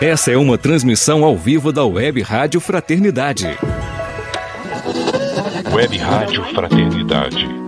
[0.00, 3.48] Essa é uma transmissão ao vivo da Web Rádio Fraternidade.
[5.74, 7.67] Web Rádio Fraternidade.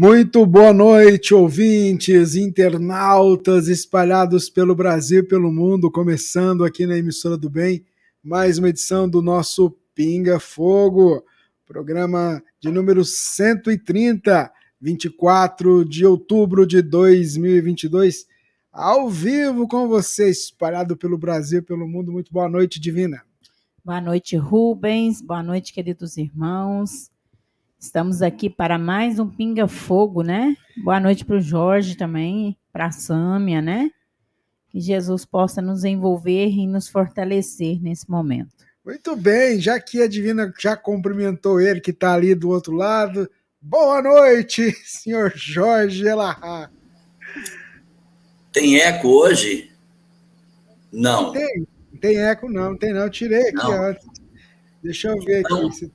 [0.00, 7.36] Muito boa noite, ouvintes, internautas espalhados pelo Brasil e pelo mundo, começando aqui na Emissora
[7.36, 7.84] do Bem,
[8.22, 11.24] mais uma edição do nosso Pinga Fogo,
[11.66, 18.24] programa de número 130, 24 de outubro de 2022,
[18.70, 22.12] ao vivo com você, espalhado pelo Brasil e pelo mundo.
[22.12, 23.20] Muito boa noite, Divina.
[23.84, 25.20] Boa noite, Rubens.
[25.20, 27.10] Boa noite, queridos irmãos.
[27.80, 30.56] Estamos aqui para mais um Pinga Fogo, né?
[30.82, 33.88] Boa noite para o Jorge também, para a Sâmia, né?
[34.68, 38.66] Que Jesus possa nos envolver e nos fortalecer nesse momento.
[38.84, 43.30] Muito bem, já que a Divina já cumprimentou ele, que está ali do outro lado.
[43.62, 46.68] Boa noite, senhor Jorge Elahá.
[48.52, 49.70] Tem eco hoje?
[50.92, 51.30] Não.
[51.30, 53.02] Tem, não tem eco não, não tem não.
[53.02, 53.84] Eu tirei aqui Não.
[53.84, 54.04] antes.
[54.82, 55.92] Deixa eu ver aqui.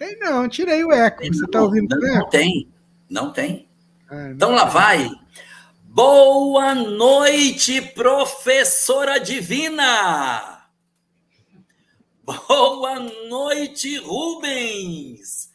[0.00, 1.22] Tem não, tirei o eco.
[1.26, 2.72] Você está ouvindo não, não tem.
[3.06, 3.68] Não tem.
[4.08, 4.30] Ah, não.
[4.30, 5.10] Então lá vai.
[5.82, 10.66] Boa noite, professora divina.
[12.24, 15.50] Boa noite, Rubens.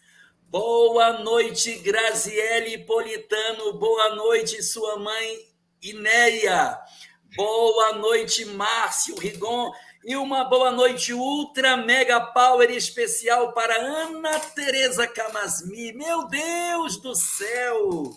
[0.48, 3.74] Boa noite, Graziele Politano.
[3.74, 5.40] Boa noite, sua mãe
[5.82, 6.78] Inéia.
[7.36, 9.72] Boa noite, Márcio Rigon.
[10.06, 15.94] E uma boa noite ultra mega power especial para Ana Tereza Camasmi.
[15.94, 18.14] Meu Deus do céu!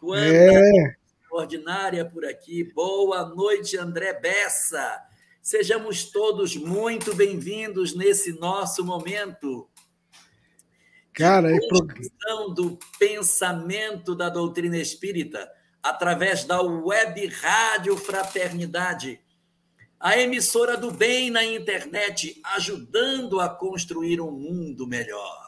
[0.00, 0.94] Quanta É,
[1.30, 2.64] ordinária por aqui.
[2.64, 5.02] Boa noite, André Bessa.
[5.42, 9.68] Sejamos todos muito bem-vindos nesse nosso momento.
[11.12, 15.50] cara, é pro- do pensamento da doutrina espírita
[15.82, 19.20] através da Web Rádio Fraternidade,
[19.98, 25.46] a emissora do bem na internet, ajudando a construir um mundo melhor.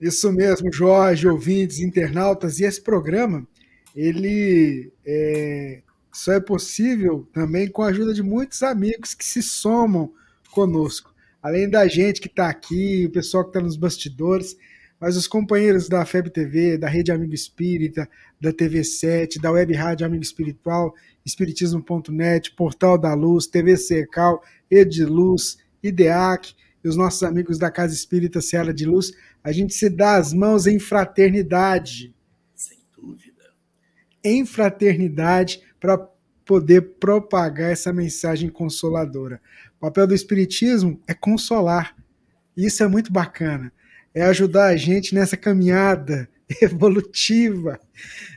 [0.00, 3.46] Isso mesmo, Jorge, ouvintes, internautas, e esse programa,
[3.94, 5.82] ele é,
[6.12, 10.12] só é possível também com a ajuda de muitos amigos que se somam
[10.50, 11.14] conosco.
[11.42, 14.56] Além da gente que está aqui, o pessoal que está nos bastidores,
[15.00, 18.08] mas os companheiros da FEB TV, da Rede Amigo Espírita,
[18.40, 20.94] da TV 7, da Web Rádio Amigo Espiritual,
[21.24, 28.40] Espiritismo.net, Portal da Luz, TV Secal, Ediluz, IDEAC e os nossos amigos da Casa Espírita
[28.40, 29.12] Seara de Luz,
[29.42, 32.14] a gente se dá as mãos em fraternidade,
[32.54, 33.54] Sem dúvida.
[34.24, 35.98] em fraternidade para
[36.44, 39.40] poder propagar essa mensagem consoladora.
[39.76, 41.96] O papel do Espiritismo é consolar.
[42.56, 43.72] Isso é muito bacana.
[44.14, 46.28] É ajudar a gente nessa caminhada
[46.60, 47.80] evolutiva.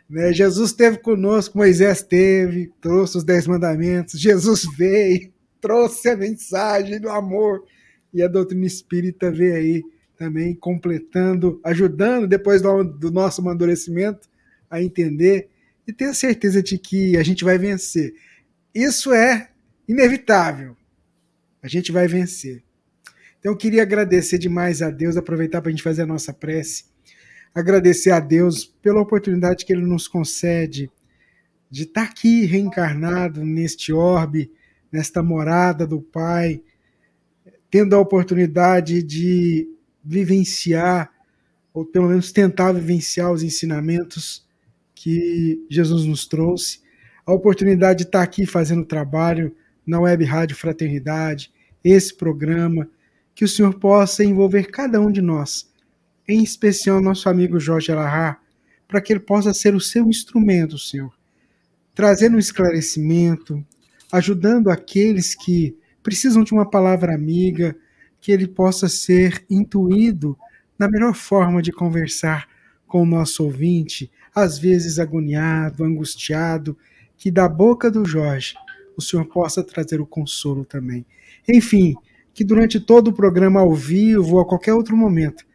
[0.10, 0.34] Né?
[0.34, 7.10] Jesus esteve conosco, Moisés teve, trouxe os Dez Mandamentos, Jesus veio, trouxe a mensagem do
[7.10, 7.64] amor.
[8.14, 9.84] E a doutrina espírita veio aí
[10.18, 14.30] também completando, ajudando depois do, do nosso amadurecimento
[14.70, 15.50] a entender
[15.88, 18.14] e ter a certeza de que a gente vai vencer.
[18.74, 19.50] Isso é
[19.88, 20.76] inevitável.
[21.62, 22.64] A gente vai vencer.
[23.40, 26.86] Então eu queria agradecer demais a Deus, aproveitar para a gente fazer a nossa prece,
[27.56, 30.92] agradecer a Deus pela oportunidade que Ele nos concede
[31.72, 34.52] de estar aqui reencarnado neste orbe,
[34.92, 36.62] nesta morada do Pai,
[37.72, 39.68] tendo a oportunidade de
[40.04, 41.12] vivenciar,
[41.74, 44.46] ou pelo menos tentar vivenciar os ensinamentos
[44.94, 46.80] que Jesus nos trouxe,
[47.26, 49.56] a oportunidade de estar aqui fazendo trabalho
[49.86, 51.52] na Web Rádio Fraternidade,
[51.84, 52.90] esse programa,
[53.34, 55.70] que o Senhor possa envolver cada um de nós,
[56.28, 58.42] em especial nosso amigo Jorge Alahar,
[58.88, 61.14] para que ele possa ser o seu instrumento, Senhor,
[61.94, 63.66] trazendo um esclarecimento,
[64.12, 67.76] ajudando aqueles que precisam de uma palavra amiga,
[68.22, 70.38] que ele possa ser intuído
[70.78, 72.48] na melhor forma de conversar
[72.88, 76.78] com o nosso ouvinte, às vezes agoniado, angustiado,
[77.18, 78.56] que da boca do Jorge
[78.98, 81.06] o Senhor possa trazer o consolo também.
[81.48, 81.96] Enfim,
[82.34, 85.46] que durante todo o programa ao vivo ou a qualquer outro momento,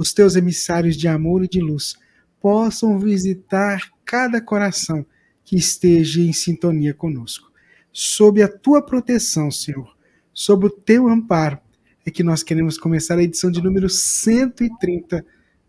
[0.00, 1.94] os teus emissários de amor e de luz
[2.40, 5.04] possam visitar cada coração
[5.44, 7.52] que esteja em sintonia conosco.
[7.92, 9.94] Sob a tua proteção, Senhor,
[10.32, 11.58] sob o teu amparo,
[12.06, 15.22] é que nós queremos começar a edição de número 130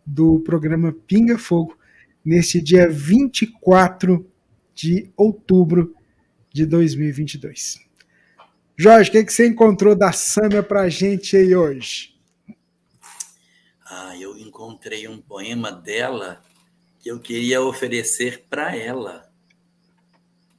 [0.05, 1.77] do programa Pinga Fogo,
[2.23, 4.25] neste dia 24
[4.73, 5.93] de outubro
[6.53, 7.79] de 2022.
[8.77, 12.11] Jorge, o que, que você encontrou da Sâmia para a gente aí hoje?
[13.93, 16.41] Ah, eu encontrei um poema dela
[16.97, 19.29] que eu queria oferecer para ela.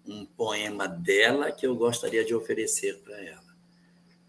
[0.07, 3.57] Um poema dela que eu gostaria de oferecer para ela.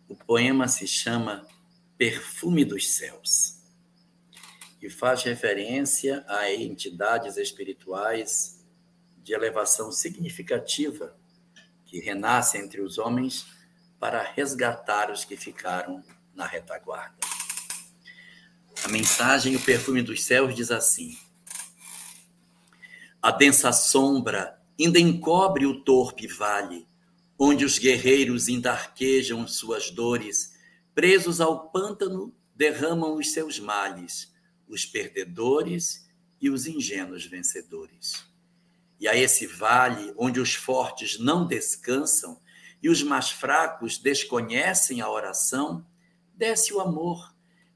[0.08, 1.46] O poema se chama
[1.98, 3.60] Perfume dos Céus
[4.82, 8.66] e faz referência a entidades espirituais
[9.18, 11.14] de elevação significativa
[11.86, 13.46] que renasce entre os homens
[14.00, 16.02] para resgatar os que ficaram
[16.34, 17.32] na retaguarda.
[18.83, 21.18] A mensagem O Perfume dos Céus diz assim:
[23.21, 26.85] A densa sombra ainda encobre o torpe vale,
[27.39, 30.53] onde os guerreiros endarquejam suas dores,
[30.94, 34.33] presos ao pântano derramam os seus males,
[34.68, 36.06] os perdedores
[36.41, 38.25] e os ingênuos vencedores.
[39.00, 42.38] E a esse vale onde os fortes não descansam
[42.81, 45.85] e os mais fracos desconhecem a oração,
[46.35, 47.32] desce o amor,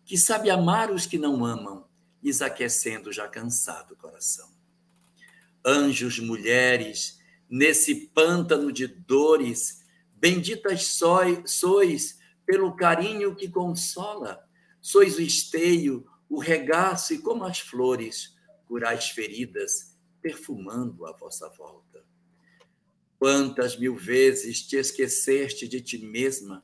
[0.07, 1.85] que sabe amar os que não amam,
[2.23, 4.49] lhes aquecendo já cansado o coração.
[5.65, 7.19] Anjos, mulheres,
[7.49, 9.83] nesse pântano de dores,
[10.13, 10.97] benditas
[11.45, 14.47] sois pelo carinho que consola,
[14.81, 18.33] sois o esteio, o regaço e como as flores,
[18.65, 22.05] curais feridas, perfumando a vossa volta.
[23.19, 26.63] Quantas mil vezes te esqueceste de ti mesma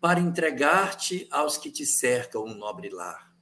[0.00, 3.34] para entregar-te aos que te cercam um nobre lar,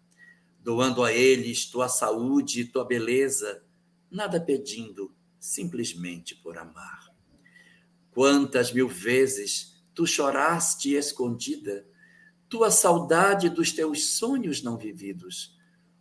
[0.60, 3.64] doando a eles tua saúde e tua beleza,
[4.10, 7.14] nada pedindo, simplesmente por amar.
[8.10, 11.86] Quantas mil vezes tu choraste escondida,
[12.48, 15.56] tua saudade dos teus sonhos não vividos,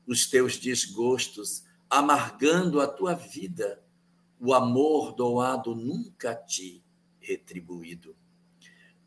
[0.08, 3.84] os teus desgostos amargando a tua vida,
[4.40, 6.84] o amor doado nunca te
[7.20, 8.16] retribuído.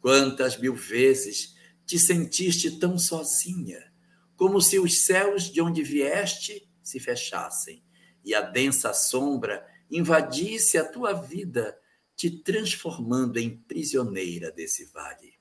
[0.01, 1.55] Quantas mil vezes
[1.85, 3.93] te sentiste tão sozinha,
[4.37, 7.83] como se os céus de onde vieste se fechassem
[8.25, 11.77] e a densa sombra invadisse a tua vida,
[12.17, 15.35] te transformando em prisioneira desse vale.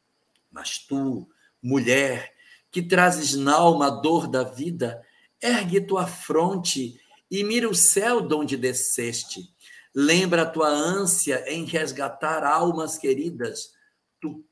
[0.52, 1.30] Mas tu,
[1.62, 2.34] mulher,
[2.72, 5.02] que trazes na alma a dor da vida,
[5.42, 9.54] ergue tua fronte e mira o céu de onde desceste.
[9.94, 13.74] Lembra a tua ânsia em resgatar almas queridas.
[14.22, 14.46] Tu,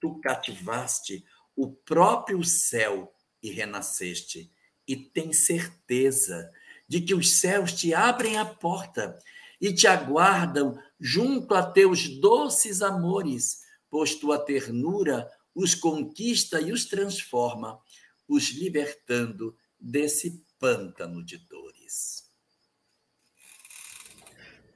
[0.00, 1.24] tu cativaste
[1.56, 4.50] o próprio céu e renasceste.
[4.86, 6.50] E tem certeza
[6.86, 9.18] de que os céus te abrem a porta
[9.60, 16.86] e te aguardam junto a teus doces amores, pois tua ternura os conquista e os
[16.86, 17.78] transforma,
[18.28, 21.68] os libertando desse pântano de dor.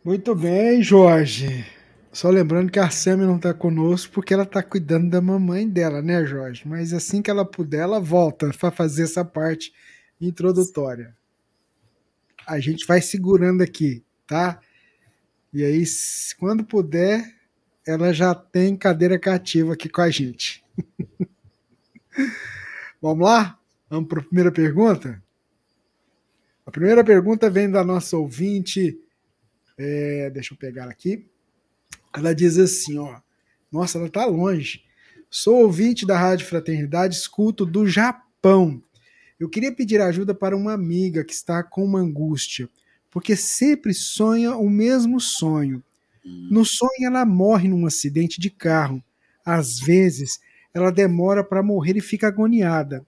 [0.04, 1.64] Muito bem, Jorge.
[2.12, 6.02] Só lembrando que a Sammy não está conosco porque ela está cuidando da mamãe dela,
[6.02, 6.62] né, Jorge?
[6.68, 9.72] Mas assim que ela puder, ela volta para fazer essa parte
[10.20, 11.16] introdutória.
[12.46, 14.60] A gente vai segurando aqui, tá?
[15.54, 15.82] E aí,
[16.38, 17.24] quando puder,
[17.86, 20.62] ela já tem cadeira cativa aqui com a gente.
[23.00, 23.58] Vamos lá?
[23.88, 25.22] Vamos para a primeira pergunta?
[26.66, 28.98] A primeira pergunta vem da nossa ouvinte
[29.78, 31.26] é, deixa eu pegar aqui.
[32.14, 33.20] Ela diz assim, ó.
[33.70, 34.82] Nossa, ela tá longe.
[35.30, 38.82] Sou ouvinte da Rádio Fraternidade, escuto do Japão.
[39.40, 42.68] Eu queria pedir ajuda para uma amiga que está com uma angústia,
[43.10, 45.82] porque sempre sonha o mesmo sonho.
[46.24, 49.02] No sonho, ela morre num acidente de carro.
[49.44, 50.38] Às vezes,
[50.72, 53.04] ela demora para morrer e fica agoniada.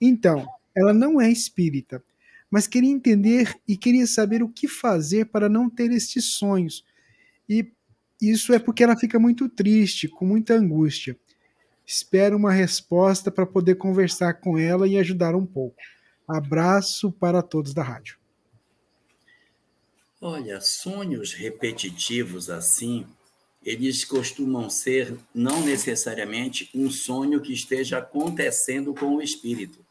[0.00, 0.46] Então,
[0.76, 2.02] ela não é espírita,
[2.50, 6.84] mas queria entender e queria saber o que fazer para não ter estes sonhos.
[7.48, 7.72] E
[8.20, 11.16] isso é porque ela fica muito triste, com muita angústia.
[11.86, 15.76] Espero uma resposta para poder conversar com ela e ajudar um pouco.
[16.26, 18.18] Abraço para todos da rádio.
[20.20, 23.06] Olha, sonhos repetitivos assim,
[23.64, 29.84] eles costumam ser não necessariamente um sonho que esteja acontecendo com o espírito.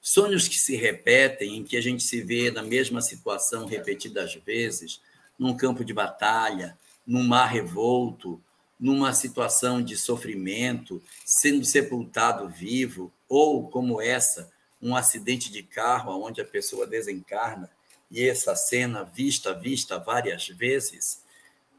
[0.00, 5.00] Sonhos que se repetem, em que a gente se vê na mesma situação repetidas vezes,
[5.38, 8.40] num campo de batalha, num mar revolto,
[8.78, 14.50] numa situação de sofrimento, sendo sepultado vivo, ou como essa,
[14.80, 17.70] um acidente de carro onde a pessoa desencarna
[18.10, 21.22] e essa cena vista, vista várias vezes,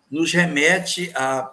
[0.10, 1.52] nos remete à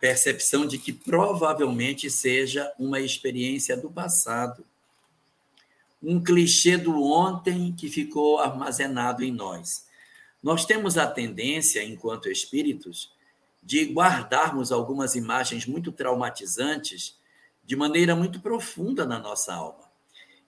[0.00, 4.64] percepção de que provavelmente seja uma experiência do passado.
[6.02, 9.86] Um clichê do ontem que ficou armazenado em nós.
[10.42, 13.12] Nós temos a tendência, enquanto espíritos,
[13.62, 17.16] de guardarmos algumas imagens muito traumatizantes
[17.64, 19.84] de maneira muito profunda na nossa alma.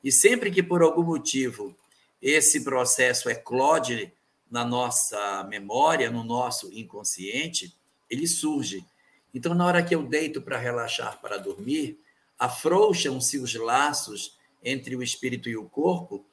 [0.02, 1.76] E sempre que por algum motivo
[2.20, 4.12] esse processo eclode
[4.50, 7.74] na nossa memória, no nosso inconsciente,
[8.10, 8.84] ele surge.
[9.32, 11.98] Então, na hora que eu deito para relaxar, para dormir,
[12.38, 16.24] afrouxam-se os laços entre o espírito e o corpo,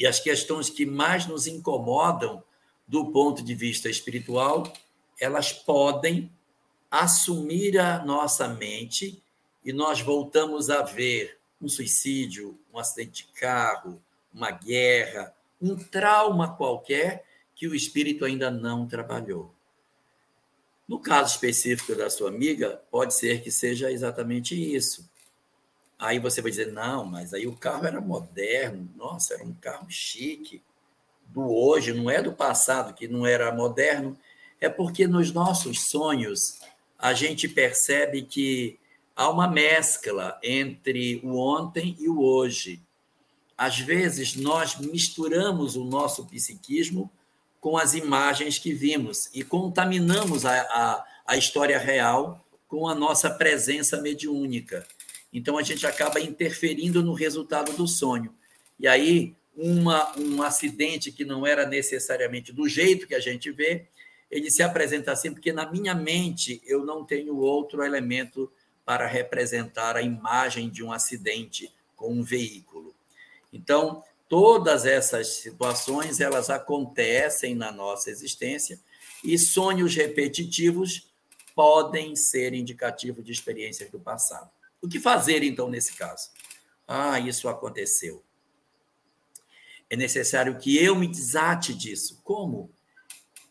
[0.00, 2.42] e as questões que mais nos incomodam
[2.88, 4.72] do ponto de vista espiritual,
[5.20, 6.32] elas podem
[6.90, 9.22] assumir a nossa mente
[9.62, 14.02] e nós voltamos a ver um suicídio, um acidente de carro,
[14.32, 19.54] uma guerra, um trauma qualquer que o espírito ainda não trabalhou.
[20.88, 25.06] No caso específico da sua amiga, pode ser que seja exatamente isso.
[26.00, 29.86] Aí você vai dizer, não, mas aí o carro era moderno, nossa, era um carro
[29.88, 30.62] chique.
[31.26, 34.18] Do hoje, não é do passado que não era moderno,
[34.60, 36.58] é porque nos nossos sonhos
[36.98, 38.78] a gente percebe que
[39.14, 42.82] há uma mescla entre o ontem e o hoje
[43.60, 47.12] às vezes nós misturamos o nosso psiquismo
[47.60, 53.28] com as imagens que vimos e contaminamos a, a, a história real com a nossa
[53.28, 54.86] presença mediúnica.
[55.32, 58.34] Então a gente acaba interferindo no resultado do sonho.
[58.78, 63.86] E aí, uma, um acidente que não era necessariamente do jeito que a gente vê,
[64.30, 68.50] ele se apresenta assim, porque na minha mente eu não tenho outro elemento
[68.84, 72.94] para representar a imagem de um acidente com um veículo.
[73.52, 78.78] Então, todas essas situações, elas acontecem na nossa existência
[79.22, 81.10] e sonhos repetitivos
[81.54, 84.50] podem ser indicativo de experiências do passado.
[84.82, 86.30] O que fazer, então, nesse caso?
[86.86, 88.24] Ah, isso aconteceu.
[89.88, 92.20] É necessário que eu me desate disso.
[92.22, 92.70] Como?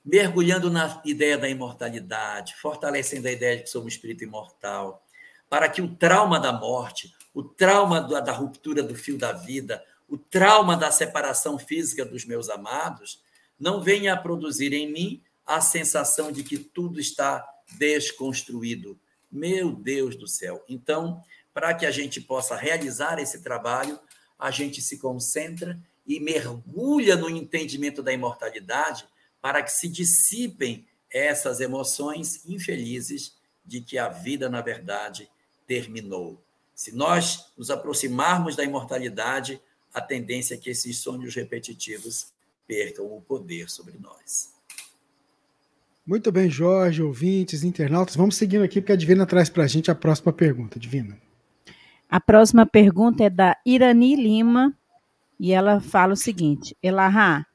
[0.03, 5.05] Mergulhando na ideia da imortalidade, fortalecendo a ideia de que somos um espírito imortal,
[5.49, 10.17] para que o trauma da morte, o trauma da ruptura do fio da vida, o
[10.17, 13.21] trauma da separação física dos meus amados,
[13.59, 17.45] não venha a produzir em mim a sensação de que tudo está
[17.77, 18.99] desconstruído.
[19.31, 20.63] Meu Deus do céu.
[20.67, 23.99] Então, para que a gente possa realizar esse trabalho,
[24.37, 29.07] a gente se concentra e mergulha no entendimento da imortalidade
[29.41, 35.29] para que se dissipem essas emoções infelizes de que a vida, na verdade,
[35.67, 36.41] terminou.
[36.73, 39.61] Se nós nos aproximarmos da imortalidade,
[39.93, 42.31] a tendência é que esses sonhos repetitivos
[42.65, 44.53] percam o poder sobre nós.
[46.09, 48.15] Muito bem, Jorge, ouvintes, internautas.
[48.15, 50.79] Vamos seguindo aqui, porque a Divina traz para a gente a próxima pergunta.
[50.79, 51.15] Divina.
[52.09, 54.75] A próxima pergunta é da Irani Lima,
[55.39, 57.45] e ela fala o seguinte: Elahá,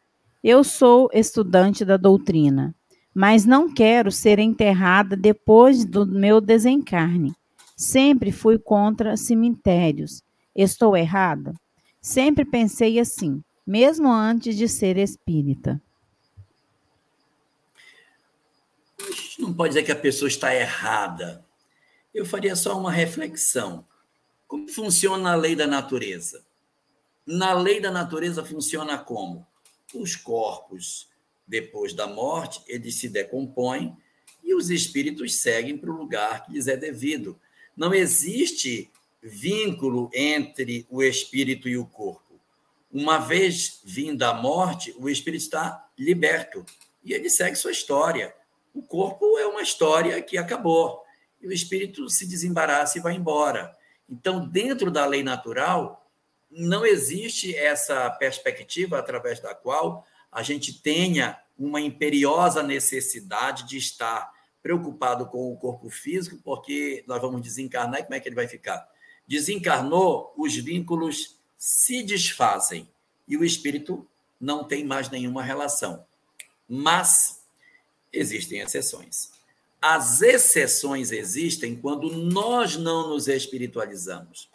[0.40, 2.72] eu sou estudante da doutrina,
[3.12, 7.34] mas não quero ser enterrada depois do meu desencarne.
[7.76, 10.22] Sempre fui contra cemitérios.
[10.54, 11.54] Estou errada?
[12.00, 15.82] Sempre pensei assim, mesmo antes de ser espírita.
[19.04, 21.44] A gente não pode dizer que a pessoa está errada.
[22.12, 23.84] Eu faria só uma reflexão.
[24.46, 26.44] Como funciona a lei da natureza?
[27.26, 29.44] Na lei da natureza funciona como?
[29.92, 31.08] Os corpos,
[31.46, 33.96] depois da morte, eles se decompõem
[34.42, 37.38] e os espíritos seguem para o lugar que lhes é devido.
[37.76, 42.38] Não existe vínculo entre o espírito e o corpo.
[42.92, 46.64] Uma vez vinda a morte, o espírito está liberto
[47.02, 48.32] e ele segue sua história.
[48.74, 51.04] O corpo é uma história que acabou
[51.40, 53.74] e o espírito se desembaraça e vai embora.
[54.10, 56.10] Então, dentro da lei natural,
[56.50, 64.32] não existe essa perspectiva através da qual a gente tenha uma imperiosa necessidade de estar
[64.60, 68.48] preocupado com o corpo físico, porque nós vamos desencarnar e como é que ele vai
[68.48, 68.88] ficar?
[69.26, 72.88] Desencarnou, os vínculos se desfazem
[73.28, 74.06] e o espírito
[74.40, 76.04] não tem mais nenhuma relação.
[76.68, 77.43] Mas
[78.14, 79.30] existem exceções.
[79.80, 84.48] As exceções existem quando nós não nos espiritualizamos.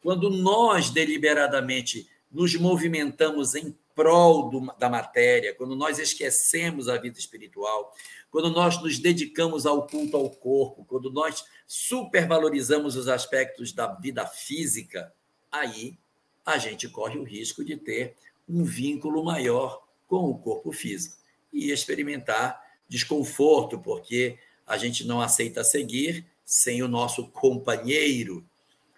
[0.00, 7.18] Quando nós deliberadamente nos movimentamos em prol do, da matéria, quando nós esquecemos a vida
[7.18, 7.94] espiritual,
[8.30, 14.26] quando nós nos dedicamos ao culto ao corpo, quando nós supervalorizamos os aspectos da vida
[14.26, 15.12] física,
[15.50, 15.98] aí
[16.44, 18.14] a gente corre o risco de ter
[18.48, 21.16] um vínculo maior com o corpo físico
[21.52, 22.61] e experimentar
[22.92, 28.44] desconforto, porque a gente não aceita seguir sem o nosso companheiro.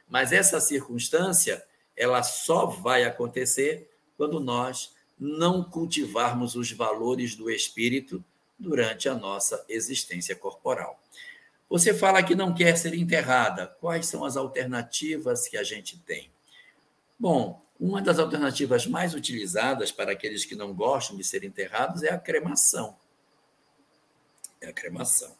[0.08, 1.64] Mas essa circunstância,
[1.96, 8.22] ela só vai acontecer quando nós não cultivarmos os valores do espírito
[8.58, 11.00] durante a nossa existência corporal.
[11.70, 13.68] Você fala que não quer ser enterrada.
[13.80, 16.30] Quais são as alternativas que a gente tem?
[17.16, 22.12] Bom, uma das alternativas mais utilizadas para aqueles que não gostam de ser enterrados é
[22.12, 22.96] a cremação.
[24.64, 25.36] É a cremação.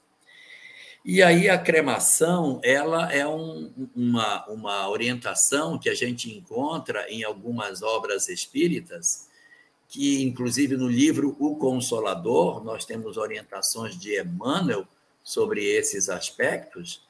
[1.02, 7.24] E aí a cremação, ela é um, uma, uma orientação que a gente encontra em
[7.24, 9.28] algumas obras espíritas,
[9.88, 14.86] que inclusive no livro O Consolador, nós temos orientações de Emmanuel
[15.22, 17.02] sobre esses aspectos,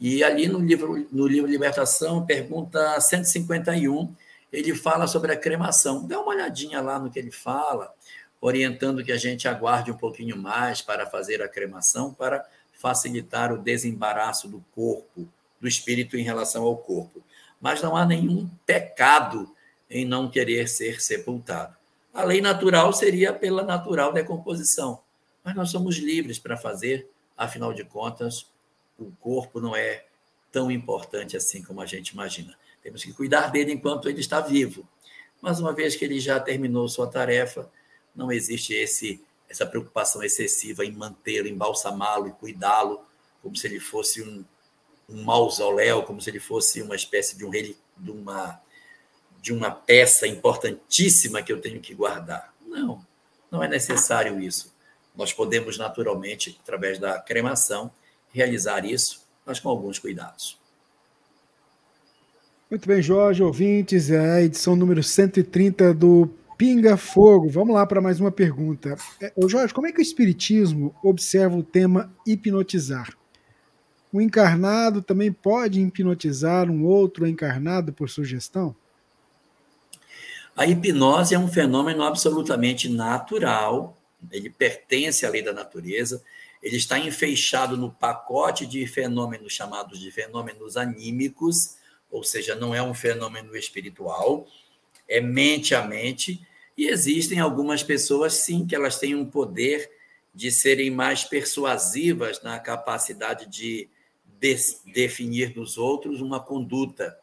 [0.00, 4.14] e ali no livro, no livro Libertação, pergunta 151,
[4.52, 6.06] ele fala sobre a cremação.
[6.06, 7.94] Dá uma olhadinha lá no que ele fala,
[8.42, 13.58] orientando que a gente aguarde um pouquinho mais para fazer a cremação, para facilitar o
[13.58, 15.28] desembaraço do corpo,
[15.60, 17.22] do espírito em relação ao corpo.
[17.60, 19.54] Mas não há nenhum pecado
[19.88, 21.76] em não querer ser sepultado.
[22.12, 25.00] A lei natural seria pela natural decomposição,
[25.44, 28.50] mas nós somos livres para fazer, afinal de contas,
[28.98, 30.04] o corpo não é
[30.50, 32.58] tão importante assim como a gente imagina.
[32.82, 34.86] Temos que cuidar dele enquanto ele está vivo.
[35.40, 37.70] Mas uma vez que ele já terminou sua tarefa,
[38.14, 39.20] não existe esse
[39.52, 43.04] essa preocupação excessiva em mantê-lo, embalsamá-lo e cuidá-lo,
[43.42, 44.42] como se ele fosse um,
[45.06, 47.76] um mausoléu, como se ele fosse uma espécie de, um, de,
[48.10, 48.60] uma,
[49.42, 52.52] de uma peça importantíssima que eu tenho que guardar.
[52.66, 53.04] Não,
[53.50, 54.74] não é necessário isso.
[55.14, 57.92] Nós podemos, naturalmente, através da cremação,
[58.32, 60.58] realizar isso, mas com alguns cuidados.
[62.70, 67.48] Muito bem, Jorge, ouvintes, é a edição número 130 do Pinga Fogo.
[67.48, 68.96] Vamos lá para mais uma pergunta.
[69.20, 73.16] É, ô Jorge, como é que o Espiritismo observa o tema hipnotizar?
[74.12, 78.76] O encarnado também pode hipnotizar um outro encarnado por sugestão?
[80.54, 83.96] A hipnose é um fenômeno absolutamente natural,
[84.30, 86.22] ele pertence à lei da natureza,
[86.62, 91.76] ele está enfeixado no pacote de fenômenos chamados de fenômenos anímicos,
[92.10, 94.46] ou seja, não é um fenômeno espiritual,
[95.12, 96.40] é mente a mente,
[96.76, 99.90] e existem algumas pessoas, sim, que elas têm um poder
[100.34, 103.88] de serem mais persuasivas na capacidade de,
[104.40, 104.56] de
[104.92, 107.18] definir nos outros uma conduta.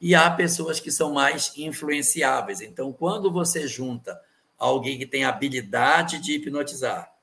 [0.00, 2.62] E há pessoas que são mais influenciáveis.
[2.62, 4.18] Então, quando você junta
[4.58, 7.14] alguém que tem habilidade de hipnotizar,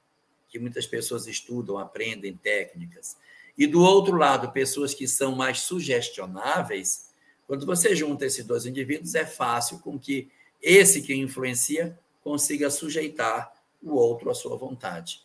[0.48, 3.18] que muitas pessoas estudam, aprendem técnicas,
[3.58, 7.07] e do outro lado, pessoas que são mais sugestionáveis,
[7.48, 10.30] quando você junta esses dois indivíduos, é fácil com que
[10.62, 15.22] esse que influencia consiga sujeitar o outro à sua vontade.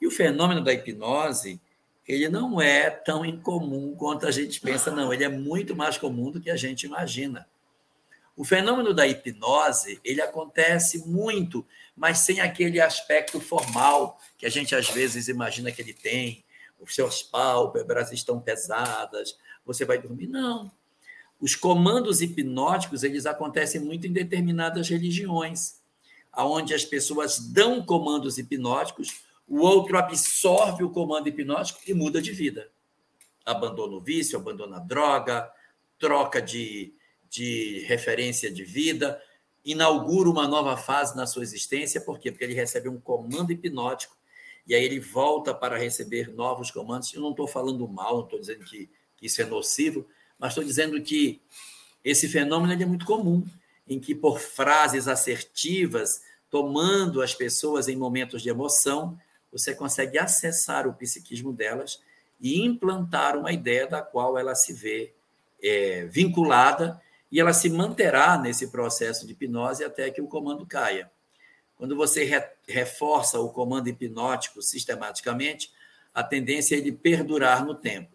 [0.00, 1.60] E o fenômeno da hipnose,
[2.06, 5.12] ele não é tão incomum quanto a gente pensa, não.
[5.12, 7.48] Ele é muito mais comum do que a gente imagina.
[8.36, 14.74] O fenômeno da hipnose, ele acontece muito, mas sem aquele aspecto formal que a gente
[14.74, 16.44] às vezes imagina que ele tem.
[16.80, 20.26] Os seus pálpebras estão pesadas, você vai dormir.
[20.26, 20.70] Não.
[21.40, 25.80] Os comandos hipnóticos, eles acontecem muito em determinadas religiões,
[26.32, 32.32] aonde as pessoas dão comandos hipnóticos, o outro absorve o comando hipnótico e muda de
[32.32, 32.70] vida.
[33.44, 35.50] Abandona o vício, abandona a droga,
[35.98, 36.94] troca de,
[37.28, 39.20] de referência de vida,
[39.64, 42.30] inaugura uma nova fase na sua existência, por quê?
[42.30, 44.16] Porque ele recebe um comando hipnótico
[44.66, 47.12] e aí ele volta para receber novos comandos.
[47.12, 50.06] Eu não estou falando mal, não estou dizendo que, que isso é nocivo,
[50.38, 51.40] mas estou dizendo que
[52.04, 53.46] esse fenômeno é muito comum,
[53.88, 59.18] em que, por frases assertivas, tomando as pessoas em momentos de emoção,
[59.50, 62.00] você consegue acessar o psiquismo delas
[62.40, 65.14] e implantar uma ideia da qual ela se vê
[65.62, 71.10] é, vinculada e ela se manterá nesse processo de hipnose até que o comando caia.
[71.76, 75.72] Quando você re reforça o comando hipnótico sistematicamente,
[76.14, 78.13] a tendência é ele perdurar no tempo.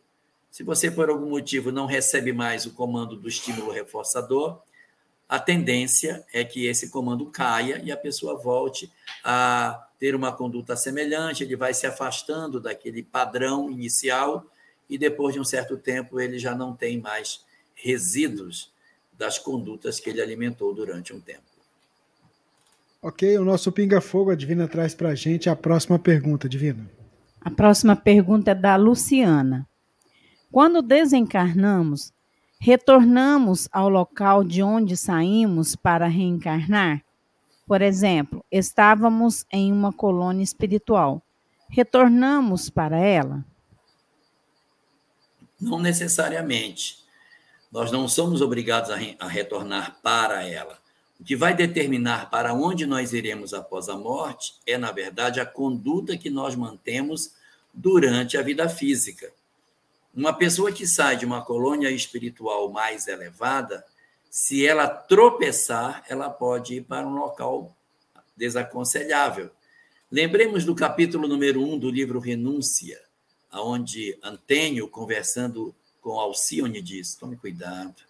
[0.51, 4.61] Se você, por algum motivo, não recebe mais o comando do estímulo reforçador,
[5.27, 8.91] a tendência é que esse comando caia e a pessoa volte
[9.23, 14.45] a ter uma conduta semelhante, ele vai se afastando daquele padrão inicial
[14.89, 18.73] e depois de um certo tempo ele já não tem mais resíduos
[19.13, 21.43] das condutas que ele alimentou durante um tempo.
[23.01, 26.89] Ok, o nosso Pinga Fogo, a Divina traz para a gente a próxima pergunta, Divina.
[27.39, 29.68] A próxima pergunta é da Luciana.
[30.51, 32.11] Quando desencarnamos,
[32.59, 37.03] retornamos ao local de onde saímos para reencarnar?
[37.67, 41.21] Por exemplo, estávamos em uma colônia espiritual.
[41.69, 43.45] Retornamos para ela?
[45.61, 46.97] Não necessariamente.
[47.71, 50.79] Nós não somos obrigados a, re a retornar para ela.
[51.19, 55.45] O que vai determinar para onde nós iremos após a morte é, na verdade, a
[55.45, 57.35] conduta que nós mantemos
[57.71, 59.31] durante a vida física.
[60.13, 63.85] Uma pessoa que sai de uma colônia espiritual mais elevada,
[64.29, 67.75] se ela tropeçar, ela pode ir para um local
[68.35, 69.49] desaconselhável.
[70.11, 72.99] Lembremos do capítulo número 1 um do livro Renúncia,
[73.51, 78.09] onde Antênio, conversando com Alcione, diz: tome cuidado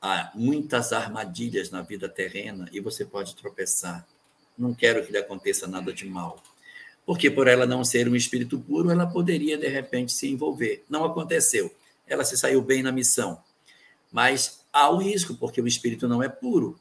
[0.00, 4.06] há muitas armadilhas na vida terrena e você pode tropeçar.
[4.56, 6.40] Não quero que lhe aconteça nada de mal.
[7.06, 10.84] Porque por ela não ser um espírito puro, ela poderia de repente se envolver.
[10.90, 11.72] Não aconteceu.
[12.04, 13.40] Ela se saiu bem na missão.
[14.10, 16.78] Mas há o risco, porque o espírito não é puro.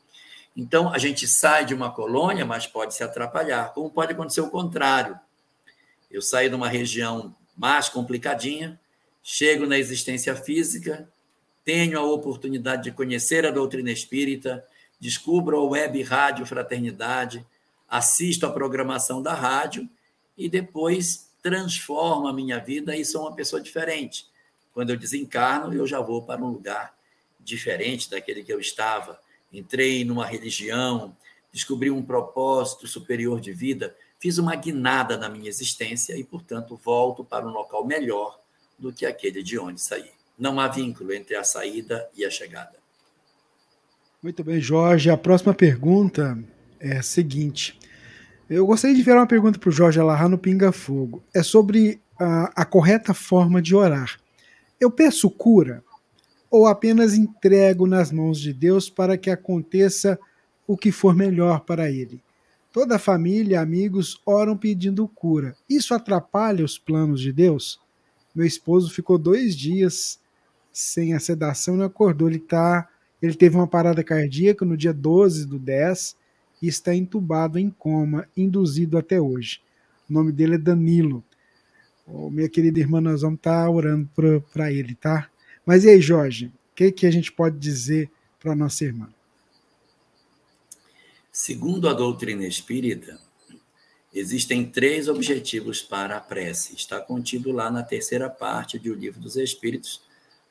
[0.57, 3.71] Então, a gente sai de uma colônia, mas pode se atrapalhar.
[3.73, 5.19] Como pode acontecer o contrário?
[6.09, 8.79] Eu saio de uma região mais complicadinha,
[9.21, 11.07] chego na existência física,
[11.63, 14.65] tenho a oportunidade de conhecer a doutrina espírita,
[14.99, 17.45] descubro a web rádio Fraternidade,
[17.87, 19.89] assisto a programação da rádio
[20.37, 24.27] e depois transformo a minha vida e sou uma pessoa diferente.
[24.73, 26.93] Quando eu desencarno, eu já vou para um lugar
[27.39, 29.19] diferente daquele que eu estava.
[29.53, 31.15] Entrei numa religião,
[31.53, 37.23] descobri um propósito superior de vida, fiz uma guinada na minha existência e, portanto, volto
[37.23, 38.39] para um local melhor
[38.77, 40.11] do que aquele de onde saí.
[40.37, 42.75] Não há vínculo entre a saída e a chegada.
[44.21, 45.09] Muito bem, Jorge.
[45.09, 46.37] A próxima pergunta
[46.79, 47.79] é a seguinte.
[48.47, 51.23] Eu gostaria de ver uma pergunta para o Jorge Alarra no Pinga Fogo.
[51.33, 54.19] É sobre a, a correta forma de orar.
[54.79, 55.83] Eu peço cura
[56.51, 60.19] ou apenas entrego nas mãos de Deus para que aconteça
[60.67, 62.21] o que for melhor para ele?
[62.71, 65.55] Toda a família, amigos oram pedindo cura.
[65.67, 67.79] Isso atrapalha os planos de Deus?
[68.33, 70.19] Meu esposo ficou dois dias
[70.71, 72.29] sem a sedação não acordou.
[72.29, 72.87] Ele tá,
[73.19, 76.15] ele teve uma parada cardíaca no dia 12 do 10
[76.61, 79.61] e está entubado em coma, induzido até hoje.
[80.09, 81.23] O nome dele é Danilo.
[82.07, 84.09] Oh, minha querida irmã, nós vamos estar tá orando
[84.53, 85.29] para ele, tá?
[85.65, 89.09] Mas e aí, Jorge, o que, que a gente pode dizer para nossa irmã?
[91.31, 93.19] Segundo a doutrina espírita,
[94.13, 96.75] existem três objetivos para a prece.
[96.75, 100.01] Está contido lá na terceira parte do Livro dos Espíritos,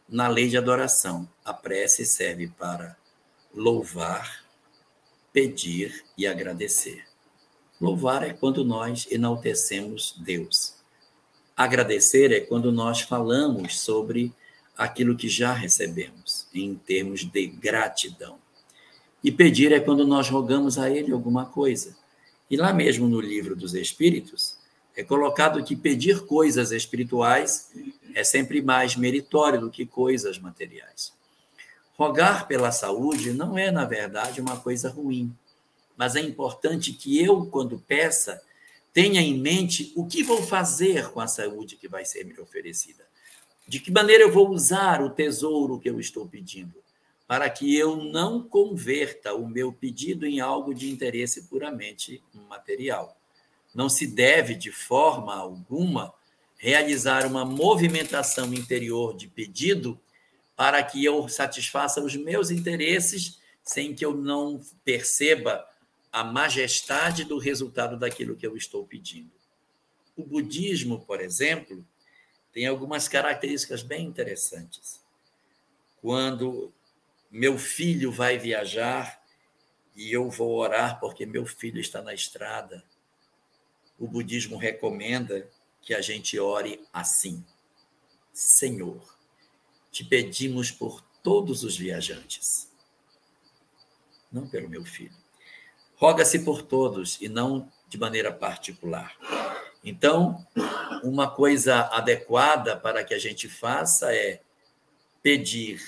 [0.08, 1.28] na lei de adoração.
[1.44, 2.96] A prece serve para
[3.54, 4.43] louvar,
[5.34, 7.04] pedir e agradecer.
[7.80, 10.76] Louvar é quando nós enaltecemos Deus.
[11.56, 14.32] Agradecer é quando nós falamos sobre
[14.78, 18.38] aquilo que já recebemos, em termos de gratidão.
[19.24, 21.96] E pedir é quando nós rogamos a Ele alguma coisa.
[22.48, 24.56] E lá mesmo no livro dos Espíritos,
[24.96, 27.72] é colocado que pedir coisas espirituais
[28.14, 31.12] é sempre mais meritório do que coisas materiais.
[31.96, 35.32] Rogar pela saúde não é, na verdade, uma coisa ruim,
[35.96, 38.42] mas é importante que eu, quando peça,
[38.92, 43.04] tenha em mente o que vou fazer com a saúde que vai ser me oferecida.
[43.66, 46.82] De que maneira eu vou usar o tesouro que eu estou pedindo,
[47.26, 53.16] para que eu não converta o meu pedido em algo de interesse puramente material.
[53.74, 56.12] Não se deve, de forma alguma,
[56.56, 59.98] realizar uma movimentação interior de pedido
[60.56, 65.66] para que eu satisfaça os meus interesses sem que eu não perceba
[66.12, 69.32] a majestade do resultado daquilo que eu estou pedindo.
[70.16, 71.84] O budismo, por exemplo,
[72.52, 75.02] tem algumas características bem interessantes.
[76.00, 76.72] Quando
[77.28, 79.20] meu filho vai viajar
[79.96, 82.84] e eu vou orar porque meu filho está na estrada,
[83.98, 85.48] o budismo recomenda
[85.82, 87.44] que a gente ore assim:
[88.32, 89.16] Senhor,
[89.94, 92.68] te pedimos por todos os viajantes,
[94.30, 95.14] não pelo meu filho.
[95.94, 99.16] Roga-se por todos e não de maneira particular.
[99.84, 100.44] Então,
[101.04, 104.40] uma coisa adequada para que a gente faça é
[105.22, 105.80] pedir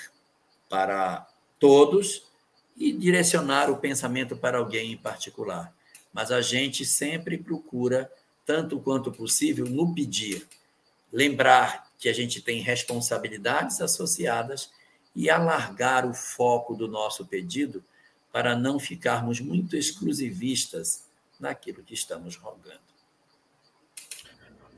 [0.68, 1.26] para
[1.58, 2.30] todos
[2.76, 5.74] e direcionar o pensamento para alguém em particular.
[6.12, 8.08] Mas a gente sempre procura,
[8.44, 10.46] tanto quanto possível, no pedir,
[11.12, 14.70] lembrar que a gente tem responsabilidades associadas
[15.14, 17.82] e alargar o foco do nosso pedido
[18.32, 21.04] para não ficarmos muito exclusivistas
[21.40, 22.86] naquilo que estamos rogando.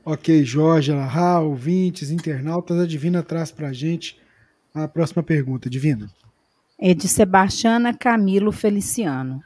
[0.05, 4.17] Ok, Jorge, Alahá, ouvintes, internautas, a Divina traz para a gente
[4.73, 5.69] a próxima pergunta.
[5.69, 6.09] Divina.
[6.79, 9.43] É de Sebastiana Camilo Feliciano.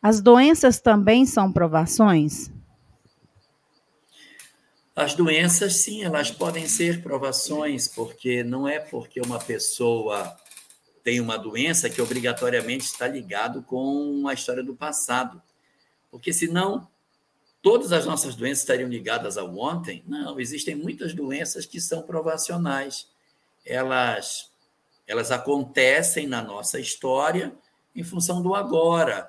[0.00, 2.50] As doenças também são provações?
[4.94, 10.36] As doenças, sim, elas podem ser provações, porque não é porque uma pessoa
[11.02, 15.42] tem uma doença que obrigatoriamente está ligado com a história do passado.
[16.10, 16.86] Porque senão
[17.62, 20.04] todas as nossas doenças estariam ligadas ao ontem?
[20.06, 23.08] Não, existem muitas doenças que são provacionais.
[23.64, 24.52] Elas
[25.06, 27.52] elas acontecem na nossa história
[27.94, 29.28] em função do agora.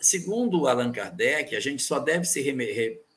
[0.00, 2.40] Segundo Allan Kardec, a gente só deve se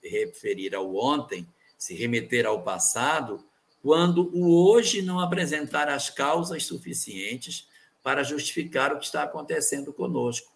[0.01, 1.45] referir ao ontem,
[1.85, 3.45] se remeter ao passado,
[3.81, 7.67] quando o hoje não apresentar as causas suficientes
[8.01, 10.51] para justificar o que está acontecendo conosco.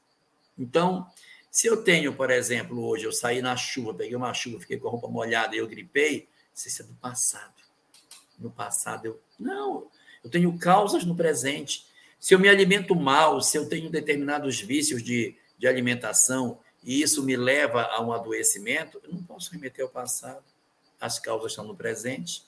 [0.58, 1.06] Então,
[1.52, 4.88] se eu tenho, por exemplo, hoje eu saí na chuva, peguei uma chuva, fiquei com
[4.88, 7.62] a roupa molhada e eu gripei, isso é do passado.
[8.40, 9.22] No passado eu.
[9.40, 9.88] Não,
[10.24, 11.86] eu tenho causas no presente.
[12.20, 17.24] Se eu me alimento mal, se eu tenho determinados vícios de, de alimentação e isso
[17.24, 20.44] me leva a um adoecimento, eu não posso remeter ao passado.
[21.00, 22.44] As causas estão no presente.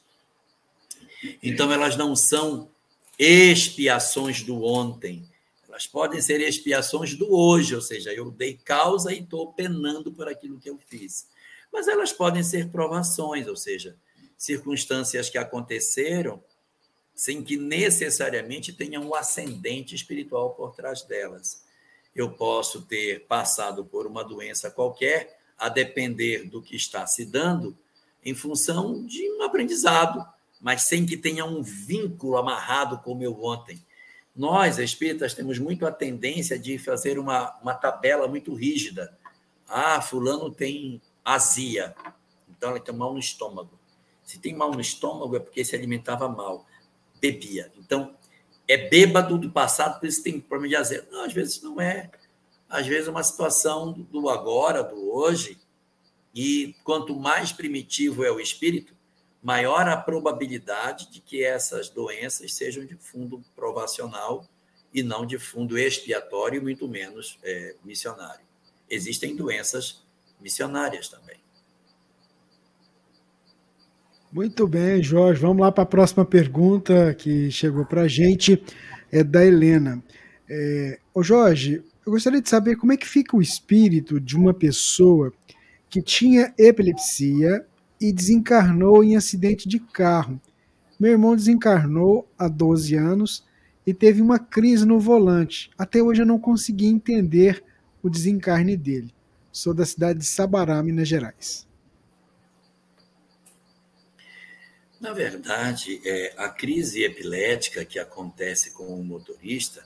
[1.42, 2.70] Então, elas não são
[3.18, 5.30] expiações do ontem.
[5.68, 10.28] Elas podem ser expiações do hoje, ou seja, eu dei causa e estou penando por
[10.28, 11.28] aquilo que eu fiz.
[11.72, 13.96] Mas elas podem ser provações, ou seja,
[14.38, 16.44] circunstâncias que aconteceram
[17.14, 21.64] sem que necessariamente tenha um ascendente espiritual por trás delas.
[22.16, 27.78] Eu posso ter passado por uma doença qualquer, a depender do que está se dando,
[28.24, 30.26] em função de um aprendizado,
[30.60, 33.82] mas sem que tenha um vínculo amarrado com o meu ontem.
[34.36, 39.18] Nós, espíritas, temos muito a tendência de fazer uma, uma tabela muito rígida.
[39.68, 41.96] Ah, fulano tem azia,
[42.50, 43.72] então ele tem mal no estômago.
[44.24, 46.66] Se tem mal no estômago é porque se alimentava mal
[47.20, 47.72] bebia.
[47.78, 48.16] Então,
[48.68, 51.08] é bêbado do passado, por isso tem problema de azia.
[51.12, 52.10] Não, às vezes não é.
[52.70, 55.60] Às vezes é uma situação do agora, do hoje,
[56.34, 58.96] e quanto mais primitivo é o espírito,
[59.42, 64.48] maior a probabilidade de que essas doenças sejam de fundo provacional
[64.94, 68.46] e não de fundo expiatório, muito menos é, missionário.
[68.90, 70.04] Existem doenças
[70.40, 71.38] missionárias também.
[74.32, 75.42] Muito bem, Jorge.
[75.42, 78.64] Vamos lá para a próxima pergunta que chegou para a gente,
[79.12, 80.02] é da Helena.
[80.50, 84.54] É, ô Jorge, eu gostaria de saber como é que fica o espírito de uma
[84.54, 85.34] pessoa
[85.92, 87.68] que tinha epilepsia
[88.00, 90.42] e desencarnou em acidente de carro.
[90.98, 93.46] Meu irmão desencarnou há 12 anos
[93.86, 95.70] e teve uma crise no volante.
[95.78, 97.62] Até hoje eu não consegui entender
[98.02, 99.14] o desencarne dele.
[99.52, 101.68] Sou da cidade de Sabará, Minas Gerais.
[104.98, 109.84] Na verdade, é, a crise epilética que acontece com o motorista,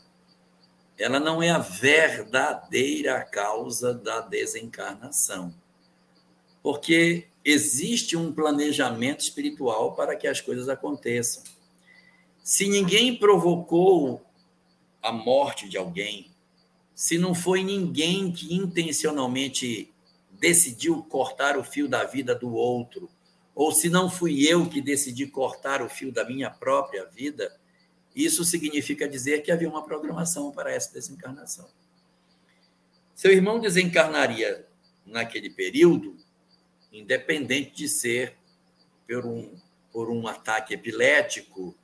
[1.00, 5.52] ela não é a verdadeira causa da desencarnação.
[6.66, 11.44] Porque existe um planejamento espiritual para que as coisas aconteçam.
[12.44, 14.26] Se ninguém provocou
[15.00, 16.32] a morte de alguém,
[16.96, 19.94] se não foi ninguém que intencionalmente
[20.40, 23.12] decidiu cortar o fio da vida do outro,
[23.54, 27.56] ou se não fui eu que decidi cortar o fio da minha própria vida,
[28.16, 31.70] isso significa dizer que havia uma programação para essa desencarnação.
[33.14, 34.66] Seu irmão desencarnaria
[35.06, 36.25] naquele período,
[37.00, 38.36] independente de ser
[39.08, 39.56] por um,
[39.92, 41.76] por um ataque epilético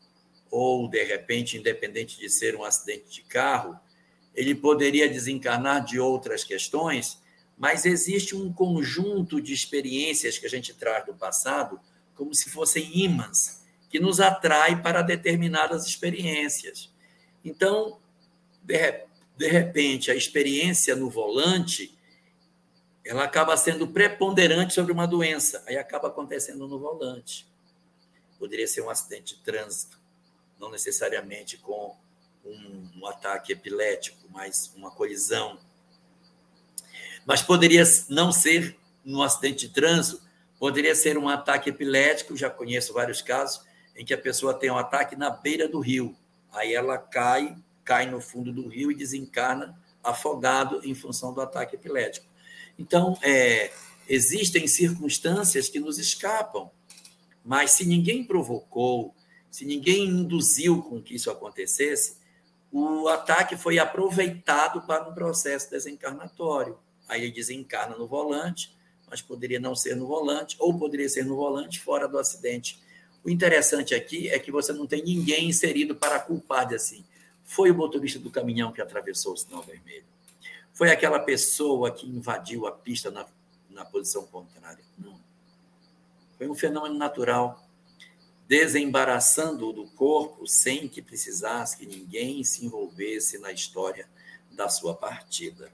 [0.50, 3.80] ou, de repente, independente de ser um acidente de carro,
[4.36, 7.22] ele poderia desencarnar de outras questões
[7.62, 11.80] mas existe um conjunto de experiências que a gente traz do passado,
[12.16, 16.92] como se fossem imãs, que nos atrai para determinadas experiências.
[17.46, 18.00] Então,
[18.64, 19.06] de,
[19.38, 21.96] de repente, a experiência no volante
[23.06, 27.48] ela acaba sendo preponderante sobre uma doença, aí acaba acontecendo no volante.
[28.38, 30.00] Poderia ser um acidente de trânsito,
[30.60, 31.96] não necessariamente com
[32.46, 35.60] um, um ataque epilético, mas uma colisão.
[37.26, 40.22] Mas poderia não ser num acidente de trânsito,
[40.60, 44.78] poderia ser um ataque epilético, já conheço vários casos, em que a pessoa tem um
[44.78, 46.16] ataque na beira do rio.
[46.52, 51.76] Aí ela cai, cai no fundo do rio e desencarna afogado em função do ataque
[51.76, 52.31] epilético.
[52.82, 53.72] Então, é,
[54.10, 56.72] existem circunstâncias que nos escapam,
[57.46, 59.14] mas se ninguém provocou,
[59.52, 62.18] se ninguém induziu com que isso acontecesse,
[62.72, 66.80] o ataque foi aproveitado para um processo desencarnatório.
[67.08, 68.76] Aí ele desencarna no volante,
[69.08, 72.80] mas poderia não ser no volante, ou poderia ser no volante fora do acidente.
[73.24, 77.06] O interessante aqui é que você não tem ninguém inserido para culpar de assim.
[77.44, 80.06] Foi o motorista do caminhão que atravessou o sinal vermelho.
[80.82, 83.24] Foi aquela pessoa que invadiu a pista na,
[83.70, 84.84] na posição contrária.
[84.98, 85.16] Não.
[86.36, 87.64] Foi um fenômeno natural
[88.48, 94.10] desembaraçando do corpo sem que precisasse que ninguém se envolvesse na história
[94.50, 95.72] da sua partida.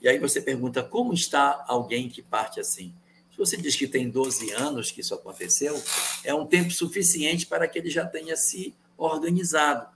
[0.00, 2.94] E aí você pergunta como está alguém que parte assim?
[3.32, 5.82] Se você diz que tem 12 anos que isso aconteceu,
[6.22, 9.88] é um tempo suficiente para que ele já tenha se organizado.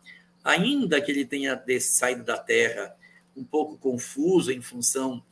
[0.43, 3.01] Ainda que ele tenha saído da Terra
[3.37, 5.23] um pouco confuso em função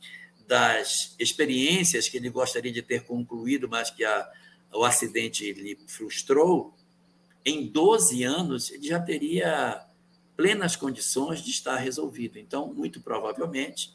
[0.47, 4.29] das experiências que ele gostaria de ter concluído, mas que a,
[4.73, 6.73] o acidente lhe frustrou,
[7.45, 9.85] em 12 anos ele já teria
[10.35, 12.37] plenas condições de estar resolvido.
[12.37, 13.93] Então, muito provavelmente,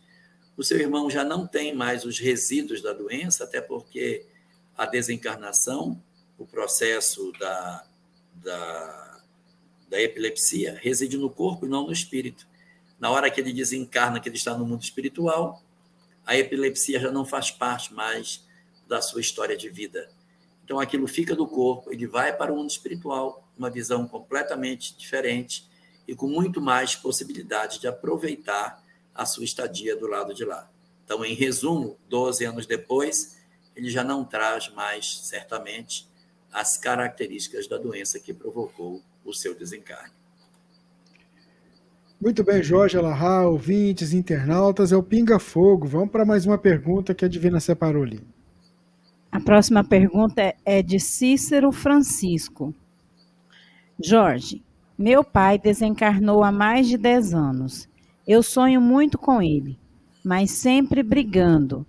[0.56, 4.26] o seu irmão já não tem mais os resíduos da doença, até porque
[4.76, 6.02] a desencarnação,
[6.38, 7.86] o processo da,
[8.34, 9.20] da,
[9.88, 12.46] da epilepsia, reside no corpo e não no espírito.
[12.98, 15.62] Na hora que ele desencarna, que ele está no mundo espiritual,
[16.24, 18.44] a epilepsia já não faz parte mais
[18.88, 20.08] da sua história de vida.
[20.64, 25.68] Então aquilo fica do corpo, ele vai para o mundo espiritual, uma visão completamente diferente
[26.08, 28.82] e com muito mais possibilidade de aproveitar
[29.14, 30.70] a sua estadia do lado de lá.
[31.04, 33.38] Então, em resumo, 12 anos depois,
[33.76, 36.08] ele já não traz mais, certamente,
[36.52, 40.15] as características da doença que provocou o seu desencarne.
[42.18, 45.86] Muito bem, Jorge Alahá, ouvintes, internautas, é o Pinga Fogo.
[45.86, 48.20] Vamos para mais uma pergunta que a Divina separou ali.
[49.30, 52.74] A próxima pergunta é, é de Cícero Francisco.
[54.02, 54.64] Jorge,
[54.96, 57.86] meu pai desencarnou há mais de 10 anos.
[58.26, 59.78] Eu sonho muito com ele,
[60.24, 61.84] mas sempre brigando.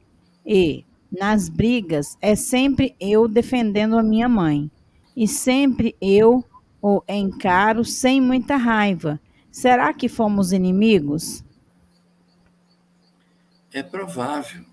[0.46, 4.70] E, nas brigas, é sempre eu defendendo a minha mãe.
[5.16, 6.44] E sempre eu
[6.82, 9.20] o encaro sem muita raiva.
[9.58, 11.44] Será que fomos inimigos?
[13.74, 14.64] É provável,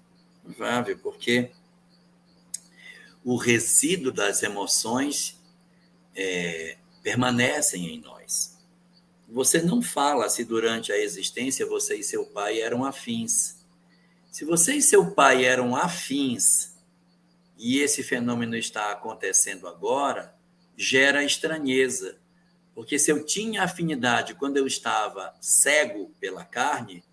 [0.43, 1.51] provável, porque
[3.25, 5.41] o resíduo das emoções
[6.15, 8.59] é, permanecem em nós.
[9.27, 13.65] Você não fala se durante a existência você e seu pai eram afins.
[14.31, 16.77] Se você e seu pai eram afins
[17.57, 20.37] e esse fenômeno está acontecendo agora,
[20.77, 22.19] gera estranheza.
[22.75, 27.05] Porque se eu tinha afinidade quando eu estava cego pela carne,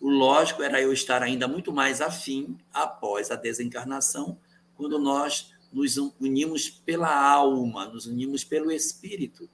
[0.00, 4.38] o lógico era eu estar ainda muito mais afim após a desencarnação,
[4.76, 9.48] quando nós nos unimos pela alma, nos unimos pelo espírito,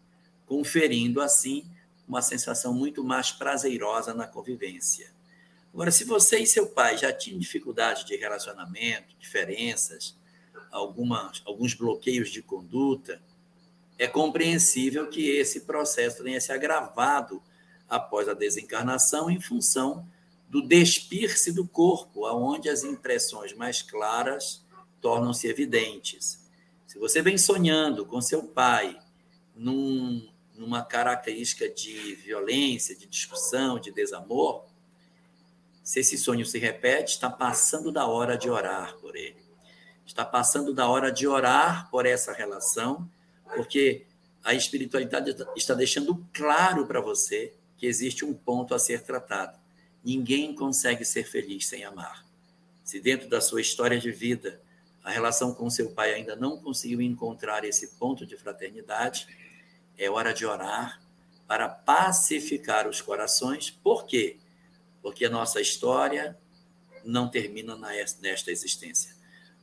[0.46, 1.64] conferindo assim
[2.06, 5.12] uma sensação muito mais prazerosa na convivência.
[5.72, 10.16] Agora, se você e seu pai já tinham dificuldade de relacionamento, diferenças,
[10.70, 13.22] algumas, alguns bloqueios de conduta,
[14.00, 17.42] é compreensível que esse processo tenha se agravado
[17.86, 20.08] após a desencarnação em função
[20.48, 24.64] do despir-se do corpo, aonde as impressões mais claras
[25.02, 26.48] tornam-se evidentes.
[26.86, 28.98] Se você vem sonhando com seu pai
[29.54, 34.64] num, numa característica de violência, de discussão, de desamor,
[35.84, 39.44] se esse sonho se repete, está passando da hora de orar por ele.
[40.06, 43.06] Está passando da hora de orar por essa relação,
[43.54, 44.06] porque
[44.42, 49.58] a espiritualidade está deixando claro para você que existe um ponto a ser tratado.
[50.04, 52.26] Ninguém consegue ser feliz sem amar.
[52.82, 54.60] Se dentro da sua história de vida
[55.02, 59.26] a relação com seu pai ainda não conseguiu encontrar esse ponto de fraternidade,
[59.96, 61.00] é hora de orar
[61.46, 63.70] para pacificar os corações.
[63.70, 64.38] Por quê?
[65.02, 66.38] Porque a nossa história
[67.04, 69.16] não termina nesta existência.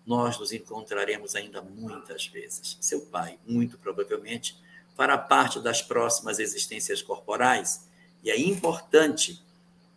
[0.07, 2.77] Nós nos encontraremos ainda muitas vezes.
[2.79, 4.57] Seu pai, muito provavelmente,
[4.95, 7.85] fará parte das próximas existências corporais,
[8.23, 9.39] e é importante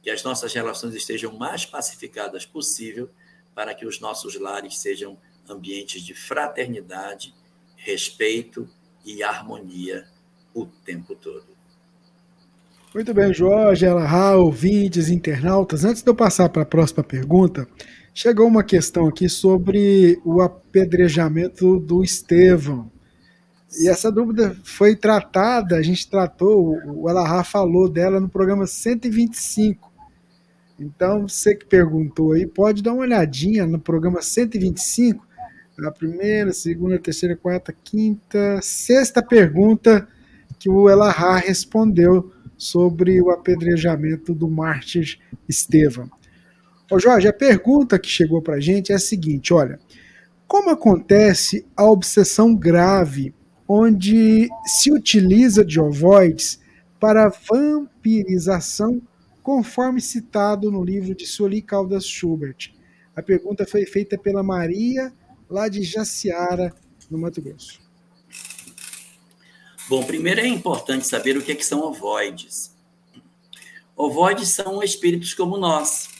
[0.02, 3.08] que as nossas relações estejam mais pacificadas possível
[3.54, 5.16] para que os nossos lares sejam
[5.48, 7.34] ambientes de fraternidade,
[7.76, 8.68] respeito
[9.04, 10.06] e harmonia
[10.54, 11.46] o tempo todo.
[12.92, 15.84] Muito bem, Jorge, Elahá, ouvintes, internautas.
[15.84, 17.68] Antes de eu passar para a próxima pergunta,
[18.14, 22.90] chegou uma questão aqui sobre o apedrejamento do Estevão.
[23.78, 29.90] E essa dúvida foi tratada, a gente tratou, o Elahá falou dela no programa 125.
[30.78, 35.28] Então, você que perguntou aí, pode dar uma olhadinha no programa 125,
[35.86, 40.06] a primeira, segunda, terceira, quarta, quinta, sexta pergunta
[40.58, 46.10] que o Elahá respondeu sobre o apedrejamento do mártir Estevão.
[46.90, 49.78] Ô Jorge, a pergunta que chegou para a gente é a seguinte: olha,
[50.46, 53.32] como acontece a obsessão grave
[53.68, 56.60] onde se utiliza de ovoides
[56.98, 59.00] para vampirização,
[59.40, 62.74] conforme citado no livro de Sueli Caldas Schubert?
[63.14, 65.12] A pergunta foi feita pela Maria,
[65.48, 66.74] lá de Jaciara,
[67.08, 67.80] no Mato Grosso.
[69.88, 72.74] Bom, primeiro é importante saber o que, é que são ovoides.
[73.96, 76.19] Ovoides são espíritos como nós.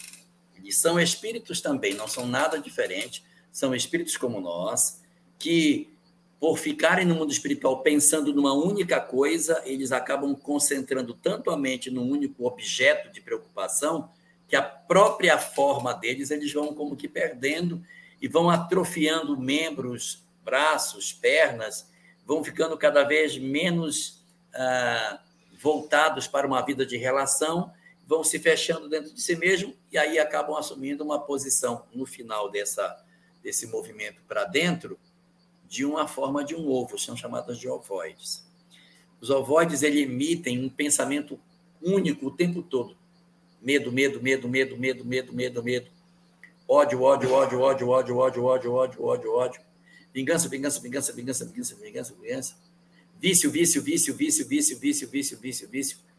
[0.71, 3.25] Eles são espíritos também, não são nada diferente.
[3.51, 5.03] São espíritos como nós,
[5.37, 5.93] que,
[6.39, 11.91] por ficarem no mundo espiritual pensando numa única coisa, eles acabam concentrando tanto a mente
[11.91, 14.13] num único objeto de preocupação,
[14.47, 17.83] que a própria forma deles eles vão como que perdendo
[18.23, 21.91] e vão atrofiando membros, braços, pernas,
[22.25, 24.23] vão ficando cada vez menos
[24.55, 25.19] ah,
[25.61, 27.73] voltados para uma vida de relação,
[28.11, 32.51] vão se fechando dentro de si mesmo e aí acabam assumindo uma posição no final
[32.51, 33.01] dessa,
[33.41, 34.99] desse movimento para dentro
[35.69, 38.45] de uma forma de um ovo, são chamadas de ovoides.
[39.21, 41.39] Os ovoides ele emitem um pensamento
[41.81, 42.97] único o tempo todo.
[43.63, 45.89] Medo, medo, medo, medo, medo, medo, medo, medo.
[46.67, 49.63] Ódio, ódio, ódio, ódio, ódio, ódio, ódio, ódio, ódio, ódio.
[50.13, 52.57] Vingança, vingança, vingança, vingança, vingança, vingança, vingança.
[53.21, 56.10] Vício, vício, vício, vício, vício, vício, vício, vício, vício.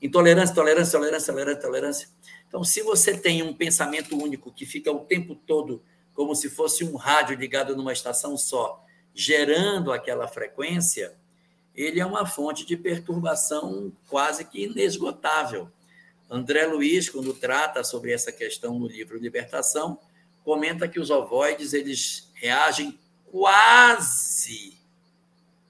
[0.00, 2.08] Intolerância, tolerância, tolerância, tolerância, tolerância.
[2.48, 5.82] Então, se você tem um pensamento único que fica o tempo todo
[6.14, 8.84] como se fosse um rádio ligado numa estação só,
[9.14, 11.14] gerando aquela frequência,
[11.74, 15.70] ele é uma fonte de perturbação quase que inesgotável.
[16.28, 19.98] André Luiz, quando trata sobre essa questão no livro Libertação,
[20.44, 22.98] comenta que os ovoides eles reagem
[23.30, 24.76] quase,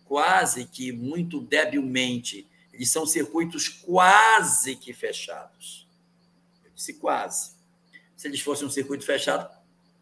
[0.05, 2.47] quase que muito debilmente.
[2.81, 5.87] Eles são circuitos quase que fechados.
[6.65, 7.51] Eu disse quase.
[8.17, 9.55] Se eles fossem um circuito fechado,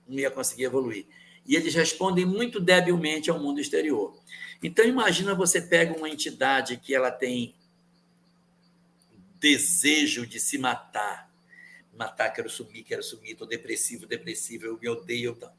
[0.07, 1.05] não ia conseguir evoluir.
[1.45, 4.17] E eles respondem muito debilmente ao mundo exterior.
[4.63, 7.53] Então imagina você pega uma entidade que ela tem
[9.41, 11.29] desejo de se matar.
[11.93, 15.35] Matar, quero sumir, quero sumir, estou depressivo, depressivo, eu me odeio.
[15.37, 15.53] Então.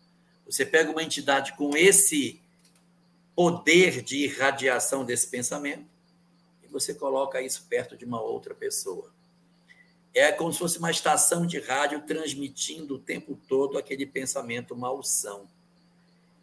[0.45, 2.41] Você pega uma entidade com esse
[3.35, 5.88] poder de irradiação desse pensamento e
[6.79, 9.11] você coloca isso perto de uma outra pessoa.
[10.13, 15.47] É como se fosse uma estação de rádio transmitindo o tempo todo aquele pensamento malsão.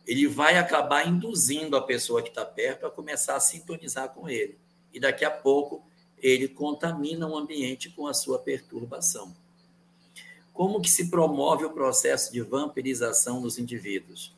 [0.07, 4.57] Ele vai acabar induzindo a pessoa que está perto a começar a sintonizar com ele.
[4.93, 5.85] E daqui a pouco
[6.19, 9.35] ele contamina o ambiente com a sua perturbação.
[10.53, 14.33] Como que se promove o processo de vampirização nos indivíduos?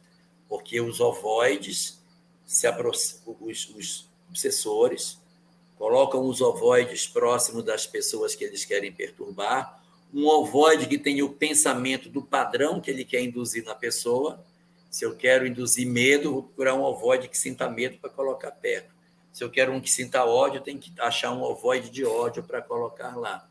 [0.48, 2.02] Porque os ovoides,
[2.44, 3.22] se os,
[3.76, 5.18] os obsessores,
[5.78, 11.30] colocam os ovoides próximos das pessoas que eles querem perturbar, um ovoide que tem o
[11.30, 14.44] pensamento do padrão que ele quer induzir na pessoa.
[14.90, 18.92] Se eu quero induzir medo, vou procurar um ovoide que sinta medo para colocar perto.
[19.32, 22.60] Se eu quero um que sinta ódio, tem que achar um ovoide de ódio para
[22.60, 23.48] colocar lá.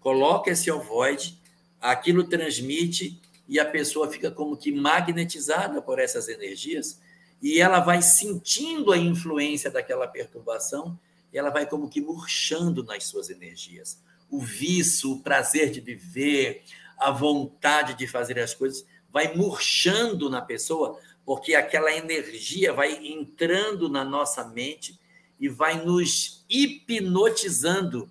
[0.00, 1.38] Coloca esse ovoide
[1.82, 7.00] aquilo transmite e a pessoa fica como que magnetizada por essas energias
[7.42, 10.96] e ela vai sentindo a influência daquela perturbação
[11.32, 14.02] ela vai como que murchando nas suas energias.
[14.30, 16.64] O vício, o prazer de viver,
[16.98, 23.88] a vontade de fazer as coisas vai murchando na pessoa, porque aquela energia vai entrando
[23.88, 24.98] na nossa mente
[25.38, 28.10] e vai nos hipnotizando,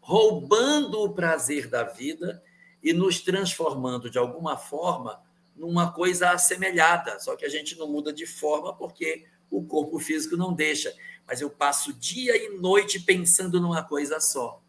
[0.00, 2.42] roubando o prazer da vida
[2.82, 5.22] e nos transformando de alguma forma
[5.54, 10.36] numa coisa assemelhada, só que a gente não muda de forma porque o corpo físico
[10.36, 10.92] não deixa.
[11.26, 14.60] Mas eu passo dia e noite pensando numa coisa só.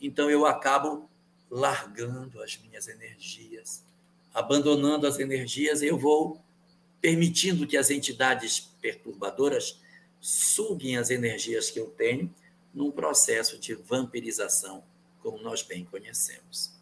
[0.00, 1.08] Então eu acabo
[1.50, 3.84] largando as minhas energias,
[4.32, 6.42] abandonando as energias, eu vou
[7.00, 9.80] permitindo que as entidades perturbadoras
[10.20, 12.34] suguem as energias que eu tenho
[12.72, 14.82] num processo de vampirização,
[15.20, 16.72] como nós bem conhecemos.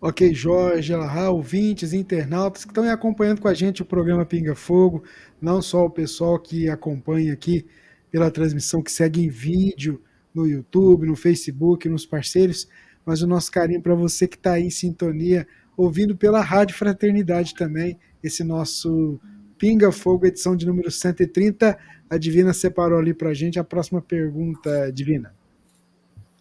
[0.00, 5.02] Ok, Jorge, Elahá, ouvintes, internautas que estão acompanhando com a gente o programa Pinga Fogo,
[5.42, 7.66] não só o pessoal que acompanha aqui
[8.08, 10.00] pela transmissão, que segue em vídeo
[10.32, 12.68] no YouTube, no Facebook, nos parceiros,
[13.04, 15.44] mas o nosso carinho para você que está aí em sintonia,
[15.76, 19.20] ouvindo pela Rádio Fraternidade também, esse nosso
[19.58, 21.76] Pinga Fogo, edição de número 130.
[22.08, 25.34] A Divina separou ali para a gente a próxima pergunta, Divina.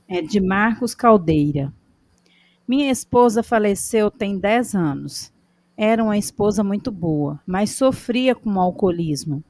[0.08, 1.74] É de Marcos Caldeira.
[2.68, 5.32] Minha esposa faleceu tem 10 anos.
[5.78, 9.44] Era uma esposa muito boa, mas sofria com alcoolismo.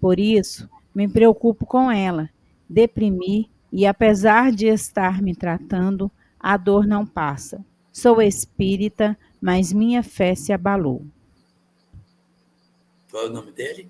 [0.00, 2.28] Por isso, me preocupo com ela,
[2.68, 6.10] deprimi e, apesar de estar me tratando,
[6.40, 7.64] a dor não passa.
[7.92, 11.06] Sou espírita, mas minha fé se abalou.
[13.10, 13.88] Qual é o nome dele?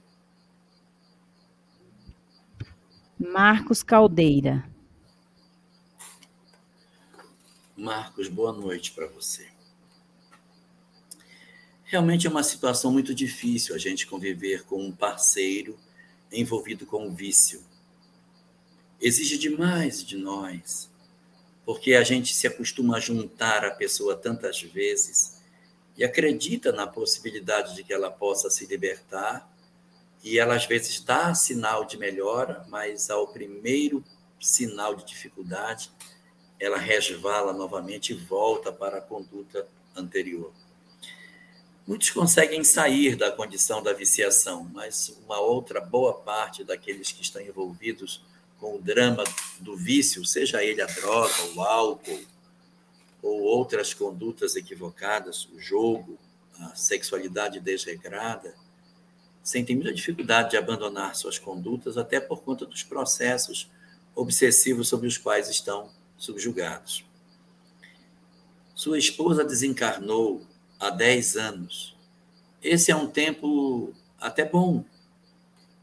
[3.18, 4.64] Marcos Caldeira.
[7.79, 9.49] Marcos, boa noite para você.
[11.85, 15.79] Realmente é uma situação muito difícil a gente conviver com um parceiro
[16.33, 17.62] envolvido com o vício.
[18.99, 20.91] Exige demais de nós,
[21.66, 25.43] porque a gente se acostuma a juntar a pessoa tantas vezes
[25.99, 29.55] e acredita na possibilidade de que ela possa se libertar,
[30.24, 34.03] e ela às vezes dá sinal de melhora, mas ao primeiro
[34.41, 35.91] sinal de dificuldade,
[36.59, 40.52] ela resvala novamente e volta para a conduta anterior.
[41.86, 47.40] Muitos conseguem sair da condição da viciação, mas uma outra boa parte daqueles que estão
[47.40, 48.24] envolvidos
[48.59, 49.22] com o drama
[49.61, 52.24] do vício, seja ele a droga, o álcool,
[53.22, 56.18] ou outras condutas equivocadas, o jogo,
[56.59, 58.54] a sexualidade desregrada,
[59.42, 63.70] sentem muita dificuldade de abandonar suas condutas, até por conta dos processos
[64.14, 67.05] obsessivos sobre os quais estão subjugados.
[68.75, 70.47] Sua esposa desencarnou
[70.79, 71.97] há 10 anos.
[72.62, 74.85] Esse é um tempo até bom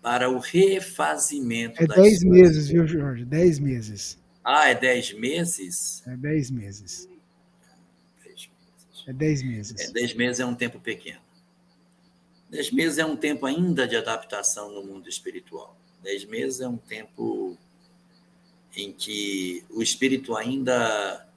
[0.02, 3.24] para o refazimento é das 10 meses, viu, Jorge?
[3.24, 4.20] 10 meses.
[4.44, 6.04] Ah, é 10 meses?
[6.06, 7.10] É 10 meses.
[9.08, 9.90] É 10 meses.
[9.90, 11.22] É, 10 meses é um tempo pequeno.
[12.50, 15.78] 10 meses é um tempo ainda de adaptação no mundo espiritual.
[16.04, 17.58] 10 meses é um tempo
[18.76, 21.28] em que o espírito ainda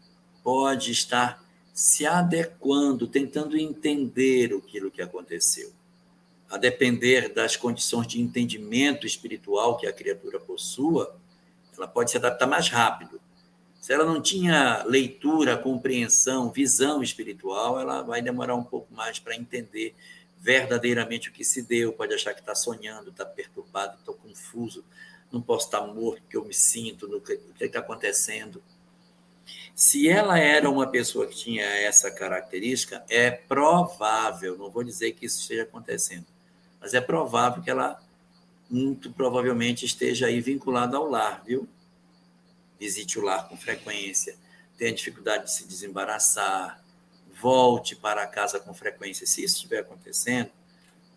[0.43, 5.72] pode estar se adequando, tentando entender aquilo que aconteceu.
[6.49, 11.14] A depender das condições de entendimento espiritual que a criatura possua,
[11.76, 13.20] ela pode se adaptar mais rápido.
[13.80, 19.37] Se ela não tinha leitura, compreensão, visão espiritual, ela vai demorar um pouco mais para
[19.37, 19.95] entender
[20.39, 21.93] verdadeiramente o que se deu.
[21.93, 24.84] Pode achar que está sonhando, está perturbado, estou confuso,
[25.37, 28.62] não posso estar morto porque eu me sinto, no que está acontecendo.
[29.74, 35.26] Se ela era uma pessoa que tinha essa característica, é provável, não vou dizer que
[35.26, 36.26] isso esteja acontecendo,
[36.80, 38.01] mas é provável que ela
[38.68, 41.68] muito provavelmente esteja aí vinculada ao lar, viu?
[42.80, 44.37] Visite o lar com frequência,
[44.76, 46.82] tenha dificuldade de se desembaraçar,
[47.41, 49.26] volte para casa com frequência.
[49.26, 50.51] Se isso estiver acontecendo,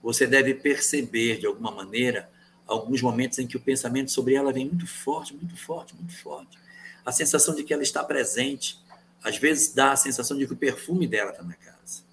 [0.01, 2.29] você deve perceber de alguma maneira
[2.69, 6.57] alguns momentos em que o pensamento sobre ela vem muito forte, muito forte, muito forte.
[7.03, 8.79] A sensação de que ela está presente,
[9.23, 12.03] às vezes dá a sensação de que o perfume dela está na casa.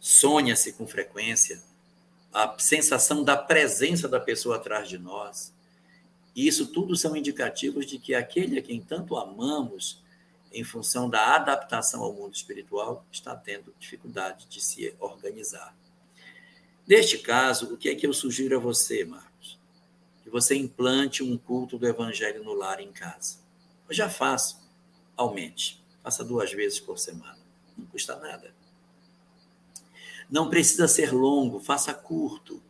[0.00, 1.62] Sonha-se com frequência
[2.32, 5.54] a sensação da presença da pessoa atrás de nós.
[6.34, 10.02] E isso tudo são indicativos de que aquele a quem tanto amamos,
[10.52, 15.76] em função da adaptação ao mundo espiritual, está tendo dificuldade de se organizar.
[16.86, 19.35] Neste caso, o que é que eu sugiro a você, Marcos?
[20.36, 23.38] Você implante um culto do Evangelho no lar em casa.
[23.88, 24.60] Eu já faço,
[25.16, 25.82] aumente.
[26.02, 27.38] Faça duas vezes por semana.
[27.74, 28.54] Não custa nada.
[30.30, 32.62] Não precisa ser longo, faça curto.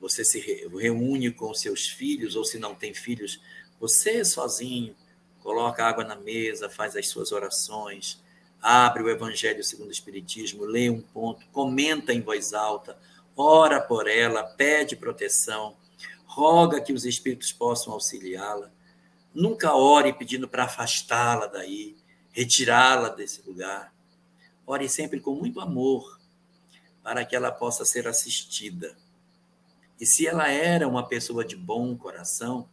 [0.00, 3.40] Você se reúne com seus filhos, ou se não tem filhos,
[3.78, 4.96] você sozinho,
[5.38, 8.20] coloca água na mesa, faz as suas orações,
[8.60, 12.98] abre o Evangelho segundo o Espiritismo, lê um ponto, comenta em voz alta,
[13.36, 15.76] ora por ela, pede proteção
[16.28, 18.70] roga que os espíritos possam auxiliá-la.
[19.34, 21.96] Nunca ore pedindo para afastá-la daí,
[22.30, 23.92] retirá-la desse lugar.
[24.66, 26.20] Ore sempre com muito amor,
[27.02, 28.96] para que ela possa ser assistida.
[29.98, 32.68] E se ela era uma pessoa de bom coração,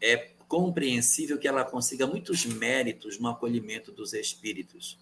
[0.00, 4.98] é compreensível que ela consiga muitos méritos no acolhimento dos espíritos.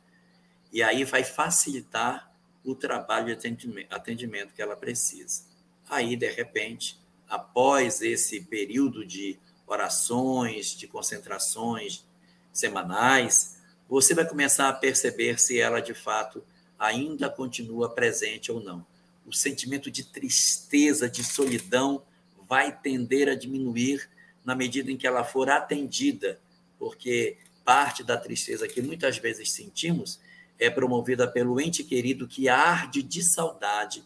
[0.72, 2.32] E aí vai facilitar
[2.64, 5.45] o trabalho de atendimento que ela precisa.
[5.90, 7.01] Aí, de repente,
[7.33, 12.05] após esse período de orações, de concentrações
[12.53, 13.57] semanais,
[13.89, 16.45] você vai começar a perceber se ela de fato
[16.78, 18.85] ainda continua presente ou não.
[19.26, 22.03] O sentimento de tristeza, de solidão
[22.47, 24.11] vai tender a diminuir
[24.45, 26.39] na medida em que ela for atendida
[26.78, 30.20] porque parte da tristeza que muitas vezes sentimos
[30.59, 34.05] é promovida pelo ente querido que arde de saudade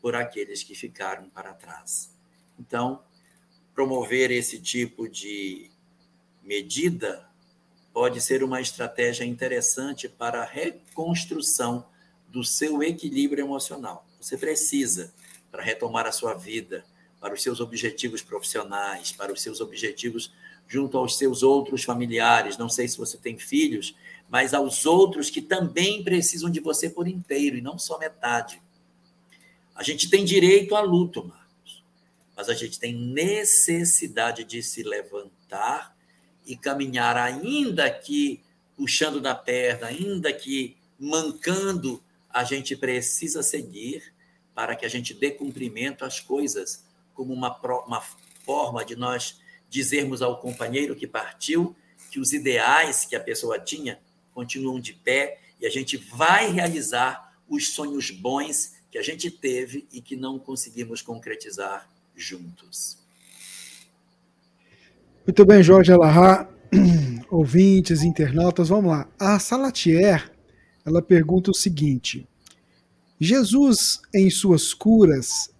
[0.00, 2.13] por, aqueles que ficaram para trás.
[2.58, 3.02] Então,
[3.74, 5.70] promover esse tipo de
[6.42, 7.28] medida
[7.92, 11.86] pode ser uma estratégia interessante para a reconstrução
[12.28, 14.06] do seu equilíbrio emocional.
[14.20, 15.14] Você precisa,
[15.50, 16.84] para retomar a sua vida,
[17.20, 20.32] para os seus objetivos profissionais, para os seus objetivos
[20.66, 23.94] junto aos seus outros familiares, não sei se você tem filhos,
[24.28, 28.60] mas aos outros que também precisam de você por inteiro e não só metade.
[29.74, 31.43] A gente tem direito a luto, Marcos,
[32.36, 35.96] mas a gente tem necessidade de se levantar
[36.46, 38.42] e caminhar, ainda que
[38.76, 44.12] puxando na perna, ainda que mancando, a gente precisa seguir
[44.54, 47.56] para que a gente dê cumprimento às coisas, como uma,
[47.86, 48.00] uma
[48.44, 51.74] forma de nós dizermos ao companheiro que partiu
[52.10, 54.00] que os ideais que a pessoa tinha
[54.32, 59.86] continuam de pé e a gente vai realizar os sonhos bons que a gente teve
[59.92, 62.98] e que não conseguimos concretizar juntos.
[65.26, 66.48] Muito bem, Jorge Alahá,
[67.30, 69.08] ouvintes, internautas, vamos lá.
[69.18, 70.30] A Salatier,
[70.84, 72.28] ela pergunta o seguinte:
[73.18, 75.50] Jesus, em suas curas,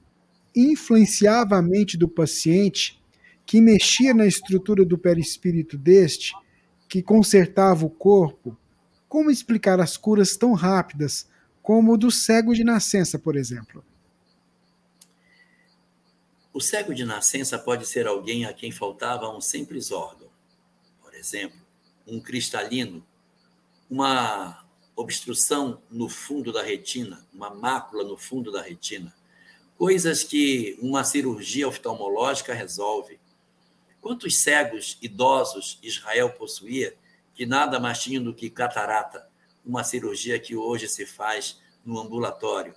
[0.54, 3.02] influenciava a mente do paciente
[3.46, 6.34] que mexia na estrutura do perispírito deste,
[6.88, 8.56] que consertava o corpo,
[9.08, 11.28] como explicar as curas tão rápidas
[11.62, 13.82] como o do cego de nascença, por exemplo?
[16.54, 20.28] O cego de nascença pode ser alguém a quem faltava um simples órgão.
[21.02, 21.58] Por exemplo,
[22.06, 23.04] um cristalino,
[23.90, 29.12] uma obstrução no fundo da retina, uma mácula no fundo da retina.
[29.76, 33.18] Coisas que uma cirurgia oftalmológica resolve.
[34.00, 36.96] Quantos cegos idosos Israel possuía
[37.34, 39.28] que nada mais tinham do que catarata,
[39.66, 42.76] uma cirurgia que hoje se faz no ambulatório,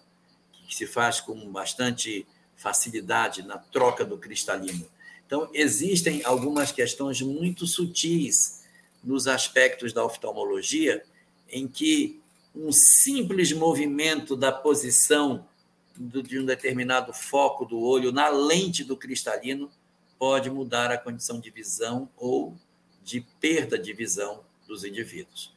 [0.68, 2.26] que se faz com bastante
[2.58, 4.86] facilidade na troca do cristalino.
[5.26, 8.64] Então, existem algumas questões muito sutis
[9.04, 11.04] nos aspectos da oftalmologia
[11.50, 12.20] em que
[12.56, 15.48] um simples movimento da posição
[15.96, 19.72] de um determinado foco do olho na lente do cristalino
[20.18, 22.56] pode mudar a condição de visão ou
[23.04, 25.54] de perda de visão dos indivíduos.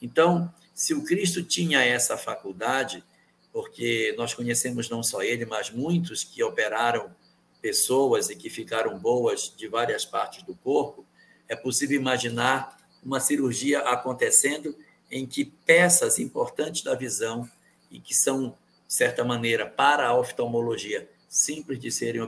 [0.00, 3.04] Então, se o Cristo tinha essa faculdade,
[3.54, 7.14] porque nós conhecemos não só ele, mas muitos que operaram
[7.62, 11.06] pessoas e que ficaram boas de várias partes do corpo,
[11.48, 14.76] é possível imaginar uma cirurgia acontecendo
[15.08, 17.48] em que peças importantes da visão
[17.92, 22.22] e que são, de certa maneira, para a oftalmologia, simples de serem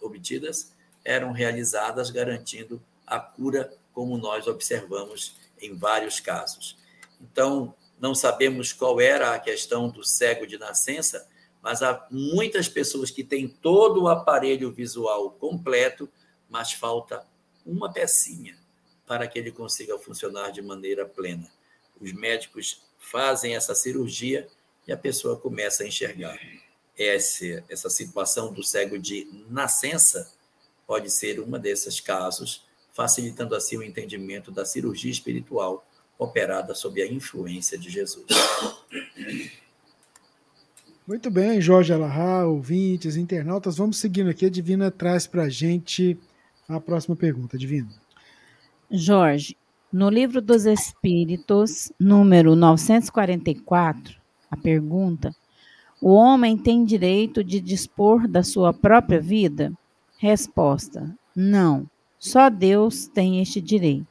[0.00, 0.72] obtidas,
[1.04, 6.78] eram realizadas garantindo a cura, como nós observamos em vários casos.
[7.20, 11.28] Então, não sabemos qual era a questão do cego de nascença,
[11.62, 16.08] mas há muitas pessoas que têm todo o aparelho visual completo,
[16.48, 17.26] mas falta
[17.64, 18.58] uma pecinha
[19.06, 21.50] para que ele consiga funcionar de maneira plena.
[22.00, 24.48] Os médicos fazem essa cirurgia
[24.86, 26.38] e a pessoa começa a enxergar.
[26.96, 30.32] Essa, essa situação do cego de nascença
[30.86, 35.86] pode ser uma desses casos, facilitando assim o entendimento da cirurgia espiritual
[36.20, 38.26] operada sob a influência de Jesus.
[41.06, 44.44] Muito bem, Jorge Alahá, ouvintes, internautas, vamos seguindo aqui.
[44.44, 46.16] A Divina traz para a gente
[46.68, 47.56] a próxima pergunta.
[47.56, 47.88] Divina.
[48.90, 49.56] Jorge,
[49.90, 54.14] no livro dos Espíritos, número 944,
[54.50, 55.34] a pergunta:
[56.02, 59.72] O homem tem direito de dispor da sua própria vida?
[60.18, 61.88] Resposta: Não.
[62.18, 64.09] Só Deus tem este direito.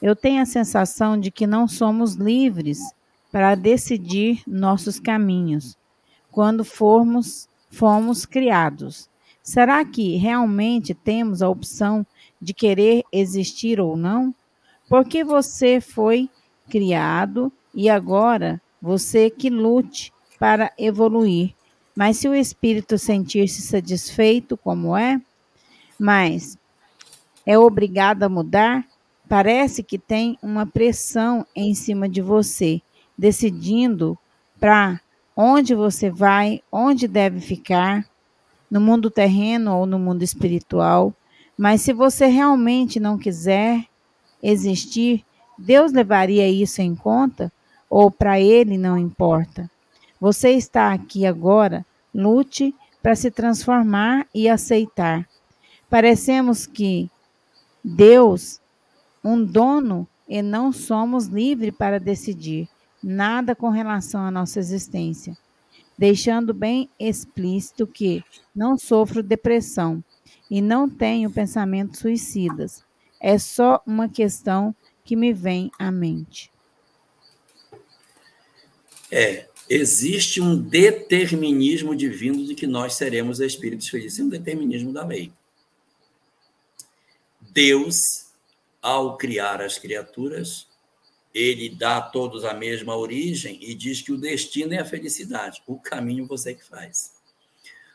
[0.00, 2.78] Eu tenho a sensação de que não somos livres
[3.32, 5.76] para decidir nossos caminhos
[6.30, 9.10] quando formos fomos criados.
[9.42, 12.06] Será que realmente temos a opção
[12.40, 14.34] de querer existir ou não?
[14.88, 16.30] Porque você foi
[16.68, 21.54] criado e agora você que lute para evoluir.
[21.94, 25.20] Mas se o espírito sentir-se satisfeito como é,
[25.98, 26.56] mas
[27.44, 28.86] é obrigado a mudar,
[29.28, 32.80] parece que tem uma pressão em cima de você,
[33.16, 34.18] decidindo
[34.58, 35.00] para
[35.36, 38.04] onde você vai, onde deve ficar,
[38.70, 41.14] no mundo terreno ou no mundo espiritual.
[41.56, 43.84] Mas se você realmente não quiser
[44.42, 45.24] existir,
[45.58, 47.52] Deus levaria isso em conta
[47.88, 49.70] ou para ele não importa?
[50.20, 55.26] Você está aqui agora, lute para se transformar e aceitar.
[55.88, 57.10] Parecemos que
[57.82, 58.60] Deus
[59.24, 62.68] um dono e não somos livres para decidir
[63.02, 65.36] nada com relação à nossa existência,
[65.96, 68.22] deixando bem explícito que
[68.54, 70.02] não sofro depressão
[70.50, 72.84] e não tenho pensamentos suicidas.
[73.20, 76.50] É só uma questão que me vem à mente.
[79.10, 85.32] É, existe um determinismo divino de que nós seremos espíritos felizes, um determinismo da lei.
[87.40, 88.27] Deus,
[88.88, 90.66] ao criar as criaturas,
[91.34, 95.62] ele dá a todos a mesma origem e diz que o destino é a felicidade,
[95.66, 97.12] o caminho você que faz.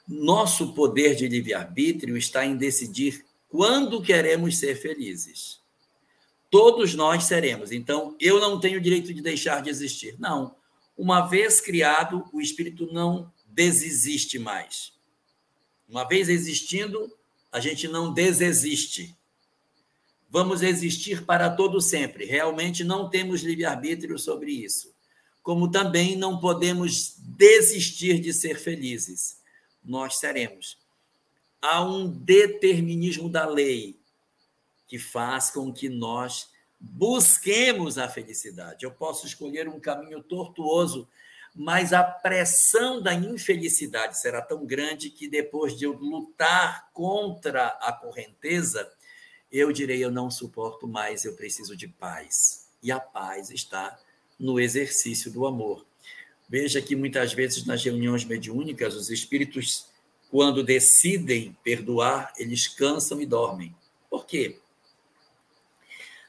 [0.08, 5.60] Nosso poder de livre-arbítrio está em decidir quando queremos ser felizes.
[6.52, 7.72] Todos nós seremos.
[7.72, 10.16] Então, eu não tenho direito de deixar de existir.
[10.20, 10.56] Não.
[10.96, 14.94] Uma vez criado, o espírito não desexiste mais.
[15.90, 17.12] Uma vez existindo,
[17.52, 19.16] a gente não desexiste.
[20.34, 22.26] Vamos existir para todo sempre.
[22.26, 24.92] Realmente não temos livre-arbítrio sobre isso.
[25.44, 29.38] Como também não podemos desistir de ser felizes.
[29.84, 30.80] Nós seremos.
[31.62, 34.00] Há um determinismo da lei
[34.88, 38.86] que faz com que nós busquemos a felicidade.
[38.86, 41.08] Eu posso escolher um caminho tortuoso,
[41.54, 47.94] mas a pressão da infelicidade será tão grande que depois de eu lutar contra a
[47.94, 48.92] correnteza,
[49.54, 52.68] eu direi: eu não suporto mais, eu preciso de paz.
[52.82, 53.98] E a paz está
[54.38, 55.86] no exercício do amor.
[56.50, 59.86] Veja que muitas vezes nas reuniões mediúnicas, os espíritos,
[60.30, 63.74] quando decidem perdoar, eles cansam e dormem.
[64.10, 64.60] Por quê?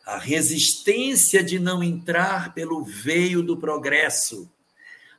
[0.04, 4.50] a resistência de não entrar pelo veio do progresso,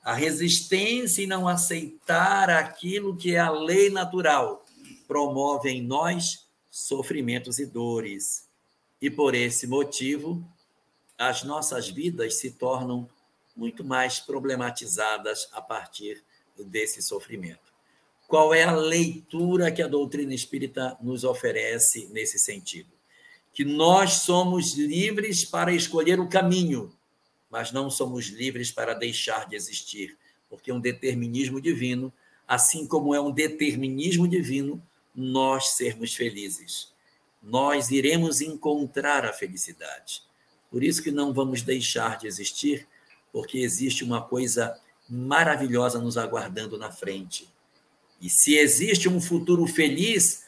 [0.04, 4.64] a resistência em não aceitar aquilo que é a lei natural,
[5.08, 6.45] promove em nós
[6.78, 8.50] sofrimentos e dores.
[9.02, 10.44] E por esse motivo,
[11.18, 13.08] as nossas vidas se tornam
[13.56, 16.24] muito mais problematizadas a partir
[16.58, 17.74] desse sofrimento.
[18.28, 22.96] Qual é a leitura que a doutrina espírita nos oferece nesse sentido?
[23.56, 26.92] que nós somos livres para escolher o caminho,
[27.50, 30.18] mas não somos livres para deixar de existir,
[30.50, 32.12] porque um determinismo divino,
[32.46, 34.84] assim como é um determinismo divino
[35.16, 36.94] nós sermos felizes.
[37.42, 40.24] Nós iremos encontrar a felicidade.
[40.70, 42.88] Por isso que não vamos deixar de existir,
[43.32, 47.48] porque existe uma coisa maravilhosa nos aguardando na frente.
[48.20, 50.46] E se existe um futuro feliz,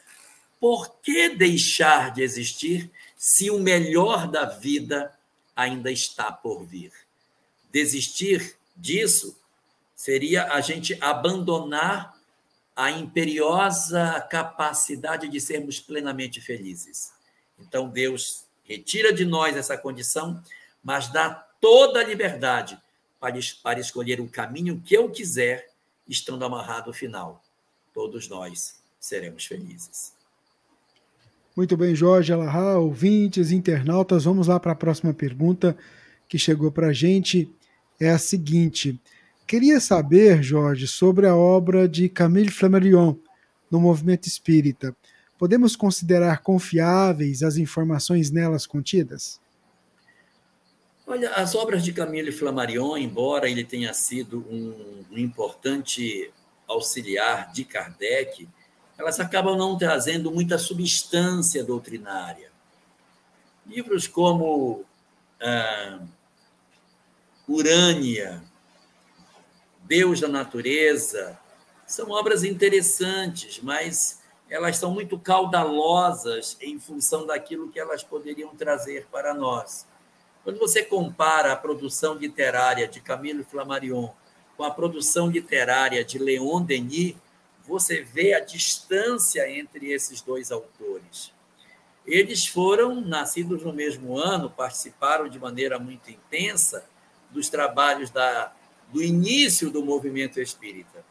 [0.58, 5.16] por que deixar de existir se o melhor da vida
[5.54, 6.92] ainda está por vir?
[7.70, 9.36] Desistir disso
[9.94, 12.17] seria a gente abandonar
[12.78, 17.12] a imperiosa capacidade de sermos plenamente felizes.
[17.58, 20.40] Então, Deus retira de nós essa condição,
[20.80, 21.28] mas dá
[21.60, 22.78] toda a liberdade
[23.18, 25.72] para, para escolher o caminho que eu quiser,
[26.08, 27.42] estando amarrado ao final.
[27.92, 30.12] Todos nós seremos felizes.
[31.56, 35.76] Muito bem, Jorge Alahá, ouvintes, internautas, vamos lá para a próxima pergunta
[36.28, 37.50] que chegou para a gente.
[37.98, 38.96] É a seguinte:
[39.48, 43.16] queria saber, Jorge, sobre a obra de Camille Flammarion
[43.70, 44.94] no movimento espírita.
[45.38, 49.40] Podemos considerar confiáveis as informações nelas contidas?
[51.06, 56.30] Olha, as obras de Camille Flammarion, embora ele tenha sido um, um importante
[56.68, 58.46] auxiliar de Kardec,
[58.98, 62.50] elas acabam não trazendo muita substância doutrinária.
[63.66, 64.84] Livros como
[65.40, 66.00] ah,
[67.48, 68.42] Urânia,
[69.88, 71.40] Deus da Natureza,
[71.86, 74.20] são obras interessantes, mas
[74.50, 79.86] elas são muito caudalosas em função daquilo que elas poderiam trazer para nós.
[80.44, 84.10] Quando você compara a produção literária de Camilo Flammarion
[84.58, 87.16] com a produção literária de Leon Denis,
[87.66, 91.32] você vê a distância entre esses dois autores.
[92.06, 96.84] Eles foram nascidos no mesmo ano, participaram de maneira muito intensa
[97.30, 98.52] dos trabalhos da,
[98.92, 101.04] do início do movimento espírita.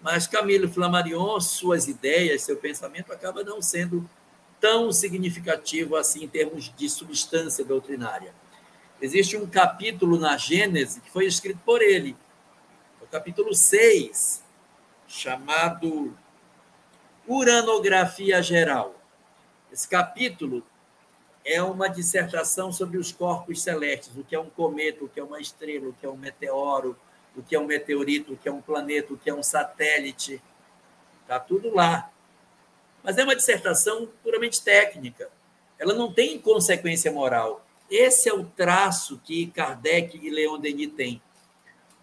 [0.00, 4.08] Mas Camilo Flammarion, suas ideias, seu pensamento acaba não sendo
[4.60, 8.32] tão significativo assim em termos de substância doutrinária.
[9.00, 12.16] Existe um capítulo na Gênese que foi escrito por ele,
[13.00, 14.42] o capítulo 6,
[15.06, 16.16] chamado
[17.28, 18.94] Uranografia Geral.
[19.72, 20.64] Esse capítulo
[21.44, 25.24] é uma dissertação sobre os corpos celestes, o que é um cometa, o que é
[25.24, 26.96] uma estrela, o que é um meteoro,
[27.38, 30.42] o que é um meteorito, o que é um planeta, o que é um satélite.
[31.22, 32.10] Está tudo lá.
[33.02, 35.30] Mas é uma dissertação puramente técnica.
[35.78, 37.64] ela não tem consequência moral.
[37.88, 41.22] Esse é o traço que Kardec e Leon Denis têm.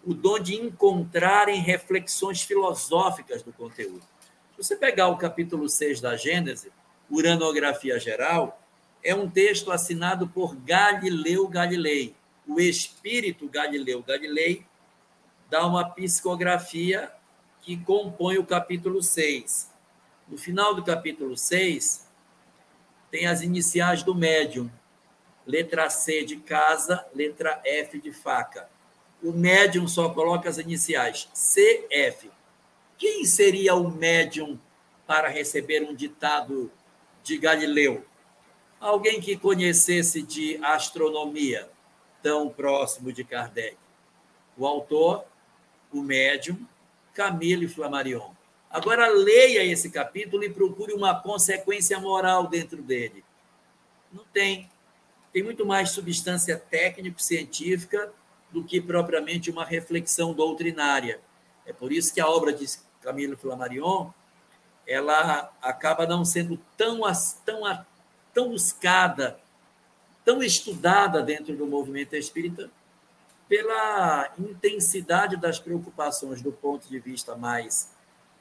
[0.04, 4.02] O dom de encontrarem reflexões filosóficas do conteúdo.
[4.52, 6.72] Se você pegar o capítulo 6 da Gênese,
[7.10, 8.58] Uranografia Geral,
[9.04, 12.16] é um texto assinado por Galileu Galilei.
[12.46, 14.64] O espírito Galileu Galilei
[15.48, 17.10] dá uma psicografia
[17.60, 19.70] que compõe o capítulo 6.
[20.28, 22.06] No final do capítulo 6,
[23.10, 24.70] tem as iniciais do médium.
[25.46, 28.68] Letra C de casa, letra F de faca.
[29.22, 32.30] O médium só coloca as iniciais CF.
[32.98, 34.58] Quem seria o médium
[35.06, 36.70] para receber um ditado
[37.22, 38.04] de Galileu?
[38.80, 41.68] Alguém que conhecesse de astronomia,
[42.22, 43.76] tão próximo de Kardec.
[44.56, 45.24] O autor,
[45.98, 46.58] o médium,
[47.14, 48.30] Camille Flammarion.
[48.70, 53.24] Agora leia esse capítulo e procure uma consequência moral dentro dele.
[54.12, 54.68] Não tem.
[55.32, 58.12] Tem muito mais substância técnico-científica
[58.50, 61.20] do que propriamente uma reflexão doutrinária.
[61.64, 62.66] É por isso que a obra de
[63.02, 64.10] Camilo Flammarion
[64.86, 67.00] ela acaba não sendo tão,
[67.44, 67.86] tão,
[68.32, 69.38] tão buscada,
[70.24, 72.70] tão estudada dentro do movimento espírita,
[73.48, 77.90] pela intensidade das preocupações do ponto de vista mais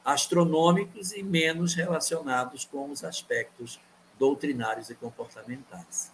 [0.04, 3.80] astronômicos e menos relacionados com os aspectos
[4.20, 6.12] doutrinários e comportamentais.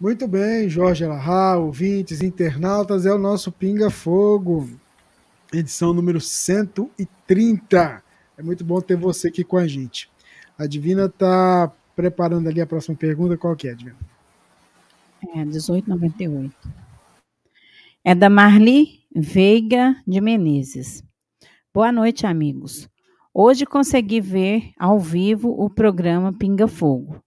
[0.00, 4.70] Muito bem, Jorge Elahá, ouvintes, internautas, é o nosso Pinga Fogo,
[5.52, 8.02] edição número 130.
[8.38, 10.10] É muito bom ter você aqui com a gente.
[10.56, 13.36] A Divina está preparando ali a próxima pergunta.
[13.36, 13.98] Qual que é, Divina?
[15.28, 16.54] É, 1898.
[18.04, 21.04] É da Marli Veiga de Menezes.
[21.72, 22.88] Boa noite, amigos.
[23.32, 27.22] Hoje consegui ver ao vivo o programa Pinga Fogo.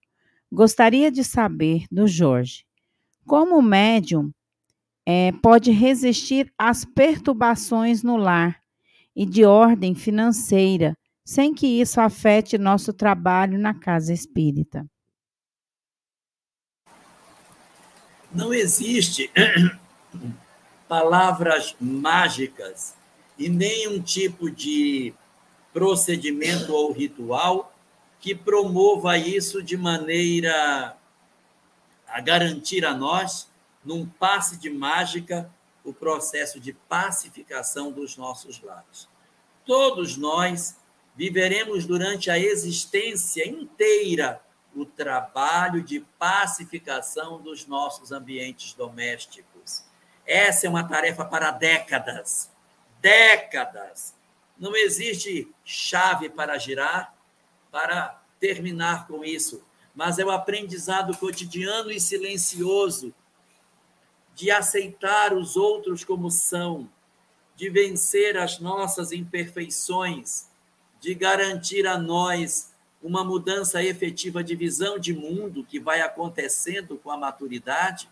[0.52, 2.64] Gostaria de saber do Jorge
[3.26, 4.30] como o médium
[5.06, 8.60] é, pode resistir às perturbações no lar
[9.14, 14.84] e de ordem financeira, sem que isso afete nosso trabalho na casa espírita.
[18.34, 19.30] Não existe
[20.88, 22.94] palavras mágicas
[23.38, 25.14] e nenhum tipo de
[25.72, 27.72] procedimento ou ritual
[28.18, 30.96] que promova isso de maneira
[32.08, 33.48] a garantir a nós,
[33.84, 35.50] num passe de mágica,
[35.84, 39.08] o processo de pacificação dos nossos lares.
[39.66, 40.76] Todos nós
[41.14, 44.40] viveremos durante a existência inteira
[44.74, 49.84] o trabalho de pacificação dos nossos ambientes domésticos.
[50.26, 52.52] Essa é uma tarefa para décadas
[53.04, 54.14] décadas.
[54.58, 57.14] Não existe chave para girar
[57.70, 59.62] para terminar com isso,
[59.94, 63.12] mas é o aprendizado cotidiano e silencioso
[64.34, 66.88] de aceitar os outros como são,
[67.54, 70.48] de vencer as nossas imperfeições,
[70.98, 72.72] de garantir a nós
[73.04, 78.08] uma mudança efetiva de visão de mundo que vai acontecendo com a maturidade,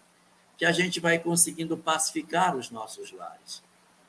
[0.59, 3.63] que a gente vai conseguindo pacificar os nossos lares.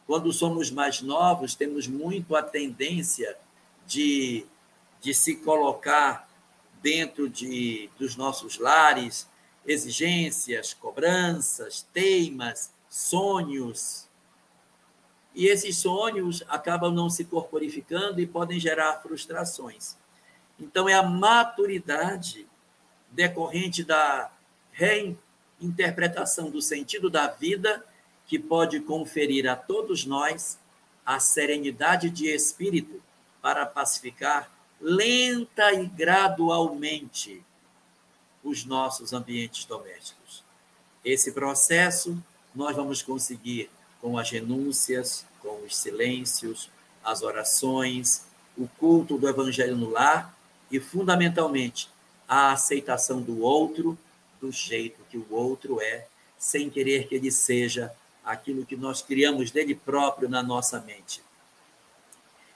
[0.06, 3.38] Quando somos mais novos, temos muito a tendência
[3.88, 4.46] de,
[5.02, 6.30] de se colocar
[6.82, 9.26] dentro de, dos nossos lares
[9.66, 14.10] exigências, cobranças, teimas, sonhos.
[15.34, 20.03] E esses sonhos acabam não se corporificando e podem gerar frustrações.
[20.60, 22.48] Então, é a maturidade
[23.12, 24.32] decorrente da
[24.72, 27.86] reinterpretação do sentido da vida
[28.28, 30.58] que pode conferir a todos nós
[31.06, 33.02] a serenidade de espírito
[33.42, 34.50] para pacificar
[34.80, 37.44] lenta e gradualmente
[38.44, 40.44] os nossos ambientes domésticos.
[41.04, 42.22] Esse processo
[42.54, 43.70] nós vamos conseguir
[44.02, 46.70] com as renúncias, com os silêncios,
[47.04, 48.26] as orações,
[48.58, 50.34] o culto do evangelho no lar
[50.74, 51.88] e, fundamentalmente,
[52.28, 53.96] a aceitação do outro
[54.42, 57.94] do jeito que o outro é, sem querer que ele seja
[58.26, 61.22] aquilo que nós criamos dele próprio na nossa mente.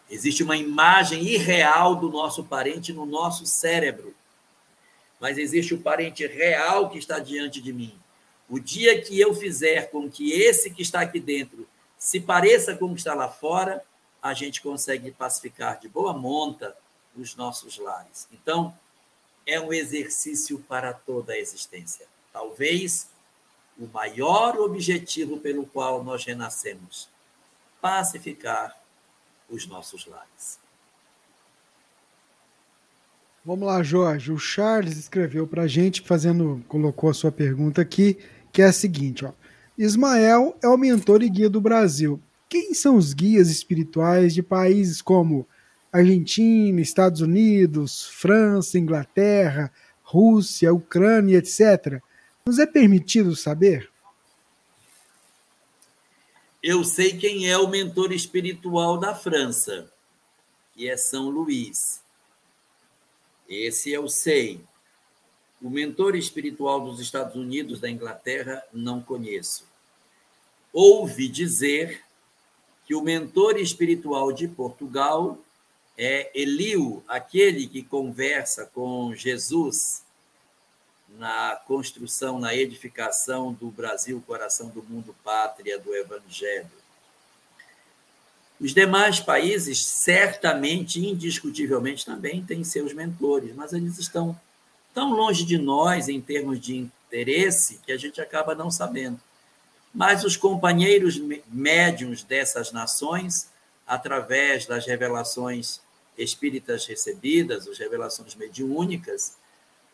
[0.10, 4.16] Existe uma imagem irreal do nosso parente no nosso cérebro,
[5.20, 7.94] mas existe o parente real que está diante de mim.
[8.50, 11.68] O dia que eu fizer com que esse que está aqui dentro
[12.00, 13.84] se pareça com o que está lá fora,
[14.20, 16.76] a gente consegue pacificar de boa monta
[17.18, 18.28] os nossos lares.
[18.32, 18.74] Então,
[19.46, 22.06] é um exercício para toda a existência.
[22.32, 23.08] Talvez
[23.78, 27.08] o maior objetivo pelo qual nós renascemos:
[27.82, 28.76] pacificar
[29.50, 30.60] os nossos lares.
[33.46, 34.32] Vamos lá, Jorge.
[34.32, 38.18] O Charles escreveu para a gente, fazendo, colocou a sua pergunta aqui,
[38.52, 39.32] que é a seguinte: ó.
[39.78, 42.20] Ismael é o mentor e guia do Brasil.
[42.50, 45.48] Quem são os guias espirituais de países como
[45.92, 49.72] Argentina, Estados Unidos, França, Inglaterra,
[50.04, 52.02] Rússia, Ucrânia, etc.
[52.46, 53.90] Nos é permitido saber?
[56.62, 59.92] Eu sei quem é o mentor espiritual da França,
[60.74, 62.02] que é São Luís.
[63.48, 64.62] Esse eu sei.
[65.62, 69.66] O mentor espiritual dos Estados Unidos, da Inglaterra, não conheço.
[70.72, 72.02] Ouvi dizer
[72.86, 75.38] que o mentor espiritual de Portugal
[75.98, 80.04] é Eliu, aquele que conversa com Jesus
[81.18, 86.70] na construção, na edificação do Brasil, coração do mundo, pátria do Evangelho.
[88.60, 94.40] Os demais países, certamente, indiscutivelmente, também têm seus mentores, mas eles estão
[94.94, 99.20] tão longe de nós em termos de interesse que a gente acaba não sabendo.
[99.94, 103.50] Mas os companheiros médiums dessas nações,
[103.86, 105.82] através das revelações
[106.18, 109.36] espíritas recebidas, as revelações mediúnicas,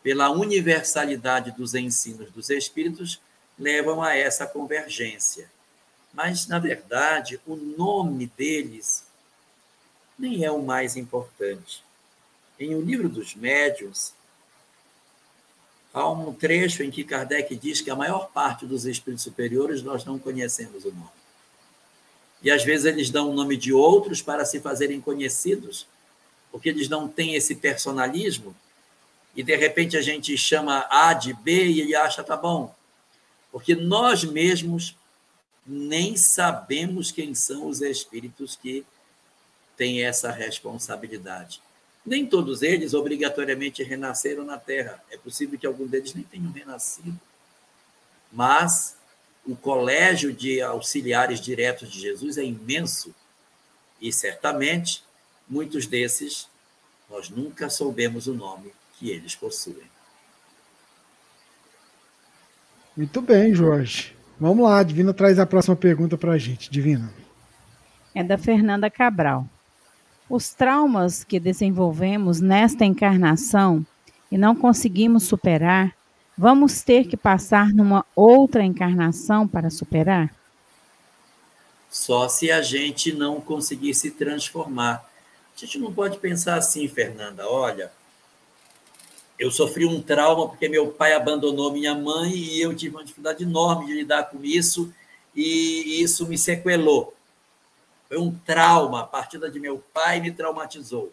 [0.02, 3.20] pela universalidade dos ensinos dos espíritos,
[3.58, 5.50] levam a essa convergência.
[6.12, 9.04] Mas, na verdade, o nome deles
[10.18, 11.82] nem é o mais importante.
[12.58, 14.12] Em O Livro dos Médiuns,
[15.92, 20.04] há um trecho em que Kardec diz que a maior parte dos espíritos superiores nós
[20.04, 21.10] não conhecemos o nome.
[22.42, 25.86] E às vezes eles dão o nome de outros para se fazerem conhecidos,
[26.54, 28.54] porque eles não têm esse personalismo,
[29.34, 32.72] e de repente a gente chama A de B e ele acha, tá bom.
[33.50, 34.96] Porque nós mesmos
[35.66, 38.86] nem sabemos quem são os espíritos que
[39.76, 41.60] têm essa responsabilidade.
[42.06, 45.02] Nem todos eles obrigatoriamente renasceram na Terra.
[45.10, 47.18] É possível que algum deles nem tenham renascido.
[48.30, 48.96] Mas
[49.44, 53.12] o colégio de auxiliares diretos de Jesus é imenso
[54.00, 55.02] e certamente
[55.48, 56.48] Muitos desses
[57.10, 59.94] nós nunca soubemos o nome que eles possuem.
[62.96, 64.16] Muito bem, Jorge.
[64.38, 66.70] Vamos lá, Divina traz a próxima pergunta para a gente.
[66.70, 67.12] Divina.
[68.14, 69.48] É da Fernanda Cabral.
[70.28, 73.84] Os traumas que desenvolvemos nesta encarnação
[74.30, 75.94] e não conseguimos superar,
[76.36, 80.34] vamos ter que passar numa outra encarnação para superar?
[81.90, 85.08] Só se a gente não conseguir se transformar
[85.54, 87.48] a gente não pode pensar assim, Fernanda.
[87.48, 87.92] Olha,
[89.38, 93.44] eu sofri um trauma porque meu pai abandonou minha mãe e eu tive uma dificuldade
[93.44, 94.92] enorme de lidar com isso
[95.34, 97.14] e isso me sequelou.
[98.08, 101.12] Foi um trauma, a partida de meu pai me traumatizou.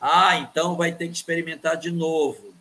[0.00, 2.54] Ah, então vai ter que experimentar de novo.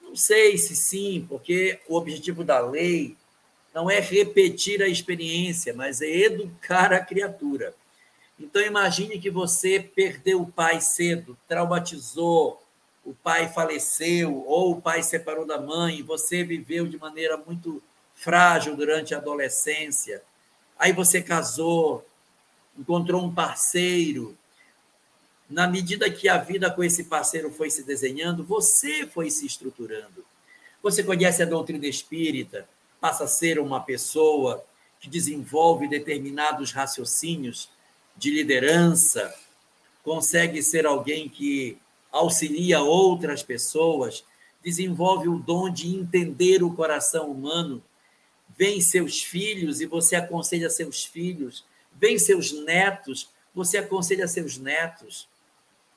[0.00, 3.16] Não sei se sim, porque o objetivo da lei
[3.74, 7.74] não é repetir a experiência, mas é educar a criatura.
[8.38, 12.62] Então, imagine que você perdeu o pai cedo, traumatizou,
[13.04, 17.82] o pai faleceu, ou o pai separou da mãe, você viveu de maneira muito
[18.14, 20.22] frágil durante a adolescência.
[20.78, 22.06] Aí você casou,
[22.76, 24.36] encontrou um parceiro.
[25.48, 30.24] Na medida que a vida com esse parceiro foi se desenhando, você foi se estruturando.
[30.82, 32.68] Você conhece a doutrina espírita,
[33.00, 34.64] passa a ser uma pessoa
[35.00, 37.70] que desenvolve determinados raciocínios
[38.16, 39.34] de liderança,
[40.02, 41.78] consegue ser alguém que
[42.10, 44.24] auxilia outras pessoas,
[44.62, 47.82] desenvolve o dom de entender o coração humano,
[48.56, 55.28] vem seus filhos e você aconselha seus filhos, vem seus netos, você aconselha seus netos.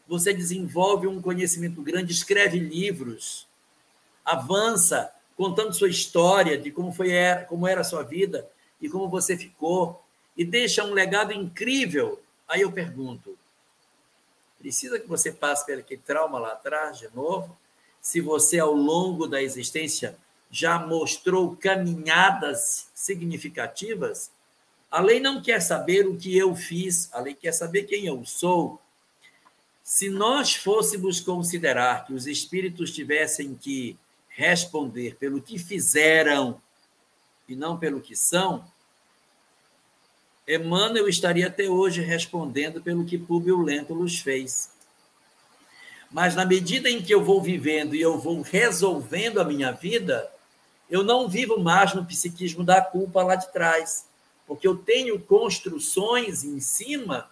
[0.07, 3.47] Você desenvolve um conhecimento grande, escreve livros,
[4.25, 7.11] avança contando sua história de como foi
[7.47, 8.49] como era a sua vida
[8.81, 10.03] e como você ficou
[10.39, 12.23] e deixa um legado incrível.
[12.47, 13.37] Aí eu pergunto:
[14.57, 17.59] precisa que você passe por aquele trauma lá atrás de novo?
[18.01, 20.17] Se você, ao longo da existência,
[20.49, 24.31] já mostrou caminhadas significativas,
[24.89, 28.25] a lei não quer saber o que eu fiz, a lei quer saber quem eu
[28.25, 28.79] sou.
[29.83, 36.61] Se nós fôssemos considerar que os espíritos tivessem que responder pelo que fizeram
[37.45, 38.65] e não pelo que são,
[40.49, 44.71] Emmanuel estaria até hoje respondendo pelo que Públio Lentulus fez.
[46.11, 50.27] Mas na medida em que eu vou vivendo e eu vou resolvendo a minha vida,
[50.89, 54.05] eu não vivo mais no psiquismo da culpa lá de trás,
[54.47, 57.29] porque eu tenho construções em cima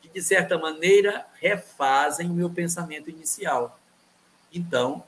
[0.00, 3.78] que de certa maneira, refazem o meu pensamento inicial.
[4.52, 5.04] Então,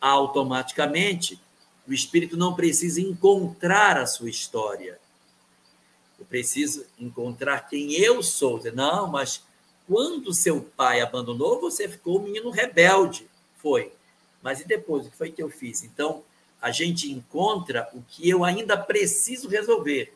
[0.00, 1.40] automaticamente,
[1.86, 4.98] o espírito não precisa encontrar a sua história.
[6.18, 8.60] Eu preciso encontrar quem eu sou.
[8.72, 9.42] Não, mas
[9.86, 13.26] quando seu pai abandonou, você ficou um menino rebelde.
[13.56, 13.92] Foi.
[14.42, 15.06] Mas e depois?
[15.06, 15.82] O que foi que eu fiz?
[15.82, 16.22] Então,
[16.60, 20.12] a gente encontra o que eu ainda preciso resolver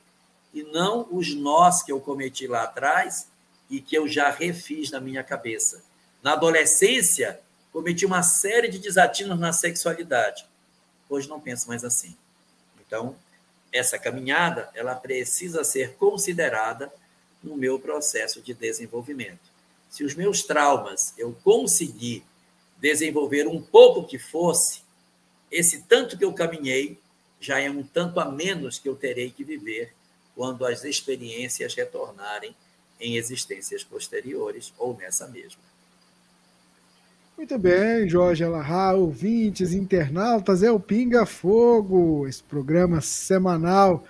[0.53, 3.29] e não os nós que eu cometi lá atrás
[3.69, 5.85] e que eu já refiz na minha cabeça.
[6.23, 7.41] Na adolescência,
[7.73, 10.45] cometi uma série de desatinos na sexualidade.
[11.09, 12.17] Hoje não penso mais assim.
[12.85, 13.15] Então,
[13.73, 16.93] essa caminhada, ela precisa ser considerada
[17.43, 19.51] no meu processo de desenvolvimento.
[19.89, 22.25] Se os meus traumas eu conseguir
[22.79, 24.83] desenvolver um pouco que fosse,
[25.51, 26.99] esse tanto que eu caminhei
[27.41, 29.93] já é um tanto a menos que eu terei que viver
[30.35, 32.55] quando as experiências retornarem
[33.01, 35.70] em existências posteriores ou nessa mesma.
[37.41, 44.05] Muito bem, Jorge Alahá, ouvintes, internautas, é o Pinga Fogo, esse programa semanal,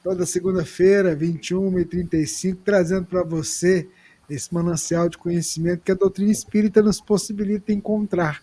[0.00, 3.88] toda segunda-feira, 21h35, trazendo para você
[4.30, 8.40] esse manancial de conhecimento que a doutrina espírita nos possibilita encontrar.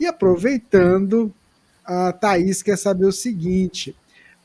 [0.00, 1.30] E aproveitando,
[1.84, 3.94] a Thaís quer saber o seguinte: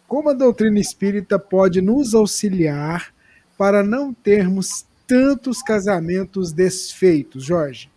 [0.05, 3.13] como a doutrina espírita pode nos auxiliar
[3.57, 7.92] para não termos tantos casamentos desfeitos, Jorge?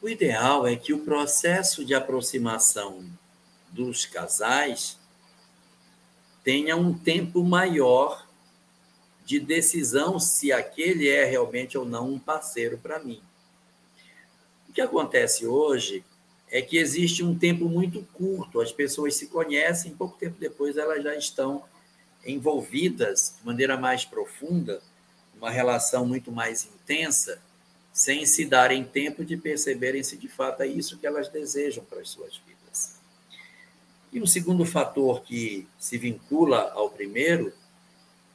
[0.00, 3.04] O ideal é que o processo de aproximação
[3.70, 4.96] dos casais
[6.44, 8.26] tenha um tempo maior
[9.24, 13.20] de decisão se aquele é realmente ou não um parceiro para mim.
[14.68, 16.04] O que acontece hoje
[16.50, 21.02] é que existe um tempo muito curto, as pessoas se conhecem, pouco tempo depois elas
[21.02, 21.64] já estão
[22.24, 24.80] envolvidas de maneira mais profunda,
[25.36, 27.42] uma relação muito mais intensa,
[27.98, 31.98] sem se darem tempo de perceberem se de fato é isso que elas desejam para
[31.98, 32.94] as suas vidas.
[34.12, 37.52] E um segundo fator que se vincula ao primeiro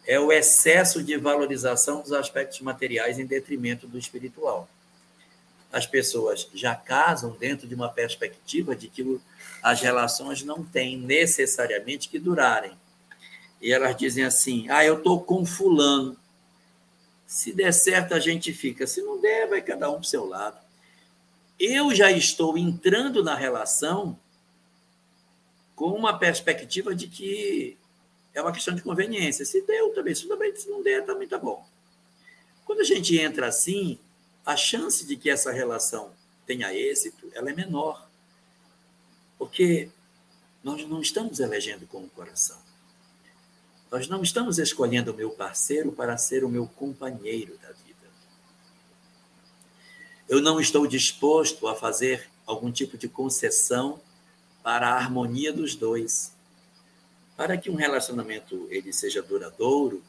[0.06, 4.68] é o excesso de valorização dos aspectos materiais em detrimento do espiritual.
[5.72, 9.18] As pessoas já casam dentro de uma perspectiva de que
[9.64, 12.74] as relações não têm necessariamente que durarem.
[13.62, 16.18] E elas dizem assim: ah, eu estou com fulano.
[17.34, 18.86] Se der certo, a gente fica.
[18.86, 20.62] Se não der, vai cada um para o seu lado.
[21.60, 24.20] Eu já estou entrando na relação
[25.76, 27.76] com uma perspectiva de que
[28.36, 29.44] é uma questão de conveniência.
[29.46, 30.14] Se deu, também.
[30.14, 31.68] Se, também, se não der, também tá bom.
[32.66, 33.98] Quando a gente entra assim,
[34.46, 36.14] a chance de que essa relação
[36.46, 38.08] tenha êxito ela é menor.
[39.40, 39.90] Porque
[40.64, 42.62] nós não estamos elegendo com o coração.
[43.94, 48.10] Nós não estamos escolhendo o meu parceiro para ser o meu companheiro da vida.
[50.28, 54.02] Eu não estou disposto a fazer algum tipo de concessão
[54.64, 56.34] para a harmonia dos dois.
[57.38, 60.04] Para que um relacionamento ele seja duradouro,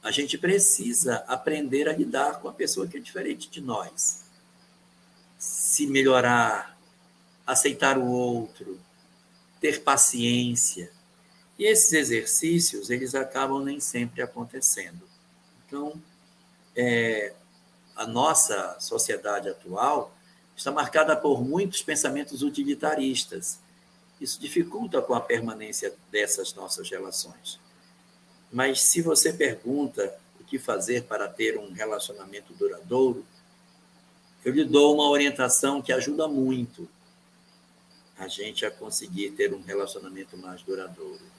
[0.00, 4.22] a gente precisa aprender a lidar com a pessoa que é diferente de nós.
[5.36, 6.78] Se melhorar,
[7.44, 8.80] aceitar o outro,
[9.60, 10.96] ter paciência,
[11.58, 15.02] e esses exercícios, eles acabam nem sempre acontecendo.
[15.66, 16.00] Então,
[16.76, 17.34] é,
[17.96, 20.14] a nossa sociedade atual
[20.56, 23.58] está marcada por muitos pensamentos utilitaristas.
[24.20, 27.58] Isso dificulta com a permanência dessas nossas relações.
[28.52, 33.26] Mas se você pergunta o que fazer para ter um relacionamento duradouro,
[34.44, 36.88] eu lhe dou uma orientação que ajuda muito
[38.16, 41.37] a gente a conseguir ter um relacionamento mais duradouro.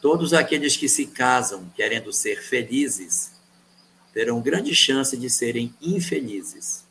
[0.00, 3.32] Todos aqueles que se casam querendo ser felizes
[4.12, 6.84] terão grande chance de serem infelizes.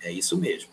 [0.00, 0.70] É isso mesmo.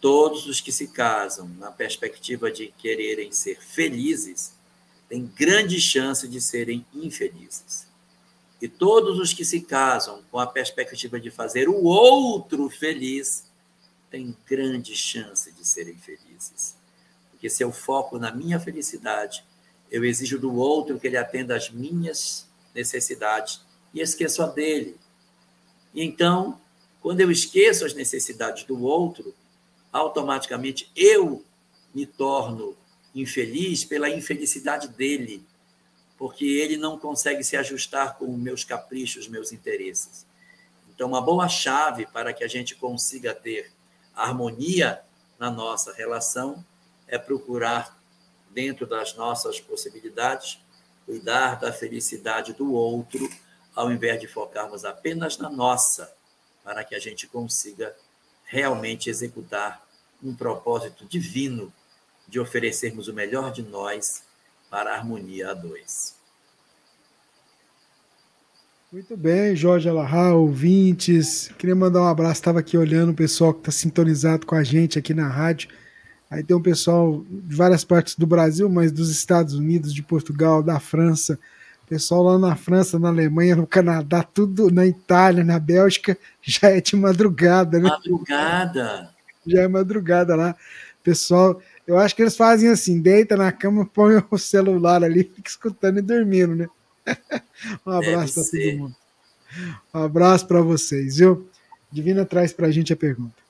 [0.00, 4.52] Todos os que se casam na perspectiva de quererem ser felizes
[5.08, 7.88] têm grande chance de serem infelizes.
[8.60, 13.44] E todos os que se casam com a perspectiva de fazer o outro feliz
[14.10, 16.76] têm grande chance de serem felizes.
[17.30, 19.44] Porque se eu foco na minha felicidade,
[19.90, 23.60] eu exijo do outro que ele atenda às minhas necessidades
[23.92, 24.96] e esqueço a dele.
[25.94, 26.60] E então,
[27.00, 29.34] quando eu esqueço as necessidades do outro,
[29.92, 31.44] automaticamente eu
[31.94, 32.76] me torno
[33.14, 35.44] infeliz pela infelicidade dele,
[36.16, 40.26] porque ele não consegue se ajustar com meus caprichos, meus interesses.
[40.94, 43.70] Então, uma boa chave para que a gente consiga ter
[44.14, 45.00] harmonia
[45.38, 46.64] na nossa relação
[47.06, 47.97] é procurar
[48.52, 50.58] dentro das nossas possibilidades,
[51.04, 53.28] cuidar da felicidade do outro,
[53.74, 56.12] ao invés de focarmos apenas na nossa,
[56.64, 57.94] para que a gente consiga
[58.44, 59.86] realmente executar
[60.22, 61.72] um propósito divino
[62.26, 64.22] de oferecermos o melhor de nós
[64.70, 66.18] para a harmonia a dois.
[68.90, 71.48] Muito bem, Jorge Alahá, ouvintes.
[71.58, 72.40] Queria mandar um abraço.
[72.40, 75.68] Estava aqui olhando o pessoal que está sintonizado com a gente aqui na rádio.
[76.30, 80.62] Aí tem um pessoal de várias partes do Brasil, mas dos Estados Unidos, de Portugal,
[80.62, 81.38] da França.
[81.88, 86.80] Pessoal lá na França, na Alemanha, no Canadá, tudo na Itália, na Bélgica, já é
[86.80, 87.88] de madrugada, né?
[87.88, 89.10] Madrugada.
[89.46, 90.54] Já é madrugada lá.
[91.02, 95.48] Pessoal, eu acho que eles fazem assim: deita na cama, põe o celular ali, fica
[95.48, 96.68] escutando e dormindo, né?
[97.86, 98.96] um abraço para todo mundo.
[99.94, 101.48] Um abraço para vocês, viu?
[101.90, 103.47] Divina traz para a gente a pergunta.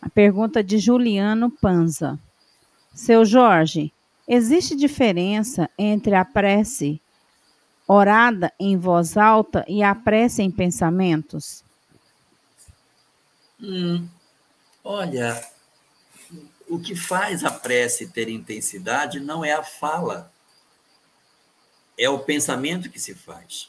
[0.00, 2.18] A pergunta de Juliano Panza.
[2.94, 3.92] Seu Jorge,
[4.26, 7.00] existe diferença entre a prece
[7.92, 11.64] orada em voz alta e a prece em pensamentos?
[13.60, 14.08] Hum,
[14.84, 15.44] olha,
[16.68, 20.32] o que faz a prece ter intensidade não é a fala,
[21.98, 23.68] é o pensamento que se faz.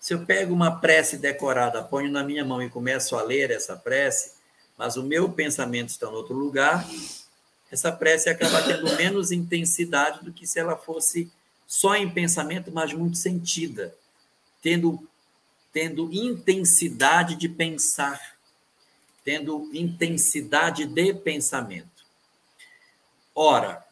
[0.00, 3.76] Se eu pego uma prece decorada, ponho na minha mão e começo a ler essa
[3.76, 4.33] prece,
[4.76, 6.88] mas o meu pensamento está em outro lugar,
[7.70, 11.30] essa prece acaba tendo menos intensidade do que se ela fosse
[11.66, 13.96] só em pensamento, mas muito sentida,
[14.62, 15.08] tendo,
[15.72, 18.36] tendo intensidade de pensar,
[19.24, 22.04] tendo intensidade de pensamento.
[23.34, 23.84] Ora,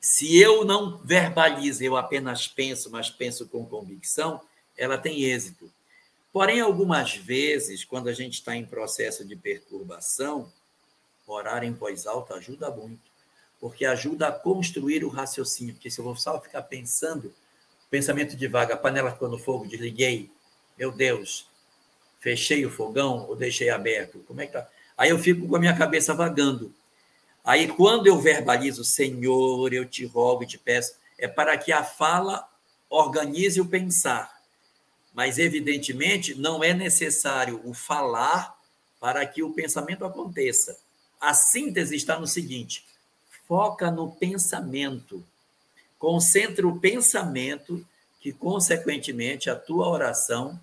[0.00, 4.40] se eu não verbalizo, eu apenas penso, mas penso com convicção,
[4.76, 5.70] ela tem êxito.
[6.32, 10.52] Porém, algumas vezes, quando a gente está em processo de perturbação,
[11.26, 13.10] orar em voz alta ajuda muito,
[13.60, 15.74] porque ajuda a construir o raciocínio.
[15.74, 17.32] Porque se eu vou só ficar pensando,
[17.90, 20.30] pensamento devagar, a panela ficou no fogo, desliguei,
[20.78, 21.46] meu Deus,
[22.20, 24.22] fechei o fogão ou deixei aberto?
[24.26, 24.68] Como é que tá?
[24.96, 26.74] Aí eu fico com a minha cabeça vagando.
[27.44, 31.82] Aí, quando eu verbalizo, Senhor, eu te rogo e te peço, é para que a
[31.82, 32.46] fala
[32.90, 34.37] organize o pensar.
[35.18, 38.56] Mas, evidentemente, não é necessário o falar
[39.00, 40.78] para que o pensamento aconteça.
[41.20, 42.86] A síntese está no seguinte:
[43.48, 45.26] foca no pensamento.
[45.98, 47.84] Concentra o pensamento,
[48.20, 50.56] que, consequentemente, a tua oração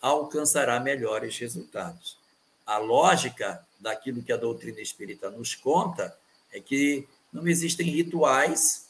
[0.00, 2.16] alcançará melhores resultados.
[2.64, 6.16] A lógica daquilo que a doutrina espírita nos conta
[6.52, 8.86] é que não existem rituais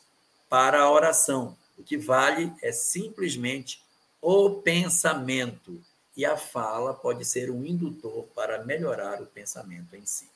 [0.47, 1.57] para a oração.
[1.79, 3.81] O que vale é simplesmente
[4.21, 5.81] o pensamento.
[6.17, 10.27] E a fala pode ser um indutor para melhorar o pensamento em si.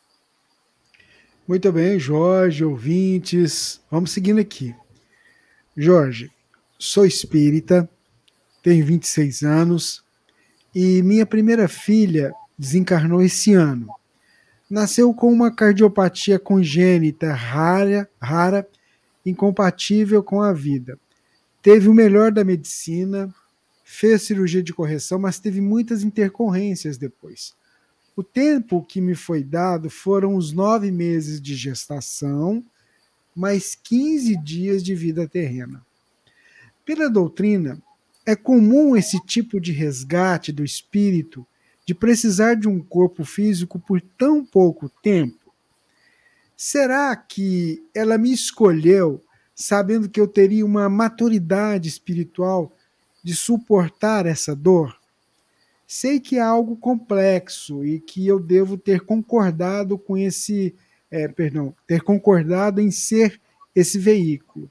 [1.49, 3.81] Muito bem, Jorge, ouvintes.
[3.91, 4.75] Vamos seguindo aqui.
[5.77, 6.31] Jorge,
[6.79, 7.89] sou espírita,
[8.63, 10.05] tenho 26 anos
[10.75, 13.89] e minha primeira filha desencarnou esse ano.
[14.69, 18.69] Nasceu com uma cardiopatia congênita rara, rara,
[19.25, 20.99] incompatível com a vida.
[21.63, 23.35] Teve o melhor da medicina,
[23.93, 27.55] fez cirurgia de correção, mas teve muitas intercorrências depois.
[28.15, 32.65] O tempo que me foi dado foram os nove meses de gestação,
[33.35, 35.85] mais 15 dias de vida terrena.
[36.85, 37.83] Pela doutrina,
[38.25, 41.45] é comum esse tipo de resgate do espírito
[41.85, 45.53] de precisar de um corpo físico por tão pouco tempo?
[46.57, 49.21] Será que ela me escolheu
[49.53, 52.73] sabendo que eu teria uma maturidade espiritual
[53.23, 54.99] de suportar essa dor?
[55.87, 60.75] Sei que é algo complexo e que eu devo ter concordado com esse,
[61.11, 63.41] é, perdão, ter concordado em ser
[63.75, 64.71] esse veículo.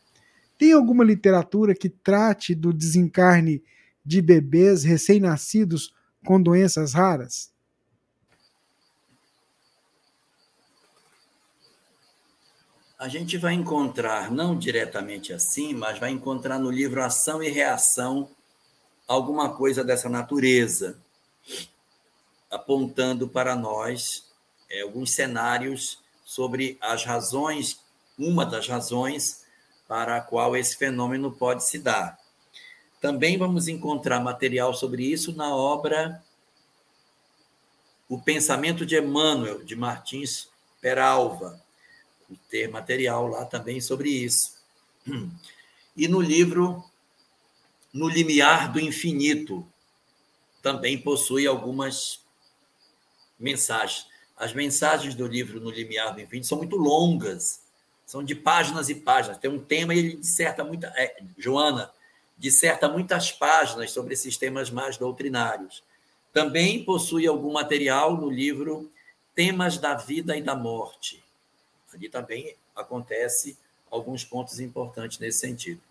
[0.57, 3.61] Tem alguma literatura que trate do desencarne
[4.05, 5.93] de bebês recém-nascidos
[6.25, 7.51] com doenças raras?
[12.97, 18.29] A gente vai encontrar, não diretamente assim, mas vai encontrar no livro Ação e Reação
[19.09, 20.95] alguma coisa dessa natureza,
[22.49, 24.29] apontando para nós
[24.69, 27.79] é, alguns cenários sobre as razões,
[28.15, 29.43] uma das razões
[29.87, 32.19] para a qual esse fenômeno pode se dar.
[33.01, 36.23] Também vamos encontrar material sobre isso na obra
[38.07, 40.49] O Pensamento de Emmanuel, de Martins
[40.79, 41.59] Peralva.
[42.47, 44.53] Ter material lá também sobre isso.
[45.97, 46.88] E no livro
[47.93, 49.65] No Limiar do Infinito,
[50.61, 52.21] também possui algumas
[53.39, 54.07] mensagens.
[54.37, 57.61] As mensagens do livro No Limiar do Infinito são muito longas,
[58.05, 59.37] São de páginas e páginas.
[59.37, 60.87] Tem um tema e ele disserta muita.
[60.95, 61.91] É, Joana
[62.37, 65.83] disserta muitas páginas sobre esses temas mais doutrinários.
[66.31, 68.89] Também possui algum material no livro
[69.35, 71.23] Temas da Vida e da Morte.
[71.93, 73.57] Ali também acontece
[73.91, 75.81] alguns pontos importantes nesse sentido.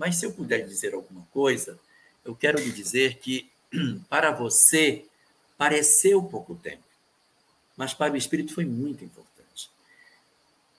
[0.00, 1.78] Mas se eu puder dizer alguma coisa,
[2.24, 3.50] eu quero lhe dizer que
[4.08, 5.04] para você
[5.58, 6.82] pareceu pouco tempo,
[7.76, 9.68] mas para o espírito foi muito importante.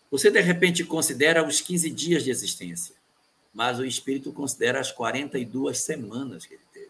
[0.09, 2.95] Você de repente considera os 15 dias de existência,
[3.53, 6.89] mas o espírito considera as 42 semanas que ele teve.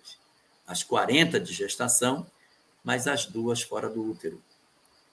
[0.65, 2.25] As 40 de gestação,
[2.81, 4.41] mas as duas fora do útero.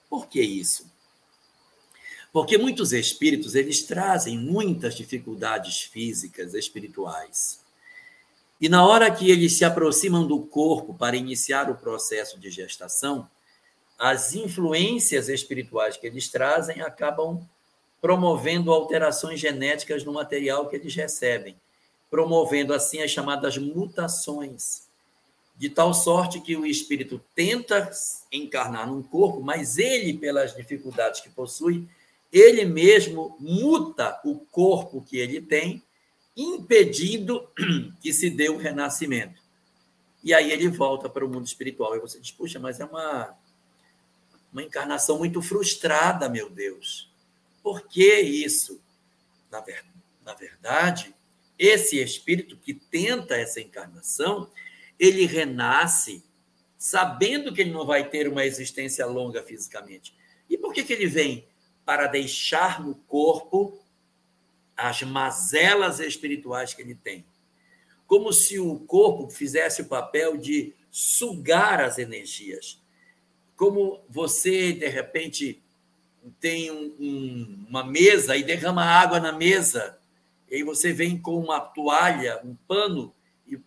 [0.08, 0.88] Por que isso?
[2.32, 7.60] Porque muitos espíritos, eles trazem muitas dificuldades físicas, espirituais.
[8.60, 13.28] E na hora que eles se aproximam do corpo para iniciar o processo de gestação,
[13.98, 17.40] as influências espirituais que eles trazem acabam
[18.00, 21.56] promovendo alterações genéticas no material que eles recebem,
[22.10, 24.86] promovendo assim as chamadas mutações,
[25.56, 27.90] de tal sorte que o espírito tenta
[28.30, 31.88] encarnar num corpo, mas ele, pelas dificuldades que possui,
[32.32, 35.82] ele mesmo muta o corpo que ele tem,
[36.36, 37.50] impedindo
[38.00, 39.42] que se dê o renascimento.
[40.22, 41.96] E aí ele volta para o mundo espiritual.
[41.96, 43.36] E você diz, puxa, mas é uma,
[44.52, 47.10] uma encarnação muito frustrada, meu Deus.
[47.62, 48.80] Por que isso?
[49.50, 49.84] Na, ver,
[50.24, 51.14] na verdade,
[51.58, 54.50] esse espírito que tenta essa encarnação,
[54.98, 56.22] ele renasce
[56.76, 60.14] sabendo que ele não vai ter uma existência longa fisicamente.
[60.48, 61.46] E por que, que ele vem?
[61.88, 63.82] Para deixar no corpo
[64.76, 67.24] as mazelas espirituais que ele tem.
[68.06, 72.78] Como se o corpo fizesse o papel de sugar as energias.
[73.56, 75.62] Como você, de repente,
[76.38, 79.98] tem um, um, uma mesa e derrama água na mesa,
[80.46, 83.14] e aí você vem com uma toalha, um pano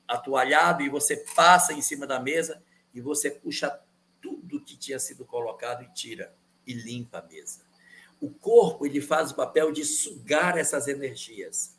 [0.07, 2.61] atoalhado, e você passa em cima da mesa
[2.93, 3.80] e você puxa
[4.22, 6.31] tudo que tinha sido colocado e tira
[6.68, 7.70] e limpa a mesa.
[8.22, 11.76] O corpo ele faz o papel de sugar essas energias.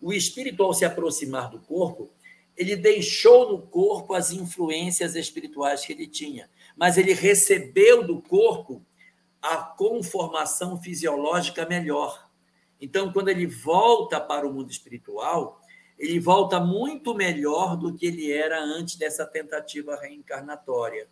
[0.00, 2.10] O espírito, ao se aproximar do corpo,
[2.56, 8.84] ele deixou no corpo as influências espirituais que ele tinha, mas ele recebeu do corpo
[9.42, 12.30] a conformação fisiológica melhor.
[12.80, 15.60] Então, quando ele volta para o mundo espiritual,
[15.98, 21.08] ele volta muito melhor do que ele era antes dessa tentativa reencarnatória.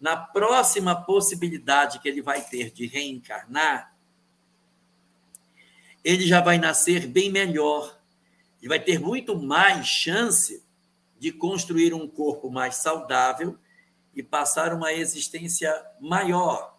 [0.00, 3.91] Na próxima possibilidade que ele vai ter de reencarnar,
[6.04, 7.98] ele já vai nascer bem melhor.
[8.60, 10.62] Ele vai ter muito mais chance
[11.18, 13.56] de construir um corpo mais saudável
[14.14, 16.78] e passar uma existência maior.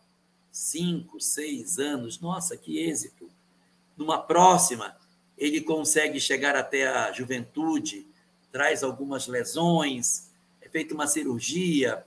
[0.52, 3.30] Cinco, seis anos, nossa, que êxito.
[3.98, 4.96] Numa próxima,
[5.38, 8.06] ele consegue chegar até a juventude,
[8.52, 10.30] traz algumas lesões,
[10.62, 12.06] é feita uma cirurgia,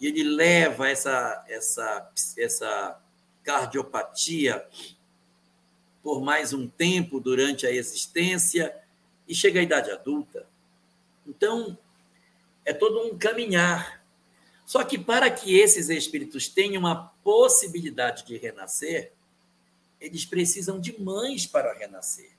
[0.00, 3.00] e ele leva essa, essa, essa
[3.42, 4.66] cardiopatia
[6.06, 8.72] por mais um tempo durante a existência
[9.26, 10.48] e chega à idade adulta.
[11.26, 11.76] Então,
[12.64, 14.06] é todo um caminhar.
[14.64, 19.14] Só que para que esses espíritos tenham a possibilidade de renascer,
[20.00, 22.30] eles precisam de mães para renascer.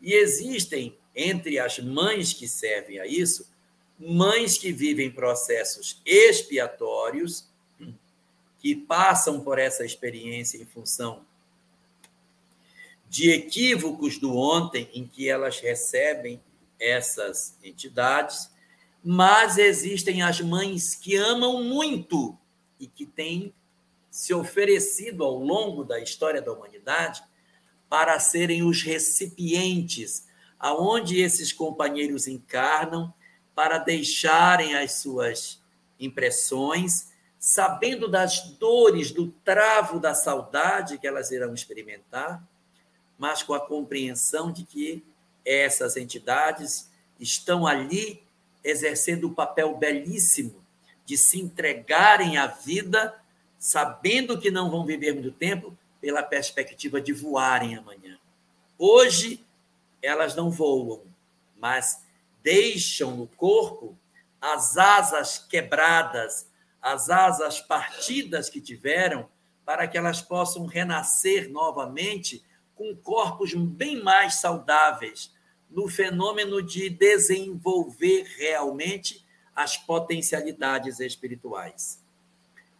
[0.00, 3.46] E existem, entre as mães que servem a isso,
[3.98, 7.46] mães que vivem processos expiatórios,
[8.60, 11.22] que passam por essa experiência em função
[13.14, 16.42] de equívocos do ontem em que elas recebem
[16.80, 18.50] essas entidades,
[19.04, 22.36] mas existem as mães que amam muito
[22.76, 23.54] e que têm
[24.10, 27.22] se oferecido ao longo da história da humanidade
[27.88, 30.26] para serem os recipientes
[30.58, 33.14] aonde esses companheiros encarnam
[33.54, 35.62] para deixarem as suas
[36.00, 42.44] impressões, sabendo das dores do travo da saudade que elas irão experimentar
[43.18, 45.04] mas com a compreensão de que
[45.44, 48.22] essas entidades estão ali
[48.62, 50.64] exercendo o papel belíssimo
[51.04, 53.14] de se entregarem à vida,
[53.58, 58.18] sabendo que não vão viver muito tempo, pela perspectiva de voarem amanhã.
[58.78, 59.44] Hoje,
[60.02, 61.02] elas não voam,
[61.58, 62.02] mas
[62.42, 63.96] deixam no corpo
[64.40, 66.46] as asas quebradas,
[66.80, 69.28] as asas partidas que tiveram,
[69.64, 75.32] para que elas possam renascer novamente com corpos bem mais saudáveis,
[75.70, 79.24] no fenômeno de desenvolver realmente
[79.54, 82.02] as potencialidades espirituais.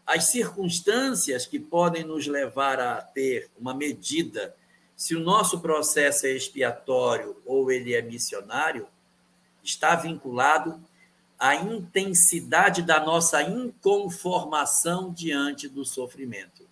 [0.07, 4.55] As circunstâncias que podem nos levar a ter uma medida
[4.97, 8.87] se o nosso processo é expiatório ou ele é missionário,
[9.63, 10.81] está vinculado
[11.39, 16.69] à intensidade da nossa inconformação diante do sofrimento.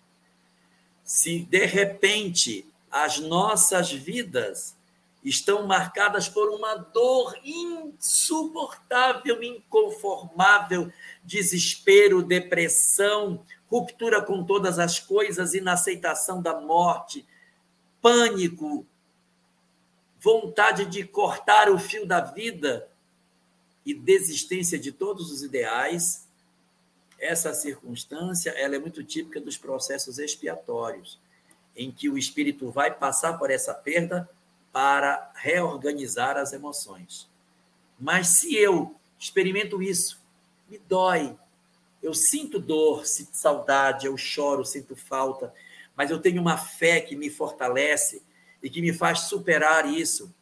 [1.03, 4.77] Se de repente as nossas vidas
[5.23, 10.93] estão marcadas por uma dor insuportável, inconformável,
[11.23, 17.25] desespero, depressão, ruptura com todas as coisas, inaceitação da morte,
[17.99, 18.85] pânico,
[20.19, 22.87] vontade de cortar o fio da vida
[23.83, 26.27] e desistência de todos os ideais.
[27.17, 31.19] Essa circunstância ela é muito típica dos processos expiatórios,
[31.75, 34.29] em que o espírito vai passar por essa perda
[34.71, 37.29] para reorganizar as emoções.
[37.99, 40.21] Mas se eu experimento isso,
[40.69, 41.35] me dói,
[42.01, 45.53] eu sinto dor, sinto saudade, eu choro, sinto falta,
[45.95, 48.21] mas eu tenho uma fé que me fortalece
[48.61, 50.33] e que me faz superar isso,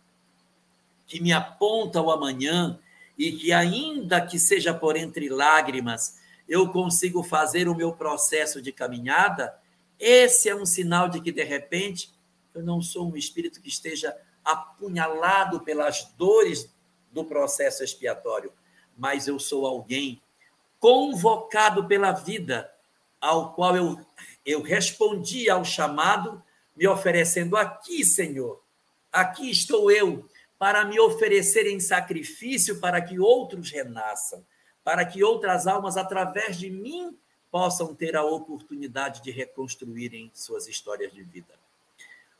[1.06, 2.80] que me aponta ao amanhã
[3.18, 8.72] e que, ainda que seja por entre lágrimas, eu consigo fazer o meu processo de
[8.72, 9.54] caminhada.
[10.02, 12.12] Esse é um sinal de que, de repente,
[12.56, 16.74] eu não sou um espírito que esteja apunhalado pelas dores
[17.12, 18.52] do processo expiatório,
[18.98, 20.20] mas eu sou alguém
[20.80, 22.74] convocado pela vida,
[23.20, 24.04] ao qual eu,
[24.44, 26.42] eu respondi ao chamado,
[26.76, 28.60] me oferecendo aqui, Senhor,
[29.12, 34.44] aqui estou eu, para me oferecer em sacrifício para que outros renasçam,
[34.84, 37.16] para que outras almas, através de mim,
[37.52, 41.62] possam ter a oportunidade de reconstruírem suas histórias de vida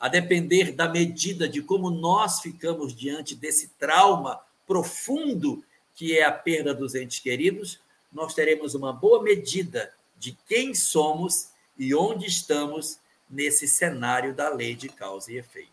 [0.02, 5.64] a depender da medida de como nós ficamos diante desse trauma profundo
[5.94, 7.80] que é a perda dos entes queridos,
[8.12, 12.98] nós teremos uma boa medida de quem somos e onde estamos
[13.30, 15.70] nesse cenário da lei de causa e efeito.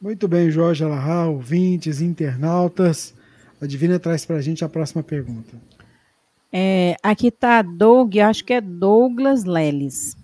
[0.00, 3.14] Muito bem, Jorge Alahá, ouvintes, internautas.
[3.60, 5.56] A Divina traz para a gente a próxima pergunta.
[6.56, 10.16] É, aqui está Doug, acho que é Douglas Leles.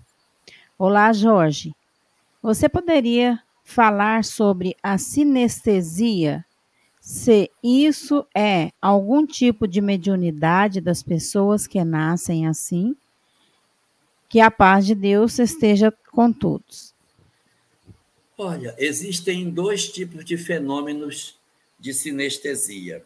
[0.79, 1.75] Olá, Jorge.
[2.41, 6.45] Você poderia falar sobre a sinestesia?
[7.01, 12.95] Se isso é algum tipo de mediunidade das pessoas que nascem assim?
[14.29, 16.95] Que a paz de Deus esteja com todos.
[18.37, 21.37] Olha, existem dois tipos de fenômenos
[21.77, 23.03] de sinestesia.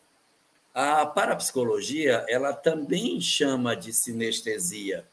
[0.76, 5.08] A parapsicologia, ela também chama de sinestesia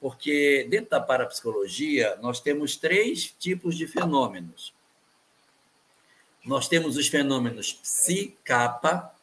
[0.00, 4.72] porque dentro da parapsicologia nós temos três tipos de fenômenos.
[6.42, 9.14] Nós temos os fenômenos psi-kappa,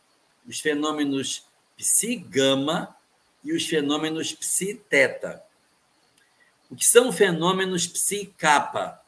[0.48, 1.44] os fenômenos
[1.76, 2.96] psi-gama
[3.44, 5.44] e os fenômenos psi-teta.
[6.70, 9.02] O que são fenômenos psi-kappa?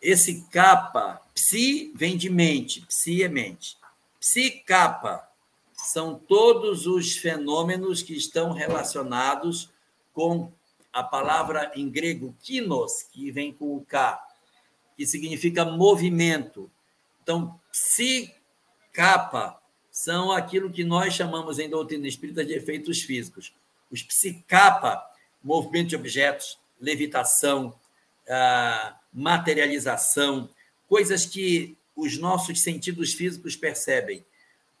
[0.00, 3.76] Esse kappa, psi vem de mente, psi é mente.
[4.20, 5.28] Psi-kappa
[5.84, 9.70] são todos os fenômenos que estão relacionados
[10.12, 10.52] com
[10.92, 14.20] a palavra em grego kinos, que vem com o K,
[14.96, 16.70] que significa movimento.
[17.22, 18.34] Então, psi,
[18.92, 23.54] capa, são aquilo que nós chamamos em doutrina espírita de efeitos físicos.
[23.90, 25.04] Os psicapa,
[25.42, 27.74] movimento de objetos, levitação,
[28.28, 30.48] ah, materialização,
[30.88, 34.24] coisas que os nossos sentidos físicos percebem.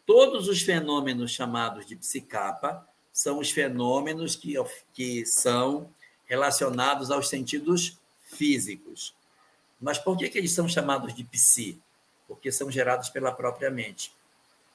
[0.06, 4.54] Todos os fenômenos chamados de psicapa são os fenômenos que,
[4.92, 5.90] que são
[6.26, 9.14] relacionados aos sentidos físicos.
[9.80, 11.80] Mas por que, que eles são chamados de psi?
[12.28, 14.12] Porque são gerados pela própria mente.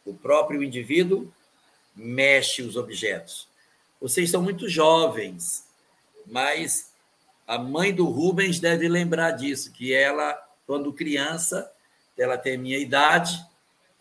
[0.05, 1.31] O próprio indivíduo
[1.95, 3.47] mexe os objetos.
[4.01, 5.65] Vocês são muito jovens,
[6.25, 6.91] mas
[7.47, 10.33] a mãe do Rubens deve lembrar disso, que ela,
[10.67, 11.71] quando criança,
[12.17, 13.45] ela tem minha idade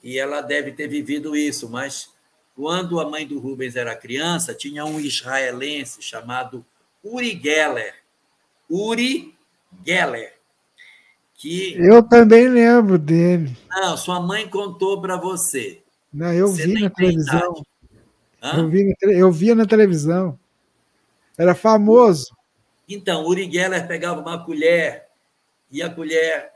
[0.05, 2.13] e ela deve ter vivido isso, mas
[2.55, 6.65] quando a mãe do Rubens era criança, tinha um israelense chamado
[7.03, 7.95] Uri Geller.
[8.69, 9.35] Uri
[9.85, 10.35] Geller.
[11.35, 11.75] Que...
[11.79, 13.57] Eu também lembro dele.
[13.71, 15.83] Não, sua mãe contou para você.
[16.13, 17.63] Não, eu você vi na televisão.
[18.43, 20.39] Eu, vi, eu via na televisão.
[21.37, 22.37] Era famoso.
[22.87, 25.07] Então, Uri Geller pegava uma colher
[25.71, 26.53] e a colher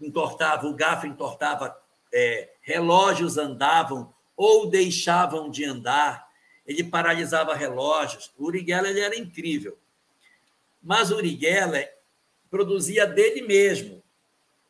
[0.00, 1.76] entortava, o garfo entortava,
[2.12, 6.28] é, relógios andavam ou deixavam de andar
[6.68, 8.30] ele paralisava relógios.
[8.36, 9.78] O Uri Geller ele era incrível.
[10.82, 11.90] Mas o Uri Geller
[12.50, 14.02] produzia dele mesmo.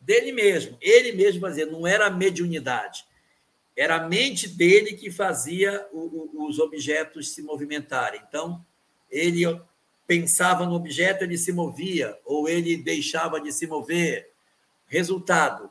[0.01, 0.79] Dele mesmo.
[0.81, 3.05] Ele mesmo fazia, não era a mediunidade.
[3.77, 8.23] Era a mente dele que fazia o, o, os objetos se movimentarem.
[8.29, 8.65] Então,
[9.11, 9.43] ele
[10.07, 14.31] pensava no objeto, ele se movia, ou ele deixava de se mover.
[14.87, 15.71] Resultado: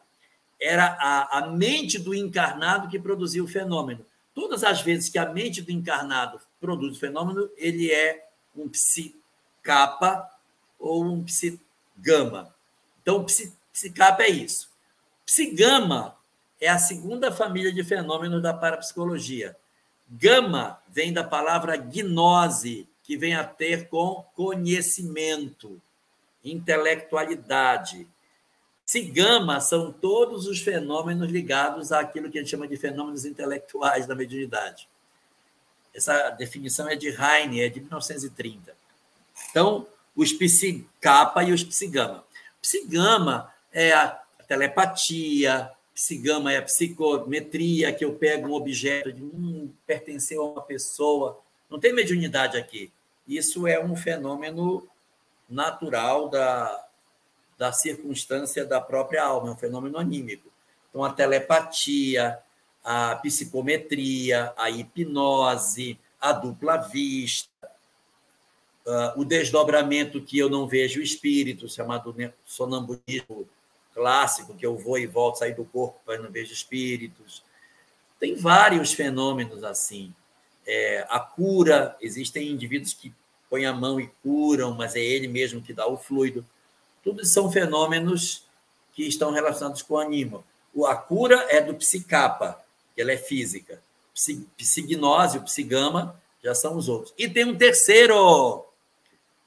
[0.60, 4.06] era a, a mente do encarnado que produzia o fenômeno.
[4.34, 10.30] Todas as vezes que a mente do encarnado produz o fenômeno, ele é um psicapa
[10.80, 12.54] ou um psigama.
[13.02, 13.26] Então,
[13.72, 14.70] psicapa é isso.
[15.26, 16.16] Psigama
[16.60, 19.56] é a segunda família de fenômenos da parapsicologia.
[20.10, 25.82] Gama vem da palavra gnose, que vem a ter com conhecimento,
[26.44, 28.08] intelectualidade.
[28.88, 34.16] Sigama são todos os fenômenos ligados àquilo que a gente chama de fenômenos intelectuais da
[34.16, 34.88] mediunidade.
[35.94, 38.74] Essa definição é de Heine, é de 1930.
[39.50, 39.86] Então,
[40.16, 42.24] os psicapa e os psigama.
[42.62, 44.08] Psigama é a
[44.48, 50.62] telepatia, psigama é a psicometria, que eu pego um objeto de um pertenceu a uma
[50.62, 51.42] pessoa.
[51.70, 52.90] Não tem mediunidade aqui.
[53.28, 54.88] Isso é um fenômeno
[55.50, 56.87] natural da,
[57.58, 60.50] da circunstância da própria alma, é um fenômeno anímico.
[60.90, 62.40] Então, a telepatia,
[62.84, 67.70] a psicometria, a hipnose, a dupla vista,
[68.86, 72.16] uh, o desdobramento que eu não vejo o espírito, chamado
[72.46, 73.48] sonambulismo
[73.94, 77.44] clássico, que eu vou e volto, sair do corpo, mas não vejo espíritos.
[78.20, 80.14] Tem vários fenômenos assim.
[80.66, 83.14] É, a cura, existem indivíduos que
[83.50, 86.46] põem a mão e curam, mas é ele mesmo que dá o fluido.
[87.08, 88.46] Tudo são fenômenos
[88.92, 90.44] que estão relacionados com o anima.
[90.86, 92.62] A cura é do psicapa,
[92.94, 93.82] que ela é física.
[94.58, 97.14] Psignose, o psigama, já são os outros.
[97.18, 98.66] E tem um terceiro,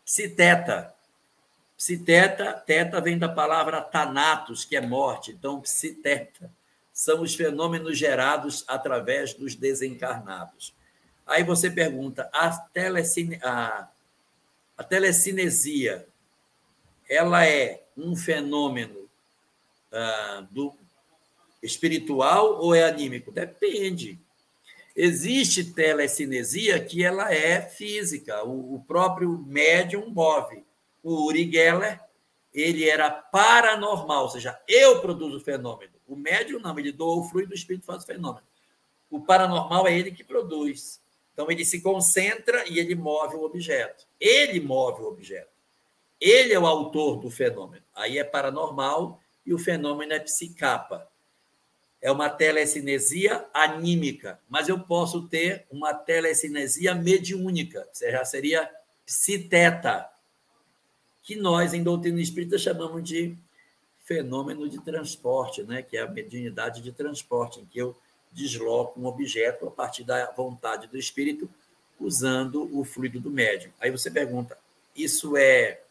[0.06, 0.94] psiteta.
[1.76, 5.32] Psiteta, teta vem da palavra thanatos, que é morte.
[5.32, 6.50] Então, psiteta
[6.94, 10.74] são os fenômenos gerados através dos desencarnados.
[11.26, 13.86] Aí você pergunta, a, telecine, a,
[14.78, 16.08] a telecinesia
[17.10, 19.10] ela é um fenômeno
[19.90, 20.72] ah, do
[21.60, 23.32] espiritual ou é anímico?
[23.32, 24.16] Depende.
[24.94, 30.64] Existe telecinesia que ela é física, o, o próprio médium move.
[31.02, 32.00] O Uri Geller,
[32.54, 35.92] ele era paranormal, ou seja, eu produzo o fenômeno.
[36.06, 38.46] O médium não, ele doa o fluido, o espírito faz o fenômeno.
[39.10, 41.00] O paranormal é ele que produz.
[41.32, 44.06] Então ele se concentra e ele move o objeto.
[44.20, 45.59] Ele move o objeto.
[46.20, 47.82] Ele é o autor do fenômeno.
[47.94, 51.08] Aí é paranormal e o fenômeno é psicapa.
[52.02, 58.70] É uma telecinesia anímica, mas eu posso ter uma telecinesia mediúnica, já seria
[59.04, 60.08] psiteta,
[61.22, 63.36] que nós, em doutrina espírita, chamamos de
[64.04, 65.82] fenômeno de transporte, né?
[65.82, 67.96] que é a mediunidade de transporte, em que eu
[68.32, 71.48] desloco um objeto a partir da vontade do espírito,
[71.98, 73.70] usando o fluido do médium.
[73.78, 74.56] Aí você pergunta,
[74.96, 75.82] isso é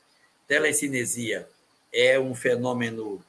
[0.49, 1.47] telecinesia
[1.93, 3.23] é um fenômeno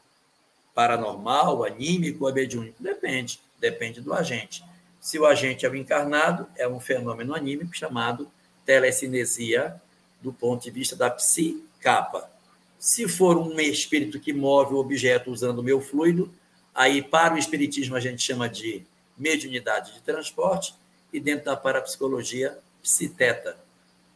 [0.75, 2.83] paranormal, anímico ou mediúnico?
[2.83, 4.65] Depende, depende do agente.
[4.99, 8.31] Se o agente é o encarnado, é um fenômeno anímico chamado
[8.65, 9.81] telecinesia
[10.23, 12.31] do ponto de vista da psicapa.
[12.79, 16.33] Se for um espírito que move o objeto usando o meu fluido,
[16.75, 18.83] aí para o espiritismo a gente chama de
[19.17, 20.75] mediunidade de transporte
[21.13, 23.59] e dentro da parapsicologia, psiteta,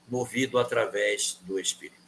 [0.09, 2.04] movido através do espírito.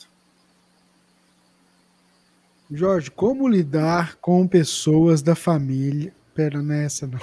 [2.71, 6.13] Jorge, como lidar com pessoas da família?
[6.35, 7.21] Pera, não é essa não.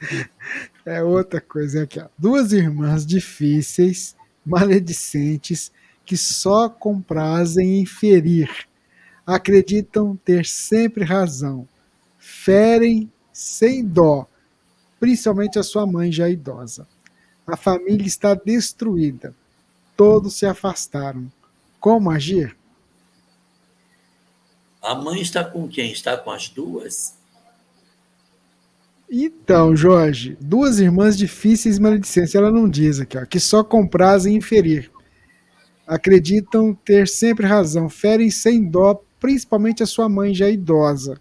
[0.86, 2.08] É outra coisa aqui, ó.
[2.18, 4.14] Duas irmãs difíceis,
[4.44, 5.72] maledicentes,
[6.04, 8.50] que só comprazem em ferir.
[9.26, 11.66] Acreditam ter sempre razão.
[12.18, 14.28] Ferem sem dó,
[15.00, 16.86] principalmente a sua mãe já idosa.
[17.46, 19.34] A família está destruída.
[19.96, 21.32] Todos se afastaram.
[21.80, 22.54] Como agir?
[24.84, 25.90] A mãe está com quem?
[25.90, 27.16] Está com as duas?
[29.10, 32.34] Então, Jorge, duas irmãs difíceis maledicentes.
[32.34, 34.90] Ela não diz aqui, ó, que só comprazem inferir.
[35.86, 41.18] Acreditam ter sempre razão, ferem sem dó, principalmente a sua mãe já idosa.